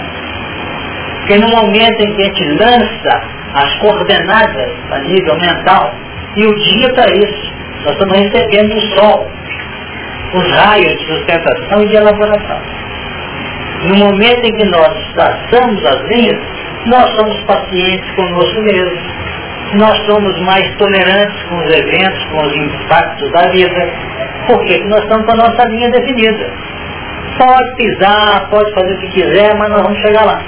Porque 1.18 1.38
no 1.38 1.48
momento 1.48 2.00
em 2.00 2.14
que 2.14 2.22
a 2.22 2.24
gente 2.24 2.44
lança 2.58 3.22
as 3.54 3.74
coordenadas 3.80 4.72
a 4.90 4.98
nível 5.00 5.36
mental, 5.36 5.92
e 6.36 6.46
o 6.46 6.54
dia 6.56 6.92
para 6.94 7.06
isso, 7.16 7.52
nós 7.84 7.92
estamos 7.92 8.18
recebendo 8.18 8.76
o 8.76 8.80
sol, 8.96 9.30
os 10.34 10.50
raios 10.52 10.92
de 10.98 11.06
sustentação 11.06 11.82
e 11.82 11.88
de 11.88 11.96
elaboração. 11.96 12.60
No 13.84 13.96
momento 13.96 14.44
em 14.44 14.52
que 14.52 14.64
nós 14.66 15.12
traçamos 15.14 15.86
as 15.86 16.00
linhas, 16.08 16.38
nós 16.86 17.08
somos 17.16 17.40
pacientes 17.44 18.10
conosco 18.16 18.60
mesmos. 18.62 19.02
Nós 19.74 19.96
somos 20.06 20.40
mais 20.40 20.66
tolerantes 20.76 21.42
com 21.44 21.56
os 21.56 21.70
eventos, 21.70 22.24
com 22.24 22.46
os 22.46 22.56
impactos 22.56 23.32
da 23.32 23.48
vida. 23.50 23.88
Porque 24.46 24.78
nós 24.84 25.02
estamos 25.02 25.26
com 25.26 25.32
a 25.32 25.36
nossa 25.36 25.64
linha 25.68 25.90
definida. 25.90 26.50
Pode 27.38 27.76
pisar, 27.76 28.48
pode 28.50 28.72
fazer 28.74 28.94
o 28.94 28.98
que 28.98 29.08
quiser, 29.08 29.54
mas 29.56 29.70
nós 29.70 29.82
vamos 29.82 30.00
chegar 30.00 30.24
lá. 30.24 30.42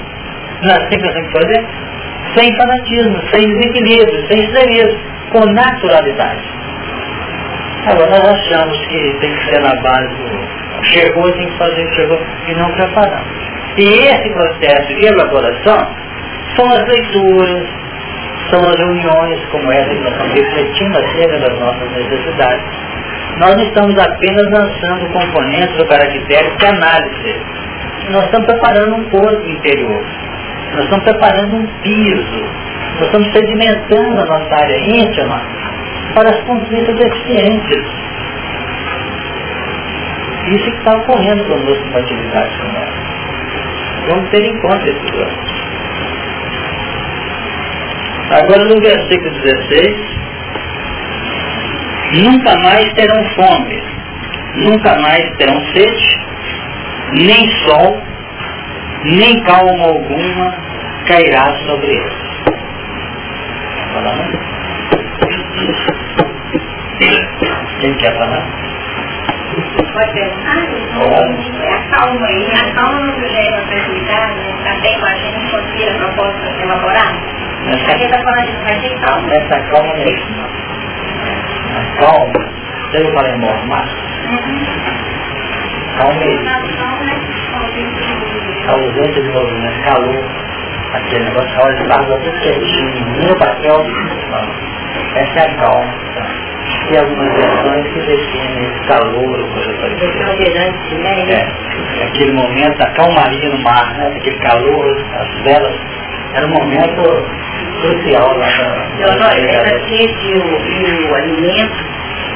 É 0.63 0.73
assim 0.73 0.97
nós 0.97 1.13
temos 1.13 1.27
que 1.27 1.39
fazer? 1.39 1.65
Sem 2.35 2.55
fanatismo, 2.55 3.19
sem 3.31 3.47
desequilíbrio, 3.47 4.27
sem 4.27 4.39
extremismo, 4.39 4.99
com 5.31 5.45
naturalidade. 5.53 6.43
Agora 7.87 8.09
nós 8.11 8.27
achamos 8.27 8.77
que 8.87 9.17
tem 9.21 9.35
que 9.35 9.45
ser 9.45 9.61
na 9.61 9.75
base 9.81 10.07
do 10.15 10.61
chegou, 10.83 11.31
tem 11.33 11.47
que 11.47 11.57
fazer 11.57 11.87
que 11.87 11.95
chegou 11.95 12.19
e 12.47 12.53
não 12.55 12.71
preparamos. 12.71 13.27
E 13.77 13.83
esse 13.83 14.29
processo 14.29 14.87
de 14.95 15.05
elaboração 15.05 15.87
são 16.55 16.69
as 16.71 16.87
leituras, 16.87 17.67
são 18.49 18.59
as 18.59 18.75
reuniões 18.75 19.39
como 19.51 19.71
essa 19.71 19.89
que 19.89 20.01
nós 20.01 20.11
estamos 20.11 20.33
refletindo 20.33 20.97
acerca 20.97 21.39
das 21.39 21.59
nossas 21.59 21.91
necessidades. 21.91 22.65
Nós 23.37 23.55
não 23.55 23.63
estamos 23.63 23.97
apenas 23.97 24.51
lançando 24.51 25.13
componentes 25.13 25.77
do 25.77 25.85
caractere 25.85 26.57
de 26.57 26.65
análise. 26.65 27.35
Nós 28.09 28.25
estamos 28.25 28.45
preparando 28.45 28.95
um 28.95 29.09
corpo 29.09 29.49
interior. 29.49 30.03
Nós 30.73 30.83
estamos 30.85 31.03
preparando 31.03 31.55
um 31.57 31.67
piso. 31.81 32.45
Nós 32.99 33.05
estamos 33.05 33.31
sedimentando 33.33 34.21
a 34.21 34.25
nossa 34.25 34.55
área 34.55 34.77
íntima 34.77 35.41
para 36.13 36.29
as 36.29 36.43
conquistas 36.43 36.99
eficientes. 36.99 37.85
Isso 40.47 40.71
que 40.71 40.77
está 40.77 40.97
ocorrendo 40.97 41.43
conosco 41.45 41.91
com 41.91 41.97
a 41.97 42.01
atividade 42.01 42.51
Vamos 44.07 44.29
ter 44.29 44.43
em 44.43 44.57
conta 44.59 44.89
esse 44.89 45.11
plano. 45.11 45.37
Agora 48.31 48.63
no 48.65 48.81
versículo 48.81 49.31
16, 49.41 49.97
nunca 52.23 52.57
mais 52.59 52.93
terão 52.93 53.23
fome, 53.35 53.83
nunca 54.65 54.95
mais 55.01 55.37
terão 55.37 55.59
sede, 55.73 56.19
nem 57.11 57.49
sol, 57.65 58.01
nem 59.03 59.43
calma 59.43 59.85
alguma 59.87 60.53
cairá 61.07 61.53
sobre 61.65 61.87
eles. 61.87 62.13
Falar, 63.93 64.29
Quem 67.81 67.93
quer 67.95 68.15
falar? 68.17 68.45
Pode 69.93 70.13
pensar? 70.13 70.67
É 71.61 71.73
a 71.73 71.97
calma 71.97 72.27
aí. 72.27 72.53
A 72.53 72.73
calma 72.75 73.01
não 73.01 73.27
gera 73.27 73.57
a 73.57 73.67
tranquilidade, 73.67 74.55
também 74.63 74.99
com 74.99 75.05
a 75.05 75.15
gente 75.15 75.51
conseguir 75.51 75.89
a 75.89 75.93
proposta 75.95 76.61
elaborar. 76.61 77.13
A 77.65 77.71
gente 77.71 78.03
está 78.03 78.17
falando 78.19 78.45
de 78.45 78.63
vai 78.63 78.79
ter 78.81 78.99
calma. 79.01 79.33
Essa 79.33 79.59
calma 79.71 79.93
mesmo. 79.95 80.45
A 81.73 81.99
calma, 81.99 82.49
deve 82.91 83.11
falar 83.13 83.29
em 83.29 83.39
mormar. 83.39 83.87
Calma 85.97 86.19
mesmo 86.19 86.70
a 88.67 88.71
ausência 88.73 89.21
de 89.21 89.29
movimento, 89.29 89.83
calor, 89.83 90.25
aquele 90.93 91.25
negócio, 91.25 91.59
a 91.59 91.63
hora 91.63 91.75
de 91.75 91.83
barba 91.87 92.17
tudo 92.17 92.39
quietinho, 92.39 93.27
no 93.27 93.35
papel, 93.37 93.85
essa 95.15 95.39
é 95.39 95.45
a 95.45 95.55
calma. 95.55 95.93
E 96.91 96.97
algumas 96.97 97.33
versões 97.33 97.87
que 97.93 97.99
definem 98.01 98.63
esse 98.65 98.79
calor 98.87 99.39
ou 99.39 99.47
coisa 99.47 99.73
parecida. 99.73 100.23
É, 101.31 102.03
aquele 102.05 102.31
momento, 102.33 102.81
a 102.81 102.89
calmaria 102.91 103.49
no 103.49 103.63
mar, 103.63 103.93
né? 103.95 104.13
aquele 104.15 104.37
calor, 104.39 105.05
as 105.19 105.43
velas, 105.43 105.75
era 106.33 106.45
um 106.45 106.49
momento 106.49 107.25
crucial 107.81 108.37
lá 108.37 108.47
da... 108.47 108.87
Essa 109.37 109.79
sede 109.89 110.27
e 110.27 111.09
o 111.09 111.15
alimento 111.15 111.85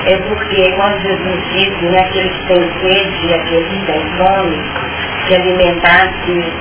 é 0.07 0.17
porque 0.17 0.71
quando 0.75 1.01
Jesus 1.01 1.43
disse, 1.51 1.85
né, 1.85 1.99
aquele 1.99 2.29
que 2.29 2.47
tem 2.47 2.71
sede 2.79 3.27
e 3.27 3.33
aquele 3.33 3.65
que 3.65 3.85
tem 3.85 4.01
fome, 4.17 4.61
se 5.27 5.35
alimentar-se 5.35 6.53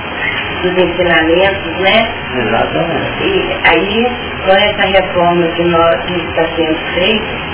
dos 0.61 0.77
ensinamentos, 0.77 1.79
né? 1.79 2.09
Exatamente. 2.37 3.23
E 3.23 3.59
aí, 3.63 4.11
com 4.45 4.51
essa 4.51 4.87
reforma 4.87 5.47
que, 5.49 5.63
nós, 5.63 5.95
que 6.05 6.13
está 6.15 6.43
sendo 6.55 6.77
feita, 6.93 7.45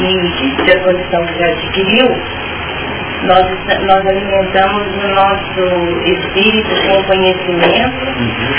e 0.00 0.70
a 0.70 0.80
condição 0.80 1.26
que 1.26 1.38
já 1.38 1.46
adquiriu, 1.46 2.06
nós, 3.24 3.46
nós 3.82 4.06
alimentamos 4.06 4.86
o 4.86 5.08
nosso 5.08 6.02
espírito 6.04 6.70
com 6.86 7.02
conhecimento 7.04 8.06
uhum. 8.06 8.54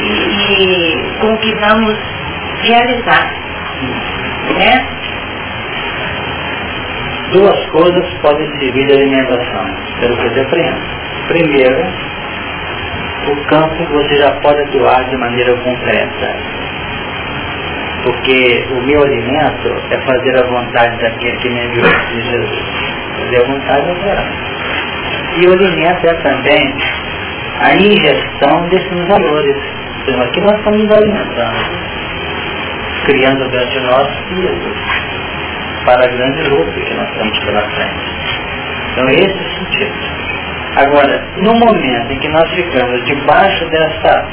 e, 0.00 0.62
e 0.62 1.18
com 1.20 1.32
o 1.32 1.38
que 1.38 1.54
vamos 1.56 1.98
realizar. 2.62 3.34
Né? 4.58 4.86
Duas 7.32 7.66
coisas 7.70 8.04
podem 8.20 8.46
servir 8.58 8.86
de 8.86 8.92
alimentação, 8.92 9.66
pelo 10.00 10.16
que 10.16 10.38
eu 10.38 10.42
aprendo. 10.42 10.80
Primeiro, 11.28 11.86
o 13.28 13.36
campo 13.46 13.84
você 13.92 14.16
já 14.18 14.30
pode 14.42 14.60
atuar 14.60 15.04
de 15.08 15.16
maneira 15.16 15.54
concreta. 15.56 16.36
Porque 18.04 18.66
o 18.72 18.82
meu 18.82 19.02
alimento 19.02 19.76
é 19.90 19.98
fazer 19.98 20.38
a 20.38 20.46
vontade 20.46 21.00
daquele 21.00 21.36
que 21.38 21.48
me 21.50 21.64
enviou 21.64 21.86
de 21.86 22.20
Jesus. 22.20 22.62
Fazer 23.16 23.40
a 23.40 23.46
vontade 23.46 23.88
é 23.88 23.92
operar. 23.92 24.32
E 25.36 25.46
o 25.46 25.52
alimento 25.52 26.06
é 26.06 26.14
também 26.14 26.74
a 27.60 27.76
ingestão 27.76 28.68
desses 28.68 29.08
valores. 29.08 29.56
Então, 30.02 30.20
aqui 30.20 30.40
nós 30.40 30.58
estamos 30.58 30.90
alimentando, 30.90 31.64
criando 33.06 33.48
dentro 33.50 33.70
de 33.70 33.80
nós 33.80 34.08
filhos 34.28 35.21
para 35.84 36.04
a 36.04 36.08
grande 36.08 36.42
luta 36.48 36.80
que 36.80 36.94
nós 36.94 37.10
temos 37.10 37.38
pela 37.40 37.60
frente. 37.60 38.22
Então 38.92 39.08
esse 39.10 39.38
é 39.38 39.42
o 39.42 39.50
sentido. 39.58 39.92
Agora, 40.76 41.24
no 41.36 41.54
momento 41.54 42.12
em 42.12 42.18
que 42.18 42.28
nós 42.28 42.50
ficamos 42.50 43.04
debaixo 43.04 43.68
dessa 43.70 44.26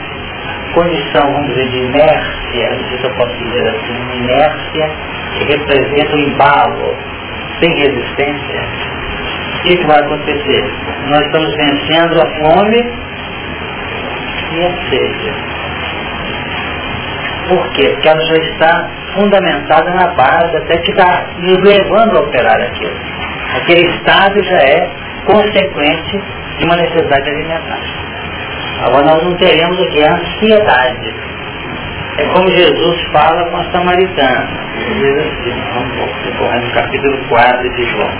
condição, 0.73 1.33
vamos 1.33 1.47
dizer, 1.47 1.69
de 1.69 1.77
inércia, 1.77 2.69
não 2.71 2.89
sei 2.89 2.97
se 2.97 3.03
eu 3.03 3.13
posso 3.15 3.35
dizer 3.35 3.67
assim, 3.67 4.17
inércia 4.17 4.91
que 5.37 5.43
representa 5.45 6.15
o 6.15 6.19
embalo, 6.19 6.95
sem 7.59 7.69
resistência, 7.75 8.63
o 9.59 9.61
que, 9.63 9.77
que 9.77 9.85
vai 9.85 9.99
acontecer? 9.99 10.63
Nós 11.07 11.21
estamos 11.25 11.55
vencendo 11.55 12.21
a 12.21 12.25
fome 12.39 12.93
e 14.51 14.65
a 14.65 14.89
sede. 14.89 15.33
Por 17.49 17.69
quê? 17.73 17.89
Porque 17.89 18.07
ela 18.07 18.21
já 18.21 18.37
está 18.37 18.89
fundamentada 19.13 19.91
na 19.91 20.07
base, 20.07 20.57
até 20.57 20.77
que 20.77 20.91
está 20.91 21.25
nos 21.39 21.61
levando 21.63 22.17
a 22.17 22.21
operar 22.21 22.61
aquilo. 22.61 22.95
Aquele 23.55 23.89
estado 23.95 24.43
já 24.43 24.57
é 24.57 24.89
consequente 25.25 26.21
de 26.57 26.65
uma 26.65 26.75
necessidade 26.75 27.29
alimentar. 27.29 27.79
Agora 28.85 29.05
nós 29.05 29.23
não 29.23 29.33
teremos 29.35 29.79
aqui 29.81 30.03
a 30.03 30.13
ansiedade. 30.13 31.13
É 32.17 32.23
como 32.33 32.49
Jesus 32.51 33.01
fala 33.11 33.49
com 33.49 33.57
a 33.57 33.63
samaritana. 33.71 34.47
É 34.79 35.19
assim, 35.19 35.63
vamos 35.73 36.65
no 36.65 36.71
capítulo 36.73 37.17
4 37.29 37.69
de 37.75 37.85
João. 37.85 38.11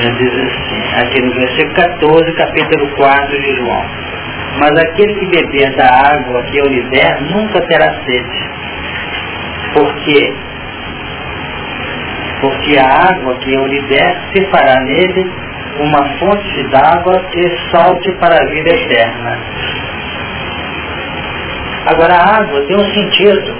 Ele 0.00 0.12
diz 0.12 0.32
assim, 0.32 1.00
aqui 1.00 1.22
no 1.22 1.34
versículo 1.34 1.74
14, 1.74 2.32
capítulo 2.34 2.88
4 2.96 3.40
de 3.40 3.56
João. 3.56 4.07
Mas 4.58 4.70
aquele 4.70 5.14
que 5.14 5.26
beber 5.26 5.76
da 5.76 5.86
água 5.86 6.42
que 6.44 6.58
eu 6.58 6.66
lhe 6.66 6.82
der 6.90 7.20
nunca 7.22 7.60
terá 7.62 7.94
sede. 8.04 8.50
Porque 9.72 10.34
porque 12.40 12.78
a 12.78 13.10
água 13.10 13.34
que 13.36 13.52
eu 13.52 13.66
lhe 13.66 13.80
der 13.82 14.16
se 14.32 14.44
fará 14.46 14.80
nele 14.80 15.30
uma 15.80 16.04
fonte 16.18 16.62
de 16.62 16.76
água 16.76 17.20
que 17.32 17.58
salte 17.70 18.12
para 18.12 18.34
a 18.34 18.46
vida 18.46 18.70
eterna. 18.70 19.38
Agora 21.86 22.14
a 22.14 22.36
água 22.38 22.60
tem 22.66 22.76
um 22.76 22.94
sentido 22.94 23.56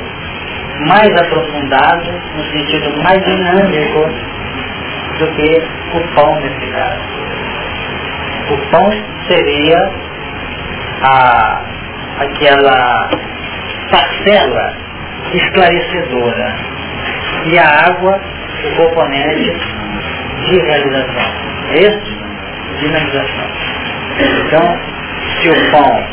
mais 0.87 1.11
aprofundado, 1.17 2.11
um 2.37 2.45
sentido 2.53 3.03
mais 3.03 3.25
dinâmico 3.25 4.09
do 5.19 5.27
que 5.35 5.63
o 5.95 6.15
pão 6.15 6.35
nesse 6.41 6.67
caso. 6.73 7.03
O 8.51 8.71
pão 8.71 8.91
seria 9.27 10.08
a, 11.03 11.61
aquela 12.21 13.11
parcela 13.91 14.77
esclarecedora 15.33 16.57
e 17.47 17.59
a 17.59 17.87
água 17.87 18.21
o 18.65 18.77
componente 18.77 19.53
de 20.47 20.59
realização. 20.59 21.33
É 21.71 21.79
isso? 21.81 22.19
Dinamização. 22.81 23.49
Então, 24.19 24.79
se 25.41 25.49
o 25.51 25.71
pão 25.71 26.05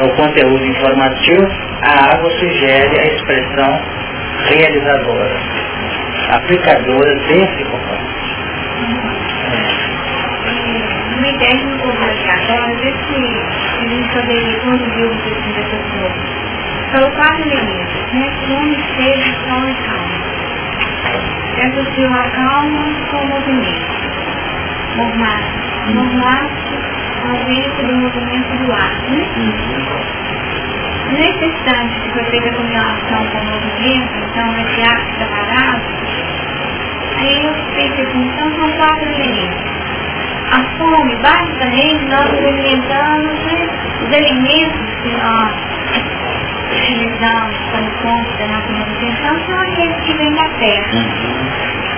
é 0.00 0.04
o 0.04 0.16
conteúdo 0.16 0.64
informativo, 0.64 1.48
a 1.82 2.14
água 2.14 2.30
sugere 2.30 3.00
a 3.00 3.06
expressão 3.14 3.80
realizadora, 4.48 5.36
aplicadora 6.32 7.14
desse 7.26 7.64
componente. 7.64 8.14
Uma 11.16 11.28
ideia 11.28 11.56
de 11.56 11.66
um 11.66 11.78
comunicatório, 11.78 12.76
ver 12.76 12.94
se 13.74 13.84
a 13.84 13.88
gente 13.88 14.08
poderia 14.08 14.58
conduzir 14.60 15.06
o 15.06 15.16
que 15.16 15.30
dessa 15.52 15.78
forma. 15.90 16.22
São 16.92 17.10
quatro 17.10 17.42
elementos, 17.42 18.12
né? 18.12 18.32
Nome, 18.48 18.76
sede, 18.96 19.36
som 19.48 19.68
e 19.68 19.74
calma. 19.84 20.14
Associo 21.64 22.08
a 22.12 22.30
calma 22.30 22.84
com 23.10 23.16
o 23.16 23.26
movimento. 23.28 23.94
Mormaço. 24.96 25.64
Mormaço, 25.94 26.74
ausência 27.28 27.84
do 27.84 27.94
movimento 27.94 28.64
do 28.64 28.72
ar, 28.72 28.92
né? 29.10 29.24
Instante 31.44 32.00
que 32.00 32.10
foi 32.10 32.24
feita 32.24 32.48
a 32.48 32.52
combinação 32.54 33.26
com 33.30 33.38
o 33.38 33.44
movimento, 33.44 34.12
então 34.30 34.46
esse 34.58 34.80
ar 34.82 34.98
que 35.04 35.12
está 35.12 35.26
parado, 35.26 35.82
aí 37.18 37.44
eu 37.44 37.52
pensei 37.74 38.06
assim, 38.06 38.22
então 38.28 38.50
são 38.56 38.72
quatro 38.72 39.08
elementos. 39.08 39.73
A 40.54 40.62
fome, 40.78 41.16
basicamente, 41.16 42.04
nós 42.04 42.32
alimentamos, 42.32 43.34
né? 43.44 43.68
Os 44.06 44.14
alimentos 44.14 44.94
que 45.02 45.10
nós 45.10 45.52
utilizamos 46.70 47.56
como 47.72 47.90
fonte 48.02 48.38
da 48.38 48.46
nossa 48.46 48.70
manutenção 48.70 49.46
são 49.46 49.60
aqueles 49.60 49.96
que 50.04 50.14
vêm 50.14 50.32
da 50.32 50.48
terra. 50.60 51.00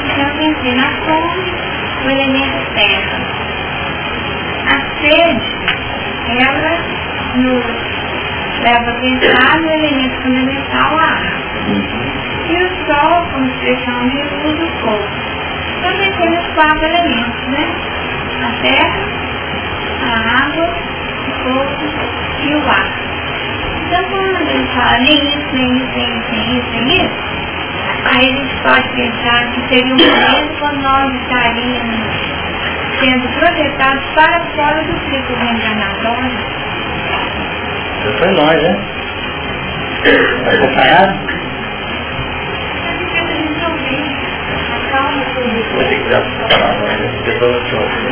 Então, 0.07 0.31
pensei 0.39 0.75
na 0.75 0.91
fome, 1.05 1.53
o 2.03 2.11
elemento 2.11 2.75
terra. 2.75 3.21
A 4.69 4.81
sede, 5.03 5.45
ela 6.41 6.79
nos 7.35 7.65
leva 8.63 8.91
a 8.91 8.95
pensar 8.95 9.61
no 9.61 9.71
elemento 9.71 10.23
fundamental, 10.23 10.99
a 10.99 11.03
água. 11.03 11.47
E 12.49 12.57
o 12.57 12.69
sol, 12.87 13.27
como 13.35 13.47
expressão 13.49 14.09
de 14.09 14.23
luz, 14.23 14.61
o 14.63 14.69
fogo. 14.81 15.09
Também 15.83 16.11
tem 16.13 16.39
os 16.39 16.47
quatro 16.55 16.87
elementos, 16.87 17.49
né? 17.49 17.97
A 18.43 18.51
terra, 18.63 18.99
a 20.03 20.45
água, 20.45 20.69
o 21.27 21.31
fogo 21.43 21.77
e 22.43 22.55
o 22.55 22.69
ar. 22.69 22.89
Então, 23.87 24.05
quando 24.11 24.51
ele 24.51 24.67
fala 24.75 24.99
nem 24.99 25.19
isso, 25.29 25.55
nem 25.55 25.77
isso, 25.77 25.93
nem 25.97 26.19
isso, 26.19 26.31
nem 26.33 26.59
isso, 26.59 26.71
nem 26.71 27.05
isso, 27.05 27.15
aí 28.05 28.27
a 28.27 28.37
gente 28.37 28.57
pode 28.63 28.89
pensar 28.91 29.53
que 29.53 29.61
seria 29.69 29.95
um 29.95 29.99
momento 29.99 30.59
quando 30.59 30.83
nós 30.83 31.15
estaríamos 31.23 32.27
sendo 33.01 33.29
projetados 33.39 34.05
para 34.15 34.41
fora 34.55 34.83
do 34.83 35.11
ciclo 35.11 35.37
reencarnatório. 35.37 36.31
Isso 38.01 38.19
foi 38.19 38.31
nós, 38.33 38.63
né? 38.63 38.77
Acompanhado? 40.55 41.37
Vou 45.73 45.85
ter 45.85 46.03
que 46.03 46.09
dar 46.09 46.23
palavra, 46.49 46.87
pessoas 47.25 47.63
Por 47.69 48.06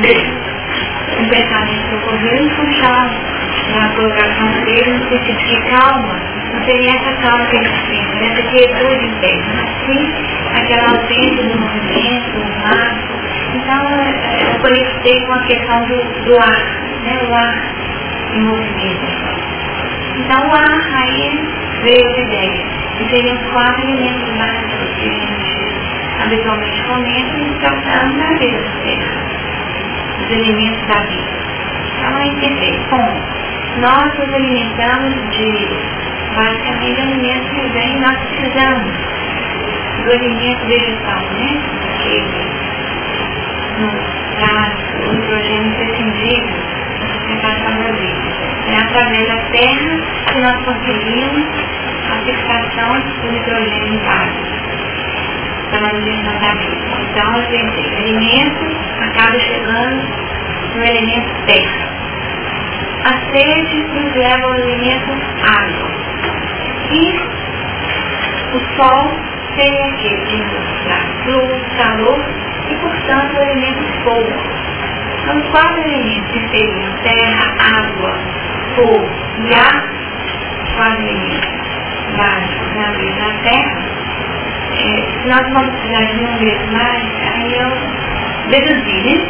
Um 0.00 1.28
pensamento 1.28 1.88
que 1.88 1.94
ocorreu 1.96 2.46
e 2.46 2.50
puxar 2.50 3.10
na 3.74 3.88
colocação 3.90 4.64
dele 4.64 4.92
no 4.92 5.08
sentido 5.08 5.38
de 5.38 5.44
que 5.44 5.70
calma, 5.70 6.16
não 6.54 6.64
seria 6.64 6.90
essa 6.90 7.12
calma 7.20 7.46
que 7.46 7.56
ele 7.56 7.68
tem, 7.86 8.26
essa 8.26 8.42
quietude 8.48 9.06
interna, 9.06 9.64
sim 9.86 10.30
aquela 10.54 10.90
ausência 10.90 11.44
do 11.44 11.60
movimento, 11.60 12.30
do 12.32 12.64
ar. 12.64 12.98
Então, 13.54 14.52
eu 14.52 14.60
conectei 14.60 15.26
com 15.26 15.32
a 15.32 15.38
questão 15.40 15.84
do, 15.86 16.24
do 16.24 16.40
ar, 16.40 16.64
né? 17.04 17.20
o 17.28 17.34
ar 17.34 17.62
em 18.34 18.40
movimento. 18.40 19.06
Então, 20.16 20.48
o 20.48 20.54
ar 20.54 20.80
aí 21.02 21.48
veio 21.82 22.14
a 22.14 22.20
ideia, 22.20 22.66
que 22.96 23.08
seriam 23.10 23.36
quatro 23.52 23.82
elementos 23.82 24.34
básicos 24.38 24.94
que 24.96 25.08
a 25.08 25.12
gente 25.12 25.60
habitualmente 26.22 26.82
comenta 26.82 27.38
e 27.38 27.54
tratando 27.60 28.18
da 28.18 28.38
vida 28.38 28.58
da 28.58 28.70
terra, 28.82 29.39
os 30.30 30.36
elementos 30.36 30.86
da 30.86 31.00
vida. 31.02 31.30
Então, 31.98 32.16
aí 32.16 32.30
pensei, 32.40 32.80
bom, 32.90 33.20
nós 33.80 34.18
nos 34.18 34.34
alimentamos 34.34 35.14
de 35.36 35.68
basicamente 36.34 37.00
alimentos 37.00 37.50
que 37.50 37.68
vêm, 37.68 38.00
nós 38.00 38.16
precisamos 38.16 38.92
do 40.04 40.12
alimento 40.12 40.66
vegetal, 40.66 41.20
né? 41.20 41.60
Que 42.02 42.24
nos 43.80 43.94
traz 44.36 44.74
o 45.04 45.12
nitrogênio 45.12 45.66
imprescindível 45.66 46.70
sustentação 47.12 47.82
da 47.82 47.92
vida. 47.92 48.40
É 48.68 48.76
através 48.76 49.28
da 49.28 49.36
terra 49.50 50.00
que 50.32 50.38
nós 50.40 50.64
conseguimos 50.64 51.46
a 52.08 52.24
fixação 52.24 53.00
do 53.22 53.32
nitrogênio 53.32 54.00
básico 54.00 54.59
para 55.70 55.92
da 55.92 56.54
vida. 56.54 56.90
Então, 57.10 57.36
eu 57.36 57.46
pensei, 57.48 57.96
alimento 57.96 58.66
acaba 59.00 59.38
chegando 59.38 60.02
no 60.74 60.84
elemento 60.84 61.46
terra. 61.46 61.90
A 63.04 63.32
sede 63.32 63.76
nos 63.94 64.14
leva 64.14 64.46
ao 64.46 64.54
elemento 64.54 65.12
água. 65.42 65.90
E 66.92 67.20
o 68.52 68.76
sol 68.76 69.14
seria 69.56 69.86
aquele 69.86 70.20
que 70.26 70.36
nos 70.36 70.84
traz 70.84 71.26
luz, 71.26 71.62
calor 71.78 72.20
e, 72.68 72.74
portanto, 72.76 73.36
o 73.36 73.42
elemento 73.42 74.02
fogo. 74.04 74.32
Então, 75.22 75.38
os 75.38 75.48
quatro 75.50 75.82
elementos 75.82 76.30
que 76.32 76.48
seriam 76.48 76.92
terra, 77.02 77.54
água, 77.78 78.18
fogo 78.74 79.08
e 79.38 79.54
ar, 79.54 79.84
quatro 80.76 81.02
elementos 81.02 81.60
básicos 82.16 82.74
na 82.74 82.90
vida 82.92 83.20
da 83.20 83.50
terra, 83.50 83.99
é, 84.72 85.22
se 85.22 85.28
nós 85.28 85.52
vamos 85.52 85.74
precisar 85.76 86.04
de 86.12 86.24
um 86.24 86.38
vez 86.38 86.72
mais, 86.72 87.08
aí 87.34 87.54
eu 87.58 87.70
deduzi, 88.50 89.02
né? 89.02 89.28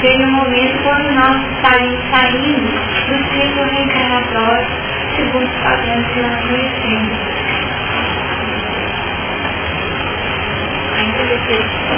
Seria 0.00 0.26
um 0.26 0.32
momento 0.32 0.82
quando 0.82 1.10
nós 1.12 1.40
estaríamos 1.56 2.00
saindo 2.10 2.60
do 3.08 3.16
ciclo 3.32 3.64
reencarnatório 3.64 4.66
segundo 5.16 5.44
os 5.44 5.62
padrões 5.62 6.06
que 6.08 6.20
nós 6.20 6.40
conhecemos. 6.42 7.18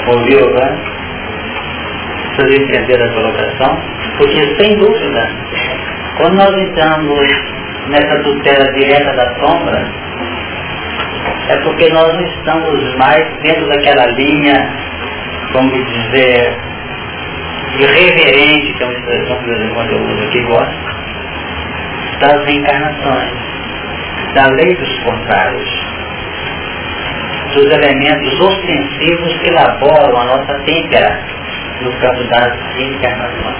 Ouviu, 0.07 0.51
né? 0.55 0.79
Vocês 2.37 2.61
entenderam 2.61 3.07
a 3.07 3.15
colocação? 3.15 3.81
Porque, 4.19 4.57
sem 4.57 4.79
dúvida, 4.79 5.31
quando 6.19 6.35
nós 6.35 6.55
entramos 6.55 7.29
nessa 7.89 8.23
tutela 8.23 8.73
direta 8.73 9.13
da 9.15 9.35
sombra, 9.41 9.89
é 11.48 11.56
porque 11.59 11.89
nós 11.90 12.12
não 12.12 12.24
estamos 12.24 12.97
mais 12.97 13.24
dentro 13.43 13.68
daquela 13.68 14.06
linha, 14.06 14.68
vamos 15.52 15.86
dizer, 15.86 16.56
irreverente, 17.78 18.73
que 18.73 18.82
é 18.82 18.86
uma 18.86 18.94
expressão 18.94 19.43
que 19.43 19.51
eu 19.93 20.01
uso 20.02 20.24
aqui 20.24 20.43
gosto, 20.43 20.97
das 22.20 22.44
reencarnações, 22.47 23.32
da 24.35 24.47
lei 24.47 24.74
dos 24.74 24.98
contrários, 25.01 25.70
dos 27.55 27.73
elementos 27.73 28.40
ostensivos 28.40 29.39
que 29.39 29.48
elaboram 29.48 30.16
a 30.20 30.24
nossa 30.24 30.55
têmpera 30.64 31.20
no 31.81 31.93
campo 31.93 32.24
das 32.24 32.52
reencarnações. 32.77 33.56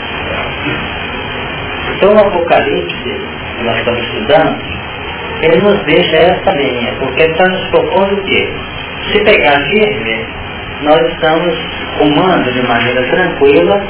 Então 1.96 2.14
o 2.14 2.18
Apocalipse, 2.18 3.20
que 3.56 3.64
nós 3.64 3.78
estamos 3.78 4.00
estudando, 4.02 4.85
ele 5.42 5.60
nos 5.60 5.82
deixa 5.84 6.16
essa 6.16 6.52
linha, 6.52 6.94
porque 6.98 7.22
ele 7.22 7.32
está 7.32 7.44
nos 7.44 7.66
propondo 7.70 8.22
que, 8.22 8.54
se 9.12 9.24
pegar 9.24 9.60
firme, 9.68 10.26
nós 10.82 11.00
estamos 11.12 11.54
rumando 11.98 12.52
de 12.52 12.62
maneira 12.62 13.02
tranquila 13.04 13.82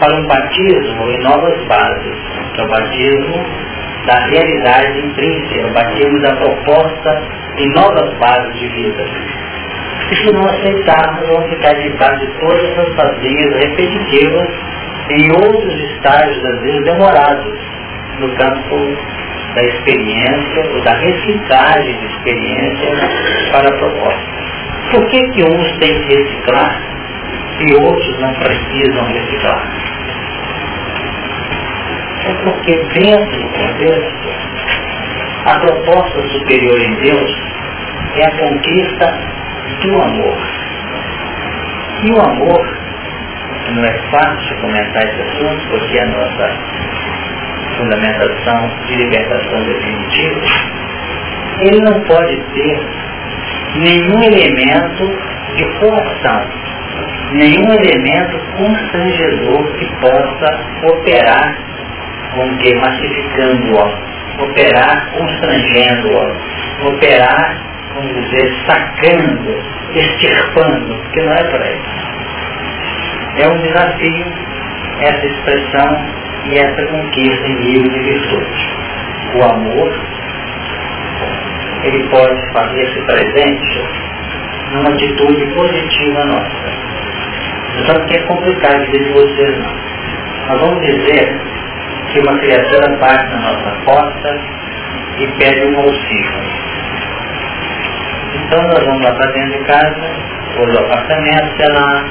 para 0.00 0.14
um 0.14 0.26
batismo 0.26 1.10
em 1.10 1.18
novas 1.22 1.58
bases, 1.66 2.16
que 2.54 2.60
é 2.60 2.64
o 2.64 2.68
batismo 2.68 3.46
da 4.06 4.18
realidade 4.26 4.98
intrínseca, 5.00 5.66
o 5.66 5.72
batismo 5.72 6.20
da 6.20 6.36
proposta 6.36 7.22
em 7.58 7.68
novas 7.72 8.14
bases 8.18 8.58
de 8.58 8.68
vida. 8.68 9.04
E 10.10 10.16
se 10.16 10.32
não 10.32 10.46
aceitarmos, 10.46 11.28
vamos 11.28 11.50
ficar 11.50 11.74
debaixo 11.74 12.20
de 12.20 12.32
todas 12.40 12.64
essas 12.70 12.94
vazias 12.94 13.54
repetitivas 13.56 14.48
em 15.10 15.30
outros 15.32 15.74
estágios, 15.92 16.44
às 16.44 16.60
vezes 16.60 16.84
demorados, 16.84 17.58
no 18.20 18.28
campo 18.36 18.96
da 19.54 19.62
experiência 19.64 20.62
ou 20.74 20.82
da 20.82 20.92
reciclagem 20.92 21.98
de 21.98 22.06
experiência 22.06 22.90
para 23.52 23.68
a 23.68 23.78
proposta. 23.78 24.38
Por 24.90 25.06
que, 25.08 25.22
que 25.30 25.42
uns 25.44 25.78
têm 25.78 26.00
que 26.02 26.14
reciclar 26.14 26.80
e 27.60 27.74
outros 27.74 28.20
não 28.20 28.34
precisam 28.34 29.04
reciclar? 29.06 29.62
É 32.26 32.34
porque 32.44 32.76
dentro 32.94 33.38
do 33.38 33.48
contexto, 33.48 34.28
a 35.46 35.58
proposta 35.60 36.28
superior 36.28 36.80
em 36.80 36.94
Deus 36.96 37.42
é 38.16 38.26
a 38.26 38.30
conquista 38.32 39.18
do 39.82 40.02
amor. 40.02 40.38
E 42.04 42.12
o 42.12 42.20
amor, 42.20 42.78
não 43.74 43.84
é 43.84 43.92
fácil 44.10 44.56
comentar 44.60 45.02
esse 45.04 45.20
assunto, 45.20 45.68
porque 45.70 45.98
a 45.98 46.06
nossa 46.06 46.52
fundamentação 47.78 48.70
de 48.86 48.94
libertação 48.96 49.62
definitiva, 49.64 50.40
ele 51.60 51.80
não 51.80 52.00
pode 52.02 52.36
ter 52.54 52.80
nenhum 53.76 54.22
elemento 54.22 55.18
de 55.56 55.64
coação, 55.78 56.44
nenhum 57.32 57.72
elemento 57.72 58.38
constrangedor 58.56 59.64
que 59.78 59.86
possa 60.00 60.60
operar, 60.92 61.56
vamos 62.36 62.58
dizer, 62.58 62.76
massificando-o, 62.80 64.08
operar 64.44 65.10
constrangendo-o, 65.16 66.88
operar, 66.88 67.56
vamos 67.94 68.14
dizer, 68.14 68.54
sacando, 68.66 69.56
extirpando, 69.94 70.96
que 71.12 71.22
não 71.22 71.32
é 71.32 71.44
para 71.44 71.70
isso. 71.70 71.98
É 73.38 73.48
um 73.48 73.58
desafio 73.62 74.26
essa 75.00 75.26
expressão 75.26 76.27
e 76.46 76.58
essa 76.58 76.86
conquista 76.86 77.46
em 77.46 77.54
nível 77.56 77.90
de 77.90 77.98
virtude. 78.00 78.68
O 79.34 79.44
amor, 79.44 79.92
ele 81.84 82.08
pode 82.08 82.52
fazer-se 82.52 83.00
presente 83.02 83.84
numa 84.72 84.90
atitude 84.90 85.46
positiva 85.54 86.24
nossa. 86.24 86.68
Só 87.86 87.94
que 88.06 88.16
é 88.16 88.22
complicado 88.22 88.84
dizer 88.86 89.04
de 89.04 89.12
vocês 89.12 89.58
não. 89.58 89.88
Nós 90.48 90.60
vamos 90.60 90.86
dizer 90.86 91.40
que 92.12 92.20
uma 92.20 92.38
criatura 92.38 92.96
bate 92.96 93.30
na 93.34 93.52
nossa 93.52 93.70
porta 93.84 94.40
e 95.18 95.26
pede 95.38 95.66
um 95.66 95.80
auxílio. 95.80 96.32
Então 98.34 98.62
nós 98.62 98.84
vamos 98.84 99.02
lá 99.02 99.12
para 99.12 99.30
dentro 99.32 99.58
de 99.58 99.64
casa, 99.64 100.10
ou 100.58 100.66
do 100.66 100.78
apartamento, 100.78 101.56
sei 101.56 101.72
lá, 101.72 102.04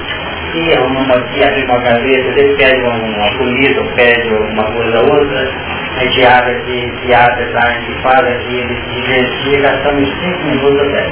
e 0.53 0.73
arruma 0.73 0.99
uma, 1.01 1.15
e 1.35 1.43
abre 1.43 1.63
uma 1.63 1.79
gaveta, 1.79 2.39
ele 2.39 2.55
pede 2.55 2.81
uma, 2.81 3.37
comida, 3.37 3.83
pede 3.95 4.33
uma 4.33 4.63
coisa 4.63 4.99
ou 4.99 5.19
outra, 5.19 5.51
a 5.97 5.99
gente 5.99 6.25
abre 6.25 6.51
aqui, 6.51 6.93
se 7.01 7.13
abre, 7.13 7.45
tá, 7.45 7.59
a 7.59 7.71
gente 7.73 8.01
fala 8.01 8.29
aqui, 8.29 8.55
ele 8.55 8.81
divertia, 8.93 9.61
gastamos 9.61 10.09
cinco 10.21 10.43
minutos 10.45 10.79
até. 10.89 11.09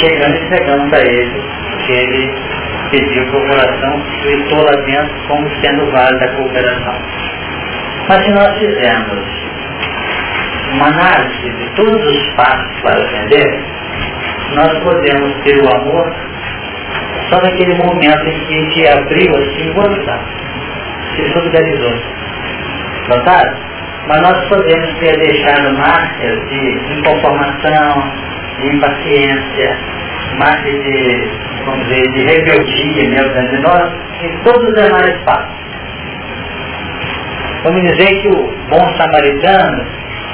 Chegando 0.00 0.36
e 0.36 0.44
entregamos 0.44 0.90
para 0.90 1.00
ele, 1.00 1.42
que 1.86 1.92
ele 1.92 2.34
pediu 2.90 3.26
cooperação, 3.26 4.02
gritou 4.22 4.62
lá 4.62 4.80
dentro 4.82 5.14
como 5.26 5.50
sendo 5.60 5.90
válida 5.90 6.24
a 6.24 6.28
cooperação. 6.36 6.94
Mas 8.08 8.24
se 8.24 8.30
nós 8.30 8.58
fizermos 8.58 9.48
uma 10.72 10.86
análise 10.86 11.50
de 11.50 11.70
todos 11.74 12.06
os 12.06 12.34
passos 12.34 12.80
para 12.82 13.02
atender, 13.02 13.64
nós 14.54 14.78
podemos 14.82 15.34
ter 15.44 15.62
o 15.62 15.76
amor 15.76 16.14
só 17.30 17.40
naquele 17.42 17.74
momento 17.74 18.28
em 18.28 18.46
que 18.46 18.54
gente 18.54 18.88
abriu 18.88 19.36
assim 19.36 19.70
o 19.70 19.80
olhar, 19.80 20.20
se 21.14 21.32
solidarizou. 21.32 21.94
Notaram? 23.08 23.54
Mas 24.08 24.20
nós 24.22 24.48
podemos 24.48 24.94
ter 25.00 25.18
deixado 25.18 25.76
marcas 25.76 26.48
de 26.48 26.98
inconformação, 26.98 28.12
de 28.58 28.74
impaciência, 28.74 29.76
marcas 30.38 30.72
de, 30.72 31.28
vamos 31.66 31.86
dizer, 31.88 32.12
de 32.12 32.22
rebeldia 32.24 33.08
mesmo 33.10 33.34
dentro 33.34 33.56
de 33.56 33.62
nós, 33.62 33.92
em 34.22 34.36
todos 34.44 34.68
os 34.68 34.74
demais 34.74 35.18
passos. 35.24 35.58
Vamos 37.64 37.82
dizer 37.82 38.22
que 38.22 38.28
o 38.28 38.54
bom 38.70 38.96
samaritano, 38.96 39.84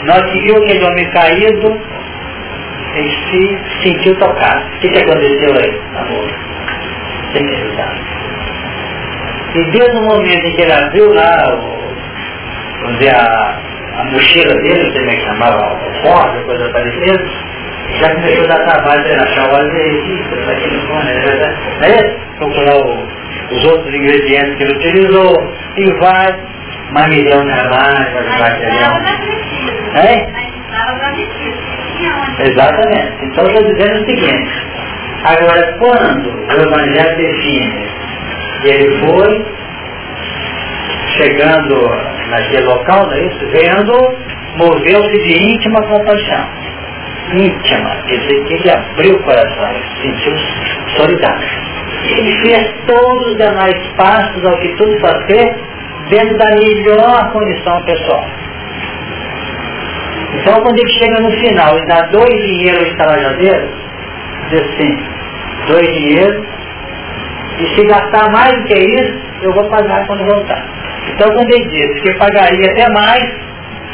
nós 0.05 0.23
que 0.31 0.39
viu 0.41 0.57
aquele 0.59 0.85
homem 0.85 1.11
caído, 1.11 1.81
ele 2.95 3.11
se 3.11 3.59
sentiu 3.83 4.15
tocado. 4.16 4.65
O 4.77 4.81
que, 4.81 4.89
que 4.89 4.99
aconteceu 4.99 5.55
aí, 5.57 5.81
amor? 5.97 6.54
Sem 7.35 7.43
necessidade. 7.44 8.01
E 9.55 9.65
desde 9.70 9.97
o 9.98 10.02
momento 10.02 10.47
em 10.47 10.55
que 10.55 10.62
ele 10.62 10.73
abriu 10.73 11.12
lá, 11.15 11.59
vamos 12.81 12.98
dizer, 12.98 13.15
a, 13.15 13.59
a 13.98 14.05
mochila 14.05 14.55
dele, 14.55 14.82
não 14.82 14.93
sei 14.93 15.01
como 15.01 15.11
é 15.11 15.16
que 15.16 15.27
chamava, 15.27 15.74
o 15.74 16.02
forte, 16.02 16.44
coisa 16.44 16.69
parecida, 16.70 17.24
já 18.01 18.15
começou 18.15 18.44
a 18.44 18.48
dar 18.48 18.65
trabalho 18.65 19.02
para 19.02 19.12
ele 19.12 19.23
achar 19.23 19.52
o 19.52 19.56
azeite, 19.56 20.24
aquele 20.51 20.81
fone, 20.86 21.12
né? 21.81 22.16
procurar 22.39 22.77
o, 22.77 23.09
os 23.52 23.65
outros 23.65 23.94
ingredientes 23.94 24.56
que 24.56 24.62
ele 24.65 24.74
utilizou, 24.74 25.52
e 25.77 25.93
vai, 26.01 26.35
mais 26.90 27.09
milhão 27.09 27.44
de 27.44 27.52
trabalho, 27.52 28.12
vai 28.12 28.51
material. 28.51 28.93
É? 29.94 30.44
Exatamente. 32.40 33.24
Então 33.24 33.47
estou 33.47 33.73
dizendo 33.73 34.02
o 34.02 34.06
seguinte. 34.06 34.51
Agora, 35.25 35.79
quando 35.79 36.29
o 36.29 36.53
Evangelho 36.53 37.17
define 37.17 37.89
que 38.61 38.69
ele 38.69 39.07
foi 39.07 39.47
chegando 41.17 41.75
naquele 42.29 42.67
local, 42.67 43.07
não 43.07 43.13
é 43.15 43.21
isso? 43.25 43.47
Vendo, 43.51 44.17
moveu-se 44.57 45.23
de 45.23 45.43
íntima 45.43 45.81
compaixão. 45.87 46.47
Íntima, 47.33 47.97
quer 48.07 48.19
dizer 48.19 48.45
que 48.45 48.55
ele 48.55 48.71
abriu 48.71 49.15
o 49.15 49.23
coração, 49.23 49.75
sentiu 50.03 50.37
solidário. 50.97 51.49
Ele 52.19 52.43
fez 52.43 52.75
todos 52.87 53.27
os 53.29 53.37
demais 53.39 53.75
passos 53.97 54.45
ao 54.45 54.59
que 54.59 54.69
tudo 54.77 55.01
fazer 55.01 55.57
dentro 56.11 56.37
da 56.37 56.51
melhor 56.51 57.33
condição 57.33 57.83
pessoal. 57.85 58.25
Então 60.35 60.61
quando 60.61 60.79
ele 60.79 60.93
chega 60.99 61.21
no 61.21 61.31
final 61.31 61.79
e 61.79 61.87
dá 61.87 62.03
dois 62.13 62.47
dinheiros 62.47 62.85
de 62.91 62.97
trabalhadeiro, 62.97 63.69
diz 64.51 64.61
assim, 64.61 65.14
dois 65.66 65.86
dinheiros, 65.86 66.45
e 67.59 67.66
se 67.74 67.86
gastar 67.86 68.31
mais 68.31 68.53
do 68.57 68.65
que 68.65 68.74
isso, 68.74 69.19
eu 69.43 69.53
vou 69.53 69.69
pagar 69.70 70.07
quando 70.07 70.24
voltar. 70.24 70.65
Então 71.09 71.28
quando 71.32 71.51
ele 71.53 71.69
diz 71.69 72.01
que 72.03 72.15
pagaria 72.15 72.70
até 72.70 72.89
mais, 72.93 73.24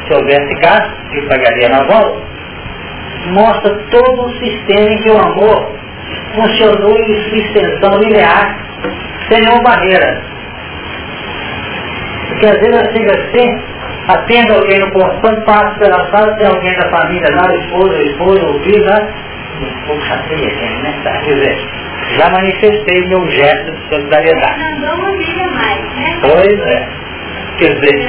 se 0.06 0.14
houvesse 0.14 0.54
gasto, 0.60 0.90
que 1.12 1.20
pagaria 1.22 1.68
na 1.68 1.82
volta, 1.84 2.22
mostra 3.32 3.74
todo 3.90 4.26
o 4.26 4.38
sistema 4.38 4.90
em 4.90 5.02
que 5.02 5.10
o 5.10 5.18
amor 5.18 5.72
funcionou 6.34 6.98
em 6.98 7.22
sua 7.28 7.38
extensão 7.38 7.98
linear, 8.00 8.58
sem 9.28 9.40
nenhuma 9.40 9.62
barreira. 9.62 10.22
Porque 12.28 12.46
às 12.46 12.58
vezes 12.60 12.74
eu 12.74 12.92
chego 12.92 13.10
assim, 13.10 13.62
atendo 14.08 14.54
alguém 14.54 14.78
no 14.78 14.90
portão, 14.92 15.44
passo 15.44 15.78
pela 15.78 16.10
sala, 16.10 16.36
tem 16.36 16.46
alguém 16.46 16.74
da 16.78 16.88
família 16.88 17.28
lá, 17.34 17.54
esposa, 17.54 18.02
esposa, 18.02 18.46
o 18.46 18.60
filho, 18.60 18.84
né? 18.84 19.08
Né? 20.82 21.20
Quer 21.24 21.34
dizer, 21.34 21.58
já 22.16 22.30
manifestei 22.30 23.06
meu 23.08 23.30
gesto 23.30 23.72
de 23.72 23.88
solidariedade. 23.88 24.58
Pois 26.22 26.60
é. 26.60 26.88
Quer 27.58 27.74
dizer, 27.74 28.08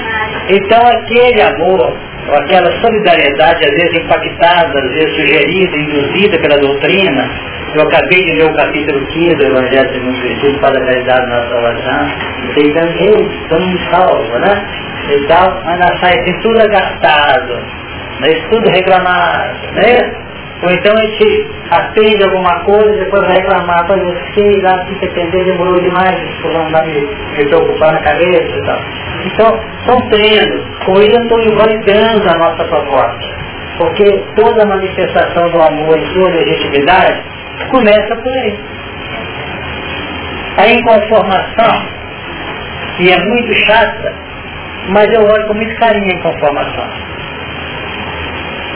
então 0.50 0.88
aquele 0.88 1.42
amor, 1.42 1.98
aquela 2.34 2.72
solidariedade, 2.80 3.66
às 3.66 3.72
vezes 3.72 4.04
impactada, 4.04 4.80
às 4.80 4.94
vezes 4.94 5.16
sugerida, 5.16 5.78
induzida 5.78 6.40
pela 6.40 6.58
doutrina, 6.58 7.30
eu 7.76 7.82
acabei 7.84 8.24
de 8.24 8.34
ler 8.34 8.46
o 8.46 8.54
capítulo 8.54 9.06
15 9.08 9.36
do 9.36 9.46
Evangelho 9.46 9.90
segundo 9.94 10.22
Jesus 10.22 10.58
para 10.58 10.78
a 10.78 10.86
caridade 10.86 11.28
na 11.28 11.50
salvação, 11.50 12.12
tentando, 12.54 12.92
eu, 13.04 13.32
estamos 13.44 13.90
salvo, 13.90 14.40
né? 14.40 14.82
e 15.10 15.28
tal, 15.28 15.62
mas 15.66 15.80
nós 15.80 16.00
sai 16.00 16.20
assim 16.20 16.40
tudo 16.42 16.62
agastado, 16.62 17.60
mas 18.20 18.44
tudo 18.50 18.70
reclamado, 18.70 19.74
né? 19.74 20.31
Ou 20.64 20.72
então 20.72 20.94
a 20.96 21.02
gente 21.02 21.50
atende 21.72 22.24
alguma 22.24 22.64
coisa 22.64 22.94
e 22.94 23.00
depois 23.00 23.26
vai 23.26 23.38
reclamar, 23.38 23.84
pois 23.88 24.00
eu 24.00 24.16
fiquei 24.26 24.62
lá, 24.62 24.86
fiquei 24.86 25.10
atender, 25.10 25.46
demorou 25.46 25.82
demais, 25.82 26.16
fulano 26.40 26.70
lá 26.70 26.84
me, 26.84 27.02
me 27.02 27.46
preocupar 27.46 27.94
na 27.94 28.00
cabeça 28.02 28.58
e 28.58 28.66
tal. 28.66 28.80
Então, 29.26 29.60
são 29.88 30.10
treinos, 30.10 30.62
coisas 30.86 31.22
estão 31.22 31.42
invalidando 31.42 32.30
a 32.30 32.38
nossa 32.38 32.64
proposta. 32.66 33.42
Porque 33.80 34.24
toda 34.36 34.66
manifestação 34.68 35.50
do 35.50 35.62
amor 35.62 35.98
em 35.98 36.06
sua 36.14 36.30
legitimidade 36.30 37.24
começa 37.72 38.16
por 38.16 38.32
aí. 38.32 38.60
A 40.58 40.68
inconformação, 40.68 41.86
que 42.98 43.12
é 43.12 43.18
muito 43.18 43.54
chata, 43.66 44.14
mas 44.90 45.12
eu 45.12 45.22
olho 45.24 45.48
com 45.48 45.54
muito 45.56 45.76
carinho 45.80 46.06
a 46.06 46.20
inconformação. 46.20 46.88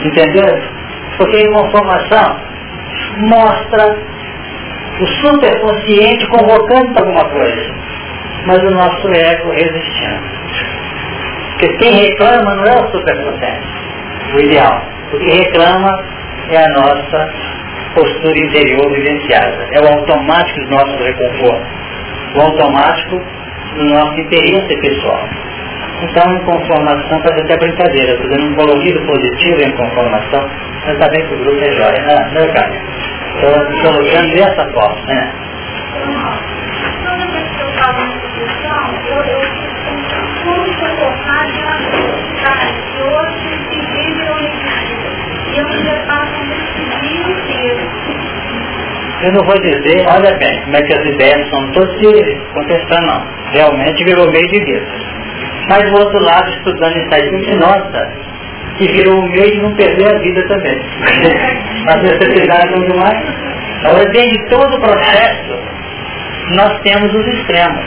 Entendeu? 0.04 0.75
Porque 1.18 1.38
a 1.38 1.42
inconformação 1.42 2.36
mostra 3.30 3.98
o 5.00 5.08
superconsciente 5.08 6.28
convocando 6.28 6.94
para 6.94 7.06
alguma 7.06 7.30
coisa, 7.30 7.74
mas 8.46 8.64
o 8.64 8.72
nosso 8.72 9.08
ego 9.14 9.52
resistindo. 9.52 10.24
Porque 11.52 11.78
quem 11.78 11.94
reclama 11.94 12.56
não 12.56 12.66
é 12.66 12.76
o 12.82 12.92
superconsciente, 12.92 13.68
o 14.34 14.40
ideal. 14.40 14.82
O 15.14 15.18
que 15.18 15.30
reclama 15.30 16.04
é 16.50 16.58
a 16.58 16.68
nossa 16.70 17.30
postura 17.94 18.38
interior 18.38 18.92
vivenciada. 18.92 19.68
É 19.72 19.80
o 19.82 19.88
automático 19.88 20.60
do 20.66 20.72
nosso 20.72 21.04
reconforto. 21.04 21.66
O 22.36 22.42
automático 22.42 23.22
do 23.76 23.86
nosso 23.86 24.20
interesse 24.20 24.82
pessoal. 24.82 25.30
Então, 26.02 26.40
conformação 26.40 27.22
faz 27.22 27.40
até 27.40 27.58
brincadeira, 27.58 28.18
fazendo 28.18 28.52
um 28.52 28.56
colorido 28.56 29.00
positivo 29.06 29.62
em 29.62 29.72
conformação, 29.72 30.50
mas 30.86 30.94
está 30.94 31.10
bem 31.10 31.26
que 31.26 31.34
o 31.34 31.38
grupo 31.38 31.64
é 31.64 31.72
jóia, 31.72 32.02
né, 32.02 32.30
né 32.34 32.48
cara? 32.54 32.72
Estou 33.36 33.94
colocando 33.94 34.36
dessa 34.36 34.72
forma, 34.74 35.02
né? 35.08 35.32
Eu 49.22 49.32
não 49.32 49.44
vou 49.46 49.60
dizer, 49.60 50.06
olha 50.08 50.38
bem, 50.38 50.62
como 50.62 50.76
é 50.76 50.82
que 50.82 50.94
as 50.94 51.06
ideias 51.06 51.50
são, 51.50 51.62
não 51.62 51.88
se 51.98 52.42
contestando 52.54 53.08
não. 53.08 53.28
Realmente 53.54 54.04
virou 54.04 54.30
meio 54.30 54.48
de 54.50 54.60
vida. 54.66 55.15
Mas 55.68 55.90
do 55.90 55.98
outro 56.00 56.20
lado, 56.24 56.50
estudando 56.50 56.98
isso 56.98 57.14
aí, 57.14 57.56
nossa, 57.56 58.12
que 58.78 58.88
virou 58.88 59.24
um 59.24 59.30
meio 59.30 59.52
de 59.52 59.62
não 59.62 59.76
perder 59.76 60.16
a 60.16 60.20
vida 60.20 60.48
também. 60.48 60.80
As 61.88 62.02
necessidades 62.02 62.72
não 62.72 62.88
demais. 62.88 63.24
Agora, 63.84 64.10
dentro 64.10 64.30
de 64.30 64.50
todo 64.50 64.76
o 64.76 64.82
processo, 64.82 65.60
nós 66.56 66.80
temos 66.82 67.14
os 67.14 67.28
extremos. 67.28 67.86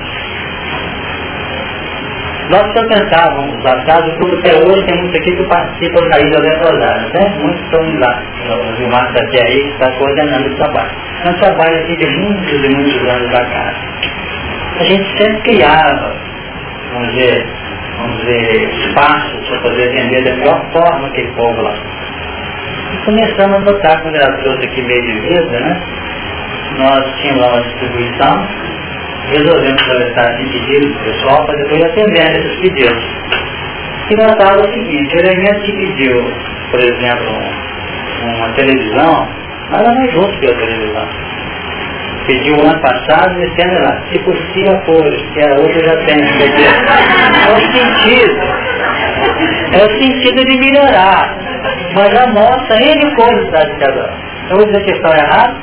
Nós 2.51 2.73
frequentávamos 2.73 3.67
a 3.67 3.85
casa, 3.85 4.11
porque 4.19 4.37
até 4.37 4.57
hoje 4.57 4.87
tem 4.87 4.97
muitos 5.01 5.21
aqui 5.21 5.37
que 5.37 5.45
participam 5.45 6.09
da 6.09 6.19
Ilha 6.19 6.39
Leprosária, 6.39 7.09
né? 7.13 7.37
Muitos 7.41 7.61
estão 7.63 8.01
lá. 8.01 8.23
O 8.49 8.77
Gilmar 8.77 9.07
está 9.09 9.21
aqui 9.21 9.39
aí, 9.39 9.69
está 9.69 9.93
coordenando 9.99 10.49
o 10.49 10.57
trabalho. 10.57 10.91
É 11.25 11.29
um 11.29 11.35
trabalho 11.35 11.79
aqui 11.81 11.97
de 11.97 12.07
muitos 12.07 12.65
e 12.65 12.69
muitos 12.71 13.09
anos 13.09 13.31
da 13.33 13.45
casa. 13.45 13.77
A 14.81 14.85
gente 14.85 15.19
sempre 15.19 15.43
criava, 15.43 16.15
vamos 16.95 17.13
dizer, 17.13 17.47
vamos 17.99 18.17
dizer, 18.21 18.69
espaços 18.71 19.49
para 19.49 19.59
poder 19.61 19.89
atender 19.89 20.25
da 20.25 20.37
melhor 20.37 20.65
forma 20.73 21.09
aquele 21.09 21.31
povo 21.33 21.63
lá. 21.63 21.75
E 22.93 23.05
começamos 23.05 23.57
a 23.57 23.61
notar, 23.61 24.03
quando 24.03 24.17
ela 24.17 24.33
trouxe 24.39 24.65
aqui 24.65 24.83
meio 24.83 25.03
de 25.03 25.21
vida, 25.21 25.61
né? 25.61 25.83
Nós 26.79 27.21
tínhamos 27.21 27.43
lá 27.43 27.53
uma 27.53 27.63
distribuição, 27.63 28.49
resolvemos 29.33 29.83
coletar 29.83 30.41
esse 30.41 30.51
pedido 30.51 30.89
do 30.89 31.05
pessoal 31.05 31.45
para 31.45 31.57
depois 31.57 31.83
atender 31.83 32.37
esses 32.37 32.61
pedidos. 32.61 33.05
E 34.11 34.15
notava 34.17 34.61
o 34.61 34.73
seguinte, 34.73 35.17
o 35.17 35.21
elemento 35.21 35.61
que 35.63 35.73
pediu, 35.73 36.33
por 36.71 36.81
exemplo, 36.81 37.35
uma 38.23 38.49
televisão, 38.55 39.29
nada 39.71 39.95
mais 39.95 40.13
justo 40.13 40.39
que 40.39 40.47
a 40.47 40.55
televisão 40.55 41.09
pediu 42.29 42.57
o 42.57 42.61
ano 42.61 42.81
passado, 42.81 43.43
esse 43.43 43.63
ano 43.63 43.83
lá, 43.83 44.03
se 44.13 44.19
possível 44.21 44.79
for, 44.85 45.03
que 45.33 45.43
a 45.43 45.55
outra 45.55 45.85
já 45.85 45.97
tem. 46.05 46.19
É 46.19 47.53
o 47.53 47.61
sentido. 47.73 48.41
É 49.73 49.85
o 49.85 49.91
sentido 49.99 50.45
de 50.45 50.59
melhorar. 50.59 51.37
Mas 51.95 52.17
a 52.17 52.27
nossa 52.29 52.75
N 52.83 53.15
coisas 53.17 53.51
da 53.51 53.67
cada 53.81 54.13
Eu 54.51 54.57
vou 54.59 54.67
dizer 54.67 54.85
que 54.85 54.91
errado? 54.93 55.57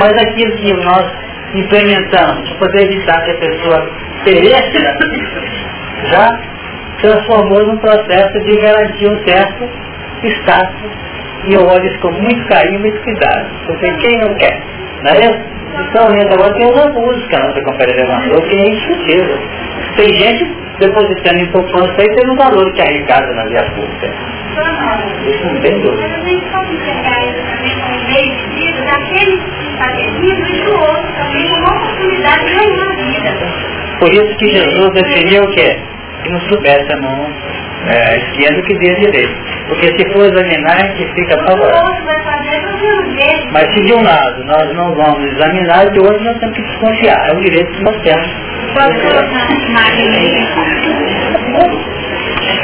Mas 0.00 0.12
aquilo 0.12 0.56
que 0.56 0.72
nós 0.84 1.12
implementamos 1.54 2.48
para 2.50 2.58
poder 2.58 2.84
evitar 2.84 3.20
que 3.24 3.30
a 3.32 3.36
pessoa 3.36 3.90
pereça, 4.24 4.96
já 6.04 6.40
transformou 7.00 7.66
num 7.66 7.76
processo 7.78 8.38
de 8.44 8.56
garantir 8.60 9.08
um 9.08 9.24
certo 9.26 9.68
status. 10.24 10.90
E 11.48 11.54
eu 11.54 11.66
olho 11.66 11.84
isso 11.84 11.98
com 11.98 12.12
muito 12.12 12.46
carinho 12.46 12.76
e 12.76 12.78
muito 12.78 13.02
cuidado. 13.02 13.46
Porque 13.66 13.90
quem 13.96 14.18
não 14.20 14.34
quer? 14.36 14.62
Não 15.02 15.10
é 15.10 15.18
isso? 15.18 15.52
Então, 15.88 16.06
agora 16.06 16.54
tem 16.54 16.66
uma 16.66 16.86
música 16.88 17.38
na 17.38 17.46
nossa 17.46 17.62
conferência 17.62 18.04
levantou 18.04 18.42
que 18.42 18.54
é 18.54 18.68
indiscutível. 18.68 19.38
Tem 19.96 20.14
gente 20.14 20.56
depositando 20.78 21.38
em 21.38 21.46
poupança 21.46 21.94
aí 21.98 22.30
um 22.30 22.36
valor 22.36 22.72
que 22.72 22.82
arrecada 22.82 23.32
na 23.34 23.44
via 23.44 23.62
pública. 23.74 24.10
Isso 25.26 25.46
não 25.46 25.60
tem 25.60 25.80
dúvida. 25.80 26.08
Mas 26.08 26.14
a 26.14 26.28
gente 26.28 26.44
pode 26.50 26.74
enxergar 26.74 27.24
isso 27.24 27.42
também 27.50 27.80
como 27.80 28.04
meio 28.04 28.36
de 28.36 28.46
vida 28.54 28.84
daquele 28.84 29.38
que 29.38 29.72
está 29.72 30.00
e 30.00 30.64
do 30.64 30.72
outro 30.72 31.12
também 31.16 31.48
como 31.48 31.66
oportunidade 31.68 32.44
de 32.44 32.54
ganhar 32.54 32.86
a 32.86 32.96
vida. 32.96 33.72
Por 33.98 34.12
isso 34.12 34.36
que 34.36 34.48
Jesus 34.48 34.92
definiu 34.92 35.42
o 35.42 35.50
quê? 35.52 35.78
Que 36.22 36.32
não 36.32 36.40
soubesse 36.40 36.92
a 36.92 36.96
mão 37.00 37.26
é, 37.88 38.16
esquerda 38.18 38.62
que 38.62 38.74
dê 38.78 38.94
direito. 38.96 39.34
Porque 39.68 39.86
se 39.96 40.12
for 40.12 40.26
examinar, 40.26 40.76
a 40.76 40.86
gente 40.86 41.14
fica 41.14 41.36
O 41.36 41.46
favorável. 41.46 42.31
Mas 43.52 43.72
se 43.74 43.80
de 43.82 43.94
um 43.94 44.02
lado 44.02 44.44
nós 44.44 44.74
não 44.74 44.94
vamos 44.94 45.32
examinar, 45.32 45.90
de 45.90 45.98
outro 46.00 46.22
nós 46.24 46.38
temos 46.38 46.56
que 46.56 46.62
desconfiar. 46.62 47.28
É 47.28 47.32
o 47.32 47.40
direito 47.40 47.72
que 47.72 47.82
nós 47.82 47.96
temos. 48.02 48.26
Pode 48.74 49.00
colocar 49.00 49.48
Maria. 49.70 50.42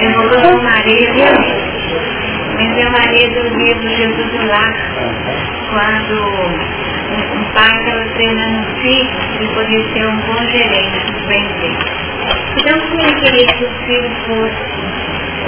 Eu 0.00 0.62
Maria, 0.62 1.12
viu? 1.12 1.58
Mas 2.54 2.78
é 2.78 2.90
Maria 2.90 3.28
do 3.28 3.88
Jesus 3.88 4.26
do 4.32 4.46
Lar, 4.48 4.74
quando 5.70 6.14
um, 7.08 7.38
um 7.38 7.44
pai 7.52 7.78
estava 7.78 8.04
treinando 8.14 8.58
um 8.58 8.64
filho 8.80 9.10
e 9.40 9.48
podia 9.54 9.82
ser 9.92 10.06
um 10.06 10.16
bom 10.16 10.42
gerente 10.50 11.12
do 11.12 11.26
bem 11.28 11.44
dele. 11.60 11.78
Então, 12.56 12.80
como 12.80 13.00
ele 13.00 13.14
queria 13.20 13.46
que 13.46 13.64
o 13.64 13.70
filho 13.86 14.10
fosse 14.26 14.78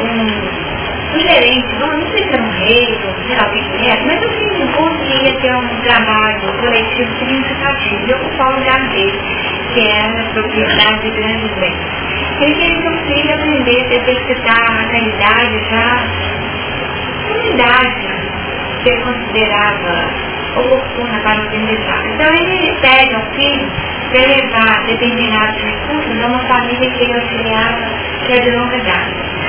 um, 0.00 0.69
um 1.12 1.20
gerente, 1.20 1.74
bom, 1.76 1.86
não 1.86 2.06
sei 2.12 2.22
se 2.22 2.34
era 2.34 2.42
um 2.42 2.50
rei, 2.50 3.00
ou 3.04 3.14
sei 3.26 3.36
lá 3.36 3.46
o 3.46 3.52
que 3.52 3.78
que 3.78 3.90
era, 3.90 4.06
mas 4.06 4.24
o 4.24 4.28
filho 4.38 4.68
conseguia 4.72 5.40
ter 5.40 5.54
um 5.54 5.82
trabalho 5.82 6.52
coletivo 6.60 7.18
significativo 7.18 8.06
e 8.06 8.14
ocupar 8.14 8.52
o 8.52 8.58
lugar 8.58 8.88
dele, 8.88 9.20
que 9.74 9.88
era 9.88 10.20
a 10.20 10.24
propriedade 10.32 11.00
de 11.02 11.10
grandes 11.10 11.50
bens. 11.58 12.00
Ele 12.40 12.54
queria 12.54 12.80
que 12.80 12.90
filho 13.12 13.34
aprendesse 13.34 13.92
a 13.92 13.96
exercitar 13.96 14.80
a 14.80 14.84
caridade 14.90 15.70
já 15.70 16.30
uma 17.28 17.44
idade 17.44 18.06
que 18.82 18.88
ele 18.88 19.02
considerava 19.02 20.10
oportuna 20.56 21.20
para 21.22 21.42
utilizar. 21.42 22.06
Então 22.06 22.34
ele 22.34 22.72
pede 22.80 23.14
ao 23.14 23.22
filho 23.34 23.70
para 24.10 24.26
levar 24.26 24.86
determinados 24.86 25.62
recursos 25.62 26.22
a 26.22 26.26
uma 26.26 26.40
família 26.40 26.90
que 26.90 27.04
ele 27.04 27.14
auxiliava, 27.14 27.88
que 28.26 28.32
é 28.32 28.40
de 28.40 28.50
longa 28.50 28.78
data. 28.78 29.39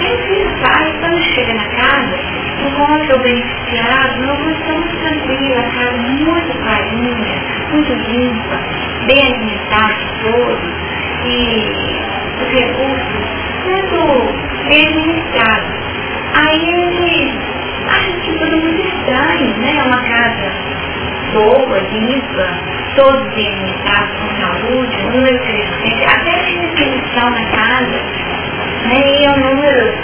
E 0.00 0.28
filho 0.28 0.50
sai, 0.62 0.92
quando 1.00 1.22
chega 1.34 1.54
na 1.54 1.64
casa, 1.64 2.18
encontra 2.66 3.16
o 3.16 3.18
beneficiado 3.20 4.24
condição 4.44 4.76
muito 4.76 4.96
tranquila, 5.00 5.60
a 5.60 5.70
casa 5.70 5.96
muito 5.98 6.62
clarinha, 6.62 7.42
muito 7.72 7.92
limpa, 8.10 8.58
bem 9.06 9.22
alimentada 9.26 9.94
todos, 10.22 10.58
e 11.24 11.72
os 12.42 12.48
recursos 12.52 13.44
sendo 13.64 14.68
bem 14.68 14.86
administrados. 14.88 15.70
Aí 16.34 16.68
ele 16.68 17.38
acha 17.88 18.12
que 18.20 18.32
tudo 18.38 18.56
muito 18.58 18.86
estranho, 18.86 19.56
né? 19.58 19.76
É 19.76 19.82
uma 19.82 20.02
casa 20.02 20.52
boa, 21.32 21.78
limpa, 21.92 22.48
todos 22.96 23.34
bem 23.34 23.48
alimentados, 23.48 24.10
com 24.20 24.28
saúde, 24.40 25.02
número 25.12 25.38
crescente, 25.38 26.04
até 26.04 26.30
tinha 26.44 26.68
definição 26.68 27.30
na 27.30 27.44
casa, 27.46 28.00
né? 28.94 29.20
E 29.20 29.24
é 29.24 29.30
um 29.30 29.40
número 29.40 29.94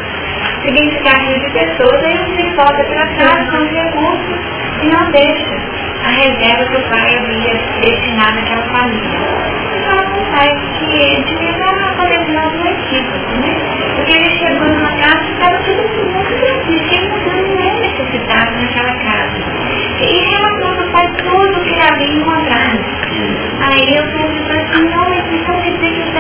significativo 0.63 1.41
de 1.41 1.51
pessoas, 1.51 2.05
aí 2.05 2.19
você 2.19 2.43
volta 2.55 2.85
para 2.85 3.07
casa 3.07 3.51
com 3.51 3.59
os 3.59 3.71
recursos 3.71 4.39
e 4.83 4.89
não 4.89 5.11
deixa 5.11 5.55
a 6.05 6.11
reserva 6.11 6.65
que 6.65 6.77
o 6.77 6.91
pai 6.91 7.19
havia 7.19 7.55
destinado 7.81 8.39
àquela 8.39 8.63
família. 8.63 9.21
E 9.73 9.81
com 10.11 10.21
o 10.21 10.25
pai 10.33 10.49
que 10.79 10.85
ele 10.85 11.25
devia 11.25 11.59
dar 11.59 11.95
uma 11.95 12.07
decisão 12.07 12.49
do 12.51 12.69
equívoco, 12.69 13.33
né? 13.41 13.57
Porque 13.97 14.13
ele 14.13 14.31
chegou 14.39 14.69
numa 14.69 14.91
casa 14.91 15.25
e 15.25 15.33
estava 15.33 15.59
tudo 15.59 15.83
muito 16.13 16.35
tranquilo, 16.41 17.11
não 17.27 17.61
é 17.61 17.81
necessitado 17.81 18.53
naquela 18.57 18.95
casa. 18.95 19.39
E 20.01 20.21
relatou 20.31 20.75
para 20.75 20.85
o 20.85 20.91
pai 20.91 21.13
tudo 21.19 21.61
o 21.61 21.65
que 21.65 21.81
havia 21.81 22.15
encontrado. 22.15 23.01
Aí 23.61 23.97
eu 23.97 24.03
pensei 24.05 24.63
assim, 24.63 24.89
não, 24.89 25.09
mas 25.11 25.25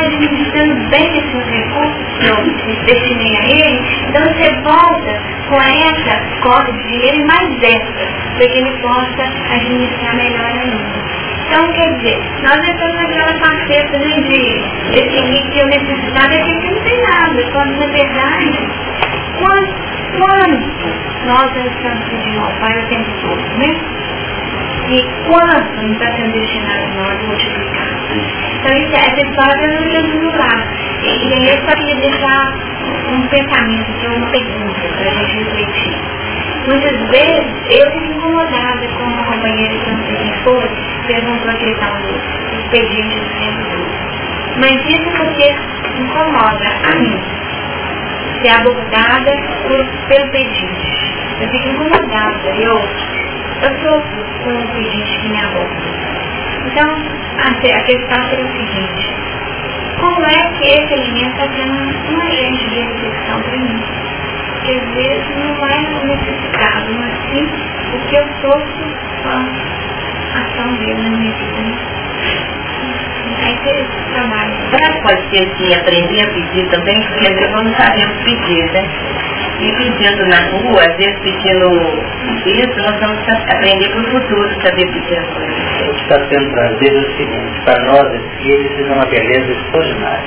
está 0.01 0.06
administrando 0.06 0.74
bem 0.89 1.18
esses 1.18 1.47
recursos 1.47 2.18
que 2.18 2.27
eu 2.27 2.85
destinei 2.86 3.36
a 3.36 3.44
ele, 3.44 3.81
então 4.09 4.22
você 4.22 4.51
volta 4.62 5.20
com 5.48 5.60
essa 5.60 6.40
cota 6.40 6.72
de 6.72 6.89
dinheiro 6.89 7.27
mais 7.27 7.62
essa, 7.62 8.09
para 8.36 8.48
que 8.48 8.59
ele 8.59 8.78
possa 8.78 9.22
administrar 9.52 10.16
melhor 10.16 10.47
ainda. 10.47 11.10
Então, 11.47 11.72
quer 11.72 11.94
dizer, 11.97 12.18
nós 12.43 12.68
estamos 12.68 12.94
naquela 12.94 13.35
faceta 13.39 13.98
né, 13.98 14.20
de 14.20 14.62
definir 14.93 15.51
que 15.51 15.59
eu 15.59 15.66
necessitava 15.66 16.35
e 16.35 16.44
que 16.44 16.70
não 16.70 16.81
tem 16.82 17.02
nada, 17.02 17.43
quando 17.52 17.77
na 17.77 17.86
verdade, 17.86 18.59
quanto, 19.39 19.74
quanto 20.16 20.70
nós 21.27 21.51
estamos 21.56 22.05
pedindo 22.09 22.40
ao 22.40 22.52
Pai 22.60 22.78
o 22.78 22.86
tempo 22.86 23.10
todo, 23.20 23.59
né? 23.59 24.01
e 24.90 25.02
quanto 25.27 25.82
não 25.82 25.93
está 25.93 26.06
sendo 26.16 26.32
destinado 26.32 26.85
a 26.85 27.02
nós 27.02 27.22
multiplicar. 27.27 28.40
Então 28.61 28.77
essa 28.77 29.20
história 29.23 29.65
eu 29.65 29.81
não 29.81 29.91
Jesus 29.91 30.35
lá. 30.37 30.65
E 31.03 31.32
aí 31.32 31.49
eu 31.49 31.57
só 31.66 31.77
queria 31.77 31.97
deixar 31.97 32.55
um 33.09 33.27
pensamento, 33.28 33.91
é 34.05 34.09
uma 34.11 34.27
pergunta 34.27 34.81
para 34.99 35.11
a 35.11 35.15
gente 35.15 35.45
refletir. 35.45 35.97
Muitas 36.66 37.09
vezes 37.09 37.47
eu 37.70 37.91
fico 37.93 38.05
incomodada 38.05 38.87
com 38.87 39.05
uma 39.05 39.24
companheira 39.24 39.74
que 39.78 39.91
não 39.91 40.05
sei 40.05 40.16
quem 40.16 40.35
foi, 40.45 40.70
perguntou 41.07 41.51
a 41.51 41.55
questão 41.55 41.97
dos 42.51 42.69
pedidos 42.70 43.15
do 43.15 43.39
tempo 43.39 43.62
Mas 44.59 44.73
isso 44.89 45.11
porque 45.16 45.57
incomoda 45.99 46.69
a 46.85 46.95
mim. 46.97 47.19
Ser 48.43 48.51
abordada 48.51 49.32
por, 49.66 49.87
pelo 50.09 50.31
pedido. 50.31 50.77
Eu 51.41 51.49
fico 51.49 51.69
incomodada. 51.69 52.49
Eu 52.59 52.81
eu 53.62 53.69
sofro 53.82 54.24
com 54.45 54.51
o 54.51 54.69
pedinte 54.69 55.19
que 55.19 55.28
me 55.28 55.39
aborda. 55.39 56.10
Então, 56.66 56.91
a 57.39 57.81
questão 57.82 58.28
seria 58.28 58.45
o 58.45 58.53
seguinte, 58.53 59.15
como 60.01 60.24
é 60.24 60.49
que 60.59 60.66
esse 60.66 60.95
alimento 60.95 61.32
está 61.32 61.49
sendo 61.57 61.73
um 61.73 62.20
agente 62.20 62.70
de 62.70 62.81
reflexão 62.81 63.43
para 63.43 63.57
mim? 63.59 63.82
Porque 64.55 64.73
às 64.73 64.95
vezes 64.95 65.24
não 65.37 65.66
é 65.66 65.81
necessitado, 66.05 66.93
mas 66.99 67.12
sim 67.32 67.49
o 67.95 67.99
que 68.09 68.16
eu 68.16 68.27
sofro 68.41 68.87
com 69.23 69.28
a 69.28 70.41
ação 70.41 70.74
dele 70.77 71.03
na 71.03 71.11
minha 71.16 71.32
vida. 71.32 71.61
Aí 73.43 73.59
seria 73.65 73.81
esse 73.82 74.12
trabalho. 74.15 74.53
Pode 75.03 75.31
ser 75.31 75.47
que 75.57 75.74
aprender 75.74 76.20
a 76.23 76.27
pedir 76.28 76.69
também, 76.70 77.03
porque 77.03 77.27
às 77.28 77.35
vezes 77.35 77.53
não 77.53 77.74
sabemos 77.74 78.16
pedir, 78.24 78.70
né? 78.73 78.85
E 79.61 79.73
pedindo 79.77 80.27
na 80.27 80.41
rua, 80.51 80.81
às 80.81 80.97
vezes 80.97 81.19
pedindo 81.20 81.69
isso, 82.47 82.81
nós 82.81 82.99
vamos 82.99 83.28
aprender 83.28 83.91
para 83.91 84.01
o 84.01 84.05
futuro, 84.05 84.62
saber 84.62 84.87
pedir 84.91 85.19
as 85.19 85.27
coisas. 85.28 85.89
O 85.89 85.93
que 85.93 86.03
está 86.03 86.19
sendo 86.28 86.51
trazido 86.55 86.97
é 86.97 87.01
o 87.01 87.16
seguinte, 87.19 87.61
para 87.66 87.85
nós 87.85 88.15
espíritos 88.15 88.89
é 88.89 88.93
uma 88.93 89.05
beleza 89.05 89.53
extraordinária. 89.53 90.24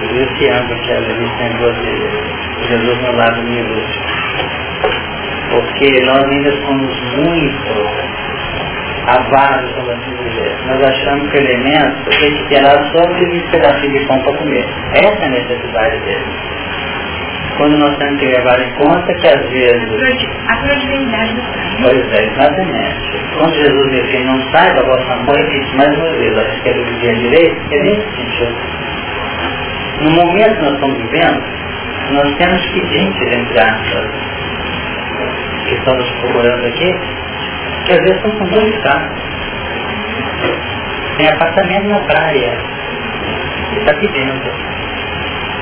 Por 0.00 0.16
isso 0.16 0.34
que 0.34 0.50
a 0.50 0.60
gente 0.60 1.32
tem 1.38 1.48
de 1.48 2.68
Jesus 2.68 3.02
no 3.02 3.16
lado 3.16 3.42
miúdo. 3.42 3.82
Porque 5.50 6.00
nós 6.04 6.24
ainda 6.24 6.52
somos 6.66 7.00
muito 7.16 8.14
avaros, 9.06 9.72
como 9.76 9.90
assim 9.92 10.14
dizer. 10.28 10.56
Nós 10.66 10.82
achamos 10.82 11.30
que 11.30 11.38
o 11.38 11.40
elemento 11.40 12.10
tem 12.20 12.34
que 12.34 12.48
ter 12.48 12.60
lá 12.60 12.72
só 12.92 13.00
um 13.00 13.50
pedacinho 13.50 13.98
de 13.98 14.06
pão 14.06 14.20
para 14.20 14.36
comer. 14.36 14.66
Essa 14.92 15.22
é 15.22 15.24
a 15.24 15.30
necessidade 15.30 15.98
dele 16.00 16.54
quando 17.56 17.76
nós 17.78 17.96
temos 17.98 18.18
que 18.20 18.26
levar 18.26 18.60
em 18.60 18.70
conta 18.72 19.14
que 19.14 19.28
às 19.28 19.48
vezes... 19.50 20.28
A 20.48 20.56
fragilidade 20.56 21.34
do 21.34 21.42
Pai. 21.42 21.76
Pois 21.82 22.12
é, 22.12 22.24
exatamente. 22.24 23.24
Quando 23.38 23.54
Jesus 23.54 23.90
disse, 23.90 24.18
não 24.24 24.52
sai 24.52 24.74
da 24.74 24.82
vossa 24.82 25.16
mão, 25.16 25.34
ele 25.36 25.60
disse 25.60 25.76
mais 25.76 25.96
uma 25.96 26.10
vez, 26.10 26.38
acho 26.38 26.62
que 26.62 26.72
do 26.72 27.00
dia 27.00 27.14
direito, 27.14 27.56
é 27.70 27.82
nesse 27.82 28.16
sentido. 28.16 28.56
No 30.00 30.10
momento 30.10 30.56
que 30.56 30.62
nós 30.62 30.74
estamos 30.74 30.98
vivendo, 30.98 31.42
nós 32.10 32.36
temos 32.36 32.66
pedintes, 32.66 33.32
entre 33.32 33.60
aspas, 33.60 34.10
que 35.68 35.74
estão 35.74 35.94
nos 35.94 36.10
procurando 36.10 36.66
aqui, 36.66 36.94
que 37.86 37.92
às 37.92 37.98
vezes 37.98 38.22
são 38.22 38.30
com 38.32 38.44
dois 38.46 38.82
carros. 38.82 39.18
Tem 41.16 41.28
apartamento 41.28 41.88
na 41.88 41.98
praia, 42.00 42.58
e 43.72 43.78
está 43.78 43.94
pedindo 43.94 44.73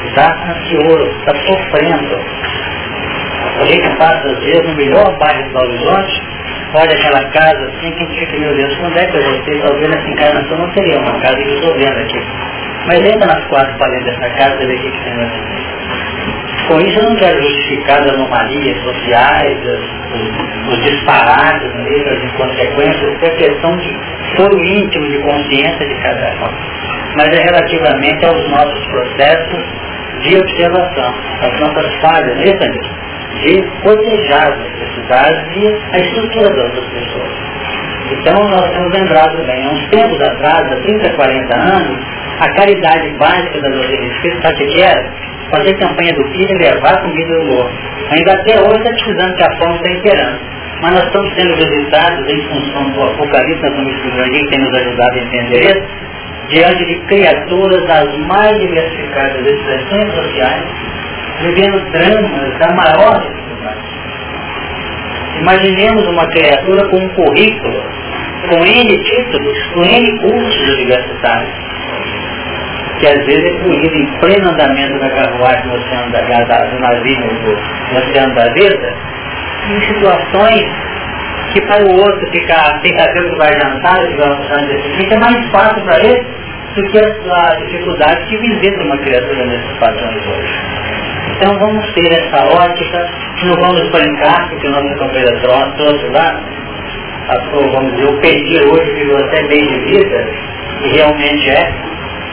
está 0.08 0.34
ansioso, 0.50 1.10
está 1.20 1.34
sofrendo. 1.46 2.18
A 3.60 3.64
gente 3.66 3.96
passa 3.96 4.28
às 4.28 4.38
vezes 4.38 4.66
no 4.66 4.74
melhor 4.74 5.18
bairro 5.18 5.48
do 5.50 5.58
Horizonte, 5.58 6.22
olha 6.74 6.92
aquela 6.92 7.24
casa 7.30 7.64
assim, 7.64 7.90
que 7.92 8.02
a 8.02 8.06
gente 8.06 8.18
fica, 8.18 8.38
meu 8.38 8.56
Deus, 8.56 8.74
quando 8.76 8.98
é 8.98 9.06
que 9.06 9.18
você, 9.18 9.58
talvez 9.60 9.90
nessa 9.90 10.08
encarnação 10.08 10.58
não 10.58 10.70
teria 10.70 10.98
uma 10.98 11.20
casa 11.20 11.36
que 11.36 11.48
eu 11.48 11.54
estou 11.54 11.74
vendo 11.74 11.98
aqui. 11.98 12.22
Mas 12.86 12.98
entra 12.98 13.26
nas 13.26 13.44
quatro 13.44 13.78
paredes 13.78 14.04
dessa 14.06 14.30
casa 14.30 14.62
e 14.62 14.66
vê 14.66 14.74
o 14.74 14.78
que, 14.80 15.04
tem 15.04 15.16
lá 15.16 15.30
Com 16.68 16.80
isso 16.80 16.98
eu 16.98 17.10
não 17.10 17.16
quero 17.16 17.42
justificar 17.42 18.00
as 18.00 18.10
anomalias 18.10 18.82
sociais, 18.82 19.58
os, 19.64 20.72
os 20.72 20.84
disparates 20.84 21.74
nele, 21.76 22.08
as 22.08 22.24
inconsequências, 22.24 23.14
isso 23.14 23.24
é 23.24 23.30
questão 23.30 23.76
de 23.76 24.00
foro 24.36 24.64
íntimo 24.64 25.06
de 25.06 25.18
consciência 25.18 25.86
de 25.86 25.94
cada 26.02 26.32
um. 26.44 26.50
Mas 27.16 27.28
é 27.28 27.42
relativamente 27.42 28.24
aos 28.24 28.50
nossos 28.50 28.86
processos 28.86 29.64
de 30.22 30.36
observação, 30.36 31.14
as 31.42 31.60
nossas 31.60 31.94
falhas, 32.00 32.36
né, 32.36 32.52
de 33.42 33.62
proteger 33.82 34.32
as 34.32 34.56
necessidades 34.58 35.56
e 35.56 35.66
a 35.92 35.98
estrutura 35.98 36.48
das 36.50 36.64
outras 36.64 36.84
pessoas. 36.84 37.52
Então 38.12 38.48
nós 38.50 38.70
temos 38.70 38.92
lembrado 38.92 39.46
bem, 39.46 39.64
há 39.64 39.70
uns 39.70 39.88
tempos 39.88 40.20
atrás, 40.20 40.72
há 40.72 40.76
30, 40.82 41.10
40 41.14 41.54
anos, 41.54 41.98
a 42.40 42.48
caridade 42.54 43.08
básica 43.18 43.60
das 43.60 43.74
espíritas, 43.74 44.42
sabe 44.42 44.64
o 44.64 44.74
que 44.74 44.82
era? 44.82 45.10
Fazer 45.50 45.74
campanha 45.74 46.12
do 46.14 46.24
filho 46.28 46.50
e 46.50 46.58
levar 46.58 47.02
comida 47.02 47.38
do 47.38 47.44
morro. 47.44 47.70
Ainda 48.10 48.32
até 48.32 48.60
hoje 48.60 48.78
está 48.78 48.90
precisando 48.90 49.34
que 49.36 49.42
a 49.42 49.56
fome 49.58 49.76
está 49.76 49.90
imperando. 49.90 50.38
Mas 50.82 50.94
nós 50.94 51.04
estamos 51.04 51.34
sendo 51.34 51.56
visitados 51.56 52.28
em 52.28 52.42
função 52.42 52.90
do 52.90 53.02
Apocalipse, 53.02 53.62
nós 53.62 53.72
estamos 53.72 54.28
que 54.30 54.46
tem 54.50 54.58
nos 54.58 54.74
ajudado 54.74 55.14
a 55.14 55.22
entender 55.22 55.62
isso, 55.62 56.11
diante 56.48 56.84
de 56.84 57.00
criaturas 57.06 57.86
das 57.86 58.18
mais 58.26 58.58
diversificadas 58.60 59.46
expressões 59.46 60.14
sociais, 60.14 60.64
vivendo 61.40 61.90
dramas 61.92 62.58
da 62.58 62.74
maior 62.74 63.20
dificuldade. 63.20 63.92
Imaginemos 65.40 66.06
uma 66.08 66.26
criatura 66.28 66.88
com 66.88 66.96
um 66.98 67.08
currículo, 67.10 67.82
com 68.48 68.66
N 68.66 69.04
títulos, 69.04 69.62
com 69.74 69.84
N 69.84 70.20
cursos 70.20 70.74
universitários, 70.78 71.54
que 72.98 73.06
às 73.06 73.24
vezes 73.24 73.44
é 73.44 73.58
corrido 73.62 73.94
em 73.94 74.06
pleno 74.18 74.50
andamento 74.50 74.98
da 74.98 75.10
carruagem 75.10 75.66
no 75.66 75.74
oceano 75.74 76.12
da, 76.12 76.20
da, 76.20 76.64
do 76.64 76.78
navio, 76.80 77.28
do, 77.44 77.92
no 77.92 77.98
oceano 77.98 78.34
da 78.34 78.52
vida, 78.52 78.94
em 79.70 79.80
situações 79.94 80.81
que 81.52 81.60
para 81.62 81.84
o 81.84 82.00
outro 82.00 82.30
ficar 82.30 82.80
sem 82.82 82.98
saber 82.98 83.20
o 83.20 83.30
que 83.30 83.38
vai 83.38 83.52
jantar, 83.52 83.98
almoçar 83.98 84.62
no 84.62 85.14
é 85.14 85.18
mais 85.18 85.50
fácil 85.50 85.82
para 85.84 85.98
ele 86.04 86.26
do 86.74 86.82
que 86.88 86.98
a, 86.98 87.54
dificuldade 87.56 88.26
que 88.26 88.36
visita 88.38 88.82
uma 88.82 88.96
criatura 88.98 89.46
nesses 89.46 89.78
padrões 89.78 90.26
hoje. 90.26 90.60
Então 91.36 91.58
vamos 91.58 91.92
ter 91.92 92.12
essa 92.12 92.44
ótica, 92.46 93.08
não 93.44 93.54
vamos 93.56 93.90
brincar, 93.90 94.48
porque 94.48 94.66
o 94.66 94.70
nosso 94.70 94.96
companheiro 94.96 95.40
trouxe 95.76 96.06
lá, 96.08 96.40
a, 97.28 97.38
vamos 97.50 97.92
dizer, 97.92 98.06
o 98.06 98.20
pedir 98.20 98.62
hoje 98.64 98.90
virou 98.92 99.18
até 99.18 99.42
bem 99.48 99.66
de 99.66 99.78
vida, 99.80 100.28
e 100.82 100.96
realmente 100.96 101.50
é, 101.50 101.72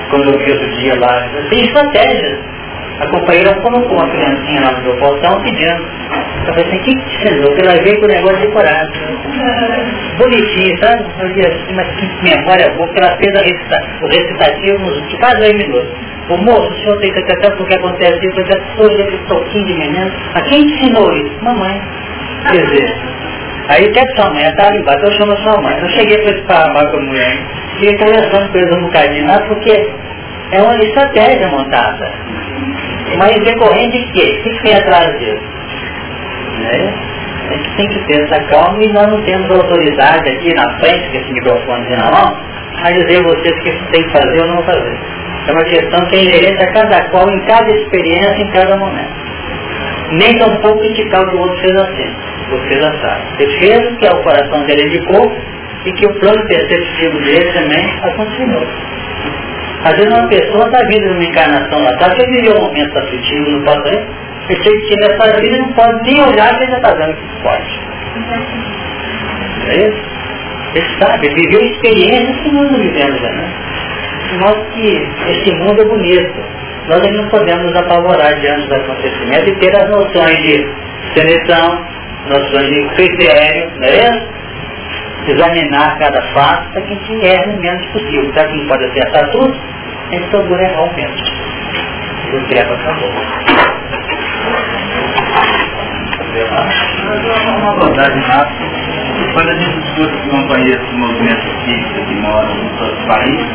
quando 0.10 0.32
eu 0.32 0.40
vi 0.40 0.52
outro 0.52 0.70
dia 0.78 0.96
lá, 1.00 1.28
tem 1.50 1.62
estratégias 1.62 2.40
a 3.00 3.08
companheira 3.08 3.56
colocou 3.62 3.98
uma 3.98 4.10
criancinha 4.10 4.62
lá 4.62 4.72
no 4.74 4.82
meu 4.84 4.98
portão 4.98 5.42
pedindo. 5.42 5.86
Falei 6.54 6.66
assim, 6.68 6.80
que 6.84 6.96
que? 6.96 7.42
Porque 7.42 7.62
ela 7.62 7.84
veio 7.84 8.00
com 8.00 8.06
o 8.06 8.10
negócio 8.10 8.40
decorado. 8.40 8.92
Bonitinho, 10.18 10.78
sabe? 10.80 11.06
Eu 11.20 11.28
disse 11.34 11.48
assim, 11.48 11.74
mas 11.76 11.88
que 11.96 12.24
memória 12.24 12.70
boa, 12.72 12.88
porque 12.88 13.02
ela 13.02 13.18
fez 13.18 13.34
recita 13.34 13.78
o 14.02 14.08
recitativo 14.08 14.80
nos 14.80 15.14
quase 15.16 15.38
dois 15.38 15.56
minutos. 15.56 15.90
O 16.30 16.38
moço, 16.38 16.72
o 16.72 16.76
senhor 16.76 17.00
tem 17.00 17.14
que 17.14 17.20
até 17.20 17.50
porque 17.52 17.74
acontece 17.74 18.20
isso, 18.28 18.40
eu 18.40 18.46
estou 18.46 18.86
aquele 18.86 19.18
toquinho 19.28 19.66
de 19.66 19.74
menino. 19.74 20.12
A 20.36 20.42
quem 20.42 20.62
ensinou 20.62 21.12
isso? 21.14 21.44
Mamãe. 21.44 21.82
Quer 22.52 22.66
dizer, 22.66 22.96
aí 23.68 23.88
até 23.88 24.06
sua 24.16 24.34
mãe, 24.34 24.56
tá 24.56 24.68
ali 24.68 24.80
embaixo, 24.80 25.06
eu 25.06 25.12
chamo 25.14 25.38
sua 25.38 25.62
mãe. 25.62 25.78
Eu 25.82 25.90
cheguei 25.90 26.18
para 26.20 26.38
esparramar 26.38 26.92
com 26.92 26.98
a 26.98 27.02
mulher, 27.02 27.38
fiquei 27.80 27.98
conversando 27.98 28.52
com 28.52 28.58
eles 28.58 28.78
um 28.78 28.82
bocadinho 28.84 29.28
lá, 29.28 29.40
porque 29.48 29.90
é 30.52 30.62
uma 30.62 30.76
estratégia 30.76 31.48
montada. 31.48 32.12
Mas 33.18 33.44
decorrente 33.44 33.98
de 33.98 34.12
quê? 34.12 34.40
O 34.40 34.44
que 34.44 34.64
tem 34.64 34.76
atrás 34.76 35.20
disso? 35.20 35.59
Né? 36.60 36.94
A 37.50 37.54
gente 37.54 37.76
tem 37.78 37.88
que 37.88 38.00
ter 38.06 38.22
essa 38.24 38.44
calma 38.44 38.84
e 38.84 38.94
nós 38.94 39.08
não 39.08 39.22
temos 39.24 39.50
autoridade 39.50 40.30
aqui 40.30 40.54
na 40.54 40.80
frente, 40.80 41.10
com 41.10 41.18
esse 41.18 41.34
microfone 41.34 41.96
na 41.96 42.12
mão, 42.12 42.38
a 42.84 42.92
dizer 42.92 43.24
vocês 43.24 43.56
o 43.56 43.64
que 43.64 43.72
tem 43.92 44.04
que 44.04 44.12
fazer 44.12 44.42
ou 44.42 44.48
não 44.48 44.64
fazer. 44.64 44.98
É 45.48 45.52
uma 45.52 45.64
questão 45.64 46.06
que 46.08 46.16
é 46.16 46.24
inerente 46.24 46.64
a 46.64 46.72
cada 46.74 47.02
qual, 47.10 47.30
em 47.30 47.40
cada 47.46 47.72
experiência, 47.72 48.42
em 48.42 48.52
cada 48.52 48.78
momento. 48.78 49.30
Nem 50.12 50.38
tão 50.38 50.56
pouco 50.58 50.80
criticar 50.80 51.22
o 51.22 51.30
que 51.30 51.36
o 51.36 51.40
outro 51.40 51.58
fez 51.60 51.76
assim. 51.76 52.16
Você 52.52 52.82
já 52.82 52.92
sabe. 53.00 53.22
Você 53.38 53.60
fez 53.60 53.92
o 53.92 53.96
que 53.98 54.06
é 54.06 54.12
o 54.12 54.24
coração 54.24 54.64
dele 54.66 54.88
indicou 54.88 55.32
e 55.86 55.94
que 55.94 56.06
o 56.06 56.20
plano 56.20 56.48
perceptivo 56.48 57.20
dele 57.20 57.52
também 57.54 57.86
aconteceu. 58.04 58.68
Às 59.86 59.96
vezes 59.96 60.12
uma 60.12 60.28
pessoa 60.28 60.66
está 60.66 60.84
vindo 60.88 61.14
numa 61.14 61.24
encarnação 61.24 61.80
lá 61.80 61.90
atrás, 61.92 62.20
ele 62.20 62.42
viveu 62.42 62.58
um 62.58 62.66
momento 62.66 62.98
aflitivo 62.98 63.50
no 63.50 63.64
passado, 63.64 64.08
chega 64.56 64.88
que 64.88 64.96
nessa 64.96 65.40
vida 65.40 65.58
não 65.58 65.74
pode 65.74 66.04
nem 66.04 66.22
olhar 66.22 66.58
que 66.58 66.64
ele 66.64 66.72
já 66.72 66.78
está 66.78 66.94
dando 66.94 67.16
que 67.16 67.44
pode. 67.44 67.80
É 69.68 69.78
isso? 69.88 70.20
Ele 70.76 70.86
sabe, 71.00 71.28
ele 71.28 71.36
viveu 71.36 71.62
experiências 71.62 72.40
que 72.42 72.52
nós 72.52 72.72
não 72.72 72.80
vivemos 72.80 73.24
ainda. 73.24 73.32
Né? 73.32 73.54
Mostra 74.40 74.66
que 74.74 75.08
esse 75.30 75.52
mundo 75.56 75.82
é 75.82 75.86
bonito. 75.86 76.36
Nós 76.88 77.02
ainda 77.04 77.22
não 77.22 77.30
podemos 77.30 77.66
nos 77.66 77.76
apavorar 77.76 78.40
diante 78.40 78.68
do 78.68 78.76
acontecimento 78.76 79.50
e 79.50 79.56
ter 79.56 79.76
as 79.76 79.90
noções 79.90 80.38
de 80.38 80.68
seleção, 81.16 81.86
noções 82.28 82.68
de 82.68 82.90
critério, 82.96 83.72
não 83.78 83.88
é 83.88 84.10
isso? 84.10 84.40
examinar 85.28 85.98
cada 86.00 86.22
fato 86.34 86.72
para 86.72 86.82
que 86.82 86.94
a 86.94 86.96
gente 86.96 87.26
erre 87.26 87.52
o 87.52 87.60
menos 87.60 87.86
possível. 87.88 88.32
Para 88.34 88.48
quem 88.48 88.68
pode 88.68 88.86
acertar 88.86 89.30
tudo, 89.32 89.56
a 90.10 90.16
gente 90.16 90.30
procura 90.30 90.64
errar 90.64 90.84
o 90.84 90.96
menos. 90.96 91.22
E 92.32 92.36
o 92.36 92.48
treco 92.48 92.74
acabou. 92.74 93.69
Uma 96.48 97.72
abordagem 97.74 98.22
rápida. 98.22 98.66
Quando 99.34 99.50
a 99.50 99.56
gente 99.56 99.80
escuta 99.80 100.18
que 100.22 100.28
não 100.30 100.48
conhece 100.48 100.94
movimentos 100.94 101.64
físicos 101.66 102.06
que 102.08 102.16
moram 102.16 102.50
em 102.50 102.82
outros 102.82 103.06
países, 103.06 103.48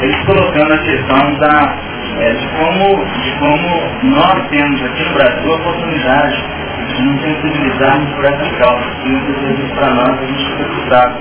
eles 0.00 0.24
colocando 0.24 0.72
a 0.72 0.78
questão 0.78 1.34
da, 1.38 1.76
é, 2.20 2.32
de, 2.32 2.48
como, 2.48 3.04
de 3.04 3.32
como 3.38 4.14
nós 4.14 4.48
temos 4.48 4.82
aqui 4.82 5.04
no 5.04 5.14
Brasil 5.14 5.52
a 5.52 5.56
oportunidade 5.56 6.44
de 6.88 7.02
nos 7.02 7.22
sensibilizarmos 7.22 8.10
por 8.14 8.24
essa 8.24 8.50
causa. 8.56 8.84
E 9.04 9.08
muitas 9.08 9.36
vezes 9.42 9.70
para 9.72 9.90
nós 9.90 10.08
a 10.08 10.26
gente 10.26 10.46
fica 10.46 10.64
frustrado. 10.64 11.18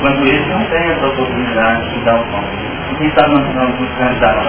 Enquanto 0.00 0.26
eles 0.26 0.48
não 0.48 0.64
têm 0.64 0.90
essa 0.92 1.06
oportunidade 1.08 1.90
de 1.90 2.00
dar 2.06 2.14
o 2.14 2.24
pão. 2.24 2.42
E 2.90 2.94
quem 2.96 3.08
está 3.08 3.28
mandando 3.28 3.84
os 3.84 3.90
candidatos 3.98 4.46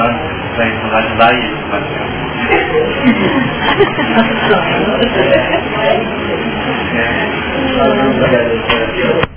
para 0.55 0.65
ir 0.65 0.79
para 0.89 1.01
de 1.01 1.15
lá 1.17 1.33
e 1.33 1.39
eles 1.39 1.59
para 1.69 1.81
é. 9.27 9.30